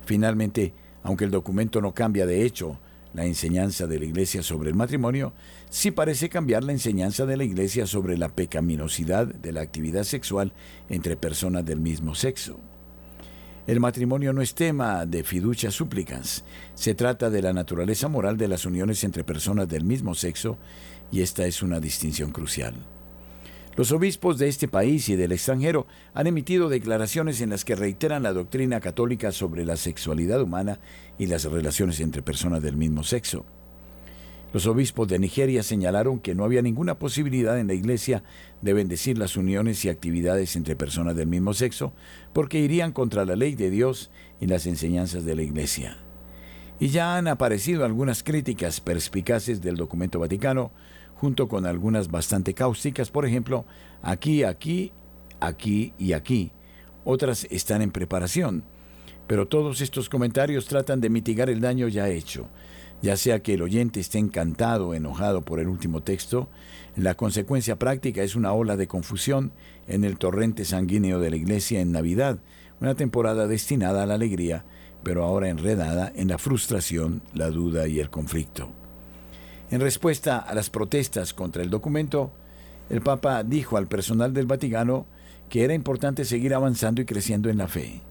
Finalmente, 0.05 0.73
aunque 1.03 1.25
el 1.25 1.31
documento 1.31 1.81
no 1.81 1.93
cambia 1.93 2.25
de 2.25 2.45
hecho 2.45 2.79
la 3.13 3.25
enseñanza 3.25 3.88
de 3.88 3.99
la 3.99 4.05
Iglesia 4.05 4.43
sobre 4.43 4.69
el 4.69 4.75
matrimonio, 4.75 5.33
sí 5.69 5.91
parece 5.91 6.29
cambiar 6.29 6.63
la 6.63 6.71
enseñanza 6.71 7.25
de 7.25 7.38
la 7.38 7.43
Iglesia 7.43 7.85
sobre 7.85 8.17
la 8.17 8.29
pecaminosidad 8.29 9.27
de 9.27 9.51
la 9.51 9.61
actividad 9.61 10.03
sexual 10.03 10.53
entre 10.89 11.17
personas 11.17 11.65
del 11.65 11.79
mismo 11.79 12.15
sexo. 12.15 12.59
El 13.68 13.82
matrimonio 13.82 14.32
no 14.32 14.41
es 14.41 14.55
tema 14.55 15.05
de 15.05 15.26
fiducia 15.26 15.72
súplicas. 15.72 16.45
Se 16.74 16.95
trata 16.95 17.30
de 17.30 17.41
la 17.41 17.51
naturaleza 17.51 18.07
moral 18.07 18.38
de 18.38 18.47
las 18.47 18.65
uniones 18.65 19.03
entre 19.03 19.26
personas 19.26 19.68
del 19.68 19.84
mismo 19.84 20.15
sexo 20.15 20.57
y 21.11 21.22
esta 21.22 21.45
es 21.45 21.61
una 21.61 21.82
distinción 21.82 22.32
crucial. 22.32 22.76
Los 23.76 23.91
obispos 23.91 24.38
de 24.38 24.47
este 24.47 24.70
país 24.70 25.09
y 25.09 25.18
del 25.18 25.34
extranjero 25.34 25.86
han 26.13 26.28
emitido 26.28 26.70
declaraciones 26.70 27.41
en 27.41 27.49
las 27.49 27.65
que 27.65 27.76
reiteran 27.76 28.24
la 28.24 28.32
doctrina 28.32 28.80
católica 28.80 29.34
sobre 29.34 29.65
la 29.65 29.76
sexualidad 29.76 30.41
humana 30.41 30.80
y 31.20 31.26
las 31.26 31.43
relaciones 31.43 31.99
entre 31.99 32.22
personas 32.22 32.63
del 32.63 32.78
mismo 32.78 33.03
sexo. 33.03 33.45
Los 34.53 34.65
obispos 34.65 35.09
de 35.09 35.19
Nigeria 35.19 35.61
señalaron 35.61 36.19
que 36.19 36.33
no 36.33 36.45
había 36.45 36.61
ninguna 36.61 36.97
posibilidad 36.97 37.59
en 37.59 37.67
la 37.67 37.73
Iglesia 37.73 38.23
de 38.61 38.73
bendecir 38.73 39.17
las 39.17 39.35
uniones 39.35 39.83
y 39.83 39.89
actividades 39.89 40.55
entre 40.55 40.77
personas 40.77 41.15
del 41.17 41.27
mismo 41.27 41.53
sexo, 41.53 41.93
porque 42.31 42.59
irían 42.59 42.93
contra 42.93 43.25
la 43.25 43.35
ley 43.35 43.55
de 43.55 43.69
Dios 43.69 44.09
y 44.39 44.47
las 44.47 44.65
enseñanzas 44.65 45.25
de 45.25 45.35
la 45.35 45.41
Iglesia. 45.41 45.97
Y 46.79 46.89
ya 46.89 47.17
han 47.17 47.27
aparecido 47.27 47.83
algunas 47.83 48.23
críticas 48.23 48.79
perspicaces 48.79 49.61
del 49.61 49.75
documento 49.75 50.19
vaticano, 50.19 50.71
junto 51.15 51.49
con 51.49 51.65
algunas 51.65 52.09
bastante 52.09 52.53
cáusticas, 52.53 53.11
por 53.11 53.25
ejemplo, 53.25 53.65
aquí, 54.01 54.43
aquí, 54.43 54.93
aquí 55.41 55.93
y 55.97 56.13
aquí. 56.13 56.51
Otras 57.03 57.47
están 57.49 57.81
en 57.81 57.91
preparación, 57.91 58.63
pero 59.25 59.47
todos 59.47 59.81
estos 59.81 60.07
comentarios 60.07 60.67
tratan 60.67 61.01
de 61.01 61.09
mitigar 61.09 61.49
el 61.49 61.59
daño 61.59 61.89
ya 61.89 62.07
hecho 62.07 62.47
ya 63.01 63.15
sea 63.15 63.41
que 63.41 63.53
el 63.53 63.61
oyente 63.61 63.99
esté 63.99 64.17
encantado 64.17 64.89
o 64.89 64.93
enojado 64.93 65.41
por 65.41 65.59
el 65.59 65.67
último 65.67 66.01
texto, 66.01 66.49
la 66.95 67.15
consecuencia 67.15 67.77
práctica 67.77 68.23
es 68.23 68.35
una 68.35 68.53
ola 68.53 68.75
de 68.75 68.87
confusión 68.87 69.51
en 69.87 70.03
el 70.03 70.17
torrente 70.17 70.65
sanguíneo 70.65 71.19
de 71.19 71.29
la 71.29 71.35
Iglesia 71.35 71.79
en 71.79 71.91
Navidad, 71.91 72.39
una 72.81 72.95
temporada 72.95 73.47
destinada 73.47 74.03
a 74.03 74.05
la 74.05 74.15
alegría, 74.15 74.65
pero 75.03 75.23
ahora 75.23 75.49
enredada 75.49 76.11
en 76.15 76.27
la 76.27 76.37
frustración, 76.37 77.21
la 77.33 77.49
duda 77.49 77.87
y 77.87 77.99
el 77.99 78.09
conflicto. 78.09 78.69
En 79.69 79.81
respuesta 79.81 80.37
a 80.37 80.55
las 80.55 80.69
protestas 80.69 81.33
contra 81.33 81.61
el 81.61 81.69
documento, 81.69 82.31
el 82.89 83.01
Papa 83.01 83.43
dijo 83.43 83.77
al 83.77 83.87
personal 83.87 84.33
del 84.33 84.45
Vaticano 84.45 85.05
que 85.49 85.63
era 85.63 85.73
importante 85.73 86.25
seguir 86.25 86.53
avanzando 86.53 87.01
y 87.01 87.05
creciendo 87.05 87.49
en 87.49 87.57
la 87.57 87.67
fe. 87.67 88.01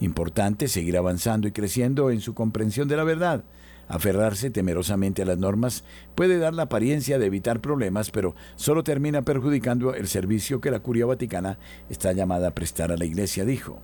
Importante 0.00 0.68
seguir 0.68 0.96
avanzando 0.96 1.48
y 1.48 1.52
creciendo 1.52 2.10
en 2.10 2.20
su 2.20 2.34
comprensión 2.34 2.88
de 2.88 2.96
la 2.96 3.04
verdad, 3.04 3.44
Aferrarse 3.88 4.50
temerosamente 4.50 5.22
a 5.22 5.26
las 5.26 5.38
normas 5.38 5.84
puede 6.16 6.38
dar 6.38 6.54
la 6.54 6.64
apariencia 6.64 7.18
de 7.18 7.26
evitar 7.26 7.60
problemas, 7.60 8.10
pero 8.10 8.34
solo 8.56 8.82
termina 8.82 9.22
perjudicando 9.22 9.94
el 9.94 10.08
servicio 10.08 10.60
que 10.60 10.72
la 10.72 10.80
Curia 10.80 11.06
Vaticana 11.06 11.58
está 11.88 12.12
llamada 12.12 12.48
a 12.48 12.54
prestar 12.54 12.90
a 12.90 12.96
la 12.96 13.04
Iglesia, 13.04 13.44
dijo. 13.44 13.80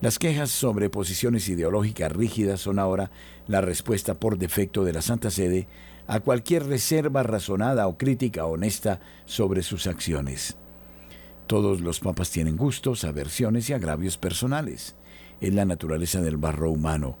Las 0.00 0.18
quejas 0.18 0.50
sobre 0.50 0.90
posiciones 0.90 1.48
ideológicas 1.48 2.12
rígidas 2.12 2.60
son 2.60 2.78
ahora 2.78 3.10
la 3.46 3.60
respuesta 3.60 4.14
por 4.14 4.38
defecto 4.38 4.84
de 4.84 4.92
la 4.92 5.02
Santa 5.02 5.30
Sede 5.30 5.68
a 6.06 6.20
cualquier 6.20 6.66
reserva 6.66 7.22
razonada 7.22 7.86
o 7.86 7.96
crítica 7.96 8.44
honesta 8.44 9.00
sobre 9.24 9.62
sus 9.62 9.86
acciones. 9.86 10.56
Todos 11.46 11.80
los 11.80 12.00
papas 12.00 12.30
tienen 12.30 12.56
gustos, 12.56 13.04
aversiones 13.04 13.70
y 13.70 13.72
agravios 13.72 14.18
personales. 14.18 14.96
Es 15.40 15.54
la 15.54 15.64
naturaleza 15.64 16.20
del 16.20 16.36
barro 16.36 16.70
humano 16.70 17.18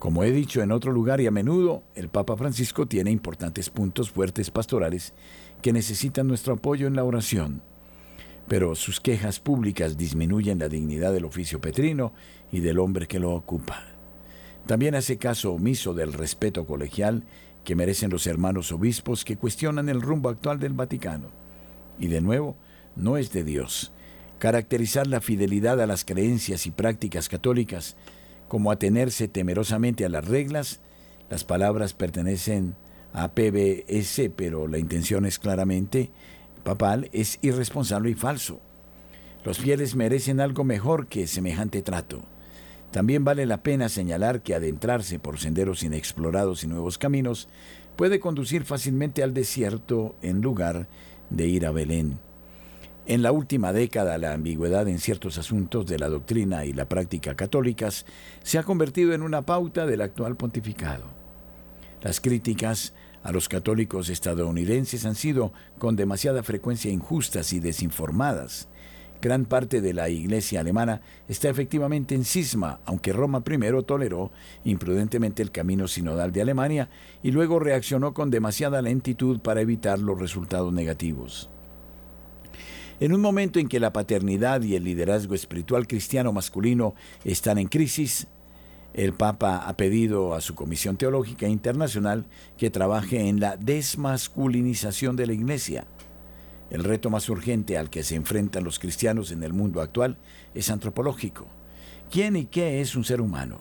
Como 0.00 0.24
he 0.24 0.32
dicho 0.32 0.62
en 0.62 0.72
otro 0.72 0.92
lugar 0.92 1.20
y 1.20 1.26
a 1.26 1.30
menudo, 1.30 1.82
el 1.94 2.08
Papa 2.08 2.34
Francisco 2.34 2.86
tiene 2.86 3.10
importantes 3.10 3.68
puntos 3.68 4.08
fuertes 4.08 4.50
pastorales 4.50 5.12
que 5.60 5.74
necesitan 5.74 6.26
nuestro 6.26 6.54
apoyo 6.54 6.86
en 6.86 6.96
la 6.96 7.04
oración. 7.04 7.60
Pero 8.48 8.74
sus 8.76 8.98
quejas 8.98 9.40
públicas 9.40 9.98
disminuyen 9.98 10.58
la 10.58 10.70
dignidad 10.70 11.12
del 11.12 11.26
oficio 11.26 11.60
petrino 11.60 12.14
y 12.50 12.60
del 12.60 12.78
hombre 12.78 13.06
que 13.06 13.18
lo 13.18 13.34
ocupa. 13.34 13.84
También 14.66 14.94
hace 14.94 15.18
caso 15.18 15.52
omiso 15.52 15.92
del 15.92 16.14
respeto 16.14 16.64
colegial 16.64 17.24
que 17.62 17.76
merecen 17.76 18.08
los 18.10 18.26
hermanos 18.26 18.72
obispos 18.72 19.22
que 19.22 19.36
cuestionan 19.36 19.90
el 19.90 20.00
rumbo 20.00 20.30
actual 20.30 20.58
del 20.58 20.72
Vaticano. 20.72 21.28
Y 21.98 22.06
de 22.06 22.22
nuevo, 22.22 22.56
no 22.96 23.18
es 23.18 23.32
de 23.32 23.44
Dios. 23.44 23.92
Caracterizar 24.38 25.06
la 25.06 25.20
fidelidad 25.20 25.78
a 25.78 25.86
las 25.86 26.06
creencias 26.06 26.64
y 26.64 26.70
prácticas 26.70 27.28
católicas 27.28 27.98
como 28.50 28.72
atenerse 28.72 29.28
temerosamente 29.28 30.04
a 30.04 30.08
las 30.08 30.24
reglas. 30.26 30.80
Las 31.30 31.44
palabras 31.44 31.94
pertenecen 31.94 32.74
a 33.12 33.28
PBS, 33.28 34.28
pero 34.34 34.66
la 34.66 34.78
intención 34.78 35.24
es 35.24 35.38
claramente 35.38 36.10
papal, 36.64 37.08
es 37.12 37.38
irresponsable 37.42 38.10
y 38.10 38.14
falso. 38.14 38.58
Los 39.44 39.58
fieles 39.58 39.94
merecen 39.94 40.40
algo 40.40 40.64
mejor 40.64 41.06
que 41.06 41.28
semejante 41.28 41.80
trato. 41.80 42.22
También 42.90 43.24
vale 43.24 43.46
la 43.46 43.62
pena 43.62 43.88
señalar 43.88 44.42
que 44.42 44.56
adentrarse 44.56 45.20
por 45.20 45.38
senderos 45.38 45.84
inexplorados 45.84 46.64
y 46.64 46.66
nuevos 46.66 46.98
caminos 46.98 47.46
puede 47.94 48.18
conducir 48.18 48.64
fácilmente 48.64 49.22
al 49.22 49.32
desierto 49.32 50.16
en 50.22 50.40
lugar 50.42 50.88
de 51.30 51.46
ir 51.46 51.66
a 51.66 51.70
Belén. 51.70 52.18
En 53.10 53.22
la 53.22 53.32
última 53.32 53.72
década, 53.72 54.18
la 54.18 54.34
ambigüedad 54.34 54.86
en 54.86 55.00
ciertos 55.00 55.36
asuntos 55.36 55.84
de 55.84 55.98
la 55.98 56.08
doctrina 56.08 56.64
y 56.64 56.72
la 56.72 56.88
práctica 56.88 57.34
católicas 57.34 58.06
se 58.44 58.56
ha 58.56 58.62
convertido 58.62 59.12
en 59.14 59.22
una 59.22 59.42
pauta 59.42 59.84
del 59.84 60.02
actual 60.02 60.36
pontificado. 60.36 61.06
Las 62.02 62.20
críticas 62.20 62.94
a 63.24 63.32
los 63.32 63.48
católicos 63.48 64.10
estadounidenses 64.10 65.04
han 65.06 65.16
sido 65.16 65.52
con 65.80 65.96
demasiada 65.96 66.44
frecuencia 66.44 66.92
injustas 66.92 67.52
y 67.52 67.58
desinformadas. 67.58 68.68
Gran 69.20 69.44
parte 69.44 69.80
de 69.80 69.92
la 69.92 70.08
Iglesia 70.08 70.60
alemana 70.60 71.00
está 71.26 71.48
efectivamente 71.48 72.14
en 72.14 72.24
cisma, 72.24 72.78
aunque 72.84 73.12
Roma 73.12 73.42
primero 73.42 73.82
toleró 73.82 74.30
imprudentemente 74.62 75.42
el 75.42 75.50
camino 75.50 75.88
sinodal 75.88 76.30
de 76.30 76.42
Alemania 76.42 76.88
y 77.24 77.32
luego 77.32 77.58
reaccionó 77.58 78.14
con 78.14 78.30
demasiada 78.30 78.80
lentitud 78.82 79.40
para 79.40 79.62
evitar 79.62 79.98
los 79.98 80.16
resultados 80.16 80.72
negativos. 80.72 81.50
En 83.00 83.14
un 83.14 83.22
momento 83.22 83.58
en 83.58 83.68
que 83.68 83.80
la 83.80 83.94
paternidad 83.94 84.60
y 84.60 84.76
el 84.76 84.84
liderazgo 84.84 85.34
espiritual 85.34 85.86
cristiano 85.86 86.34
masculino 86.34 86.94
están 87.24 87.56
en 87.56 87.66
crisis, 87.66 88.26
el 88.92 89.14
Papa 89.14 89.64
ha 89.66 89.74
pedido 89.74 90.34
a 90.34 90.42
su 90.42 90.54
Comisión 90.54 90.98
Teológica 90.98 91.48
Internacional 91.48 92.26
que 92.58 92.68
trabaje 92.68 93.26
en 93.26 93.40
la 93.40 93.56
desmasculinización 93.56 95.16
de 95.16 95.26
la 95.26 95.32
Iglesia. 95.32 95.86
El 96.68 96.84
reto 96.84 97.08
más 97.08 97.30
urgente 97.30 97.78
al 97.78 97.88
que 97.88 98.02
se 98.02 98.16
enfrentan 98.16 98.64
los 98.64 98.78
cristianos 98.78 99.32
en 99.32 99.44
el 99.44 99.54
mundo 99.54 99.80
actual 99.80 100.18
es 100.54 100.68
antropológico. 100.68 101.48
¿Quién 102.10 102.36
y 102.36 102.44
qué 102.44 102.82
es 102.82 102.94
un 102.96 103.04
ser 103.04 103.22
humano? 103.22 103.60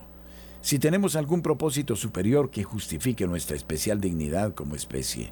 Si 0.60 0.80
tenemos 0.80 1.16
algún 1.16 1.42
propósito 1.42 1.96
superior 1.96 2.52
que 2.52 2.66
justifique 2.66 3.26
nuestra 3.26 3.56
especial 3.56 4.02
dignidad 4.02 4.54
como 4.54 4.76
especie, 4.76 5.32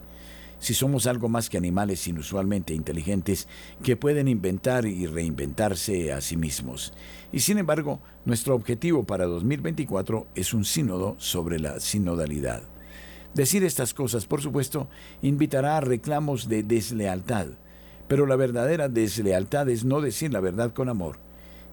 si 0.59 0.73
somos 0.73 1.07
algo 1.07 1.29
más 1.29 1.49
que 1.49 1.57
animales 1.57 2.07
inusualmente 2.07 2.73
inteligentes 2.73 3.47
que 3.83 3.95
pueden 3.95 4.27
inventar 4.27 4.85
y 4.85 5.05
reinventarse 5.07 6.11
a 6.11 6.21
sí 6.21 6.37
mismos. 6.37 6.93
Y 7.31 7.41
sin 7.41 7.57
embargo, 7.57 7.99
nuestro 8.25 8.55
objetivo 8.55 9.03
para 9.03 9.25
2024 9.25 10.27
es 10.35 10.53
un 10.53 10.65
sínodo 10.65 11.15
sobre 11.19 11.59
la 11.59 11.79
sinodalidad. 11.79 12.63
Decir 13.33 13.63
estas 13.63 13.93
cosas, 13.93 14.25
por 14.25 14.41
supuesto, 14.41 14.89
invitará 15.21 15.77
a 15.77 15.81
reclamos 15.81 16.49
de 16.49 16.63
deslealtad, 16.63 17.47
pero 18.07 18.25
la 18.25 18.35
verdadera 18.35 18.89
deslealtad 18.89 19.69
es 19.69 19.83
no 19.85 20.01
decir 20.01 20.33
la 20.33 20.39
verdad 20.39 20.73
con 20.73 20.89
amor. 20.89 21.19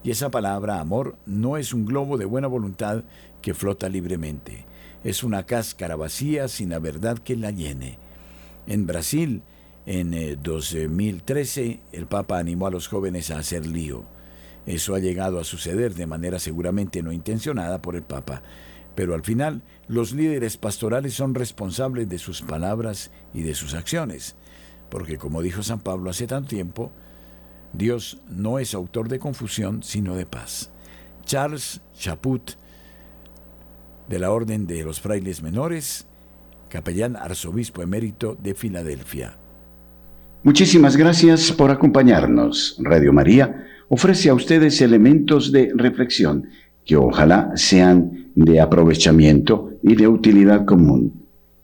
Y 0.02 0.10
esa 0.10 0.30
palabra 0.30 0.80
amor 0.80 1.16
no 1.24 1.56
es 1.56 1.72
un 1.72 1.86
globo 1.86 2.18
de 2.18 2.26
buena 2.26 2.48
voluntad 2.48 3.04
que 3.40 3.54
flota 3.54 3.88
libremente, 3.88 4.66
es 5.04 5.24
una 5.24 5.44
cáscara 5.44 5.96
vacía 5.96 6.48
sin 6.48 6.70
la 6.70 6.78
verdad 6.78 7.18
que 7.18 7.36
la 7.36 7.50
llene. 7.50 7.98
En 8.66 8.86
Brasil, 8.86 9.42
en 9.86 10.38
2013, 10.42 11.66
eh, 11.66 11.80
el 11.92 12.06
Papa 12.06 12.38
animó 12.38 12.66
a 12.66 12.70
los 12.70 12.88
jóvenes 12.88 13.30
a 13.30 13.38
hacer 13.38 13.66
lío. 13.66 14.04
Eso 14.66 14.94
ha 14.94 14.98
llegado 14.98 15.38
a 15.38 15.44
suceder 15.44 15.94
de 15.94 16.06
manera 16.06 16.38
seguramente 16.38 17.02
no 17.02 17.12
intencionada 17.12 17.82
por 17.82 17.96
el 17.96 18.02
Papa, 18.02 18.42
pero 18.94 19.14
al 19.14 19.22
final 19.22 19.62
los 19.88 20.12
líderes 20.12 20.56
pastorales 20.56 21.12
son 21.12 21.34
responsables 21.34 22.08
de 22.08 22.18
sus 22.18 22.40
palabras 22.40 23.10
y 23.34 23.42
de 23.42 23.54
sus 23.54 23.74
acciones, 23.74 24.36
porque 24.88 25.18
como 25.18 25.42
dijo 25.42 25.62
San 25.62 25.80
Pablo 25.80 26.08
hace 26.08 26.26
tanto 26.26 26.48
tiempo, 26.48 26.92
Dios 27.74 28.18
no 28.30 28.58
es 28.58 28.72
autor 28.72 29.08
de 29.08 29.18
confusión, 29.18 29.82
sino 29.82 30.14
de 30.14 30.24
paz. 30.24 30.70
Charles 31.26 31.82
Chaput, 31.94 32.52
de 34.08 34.18
la 34.18 34.30
Orden 34.30 34.66
de 34.66 34.82
los 34.84 35.00
Frailes 35.00 35.42
Menores, 35.42 36.06
capellán 36.74 37.14
arzobispo 37.14 37.82
emérito 37.82 38.36
de 38.42 38.52
Filadelfia. 38.52 39.38
Muchísimas 40.42 40.96
gracias 40.96 41.52
por 41.52 41.70
acompañarnos. 41.70 42.76
Radio 42.80 43.12
María 43.12 43.64
ofrece 43.88 44.28
a 44.28 44.34
ustedes 44.34 44.80
elementos 44.80 45.52
de 45.52 45.70
reflexión 45.72 46.48
que 46.84 46.96
ojalá 46.96 47.52
sean 47.54 48.32
de 48.34 48.60
aprovechamiento 48.60 49.70
y 49.84 49.94
de 49.94 50.08
utilidad 50.08 50.64
común. 50.64 51.12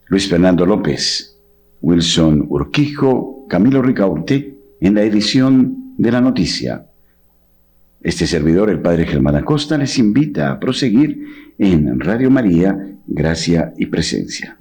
Luis 0.07 0.29
Fernando 0.29 0.65
López, 0.65 1.37
Wilson 1.81 2.45
Urquijo, 2.47 3.45
Camilo 3.49 3.81
Ricaurte, 3.81 4.55
en 4.79 4.95
la 4.95 5.03
edición 5.03 5.93
de 5.97 6.09
la 6.09 6.21
noticia. 6.21 6.85
Este 7.99 8.25
servidor, 8.25 8.69
el 8.69 8.79
Padre 8.79 9.05
Germán 9.05 9.35
Acosta, 9.35 9.77
les 9.77 9.99
invita 9.99 10.51
a 10.51 10.57
proseguir 10.61 11.53
en 11.57 11.99
Radio 11.99 12.31
María, 12.31 12.95
Gracia 13.07 13.73
y 13.77 13.87
Presencia. 13.87 14.57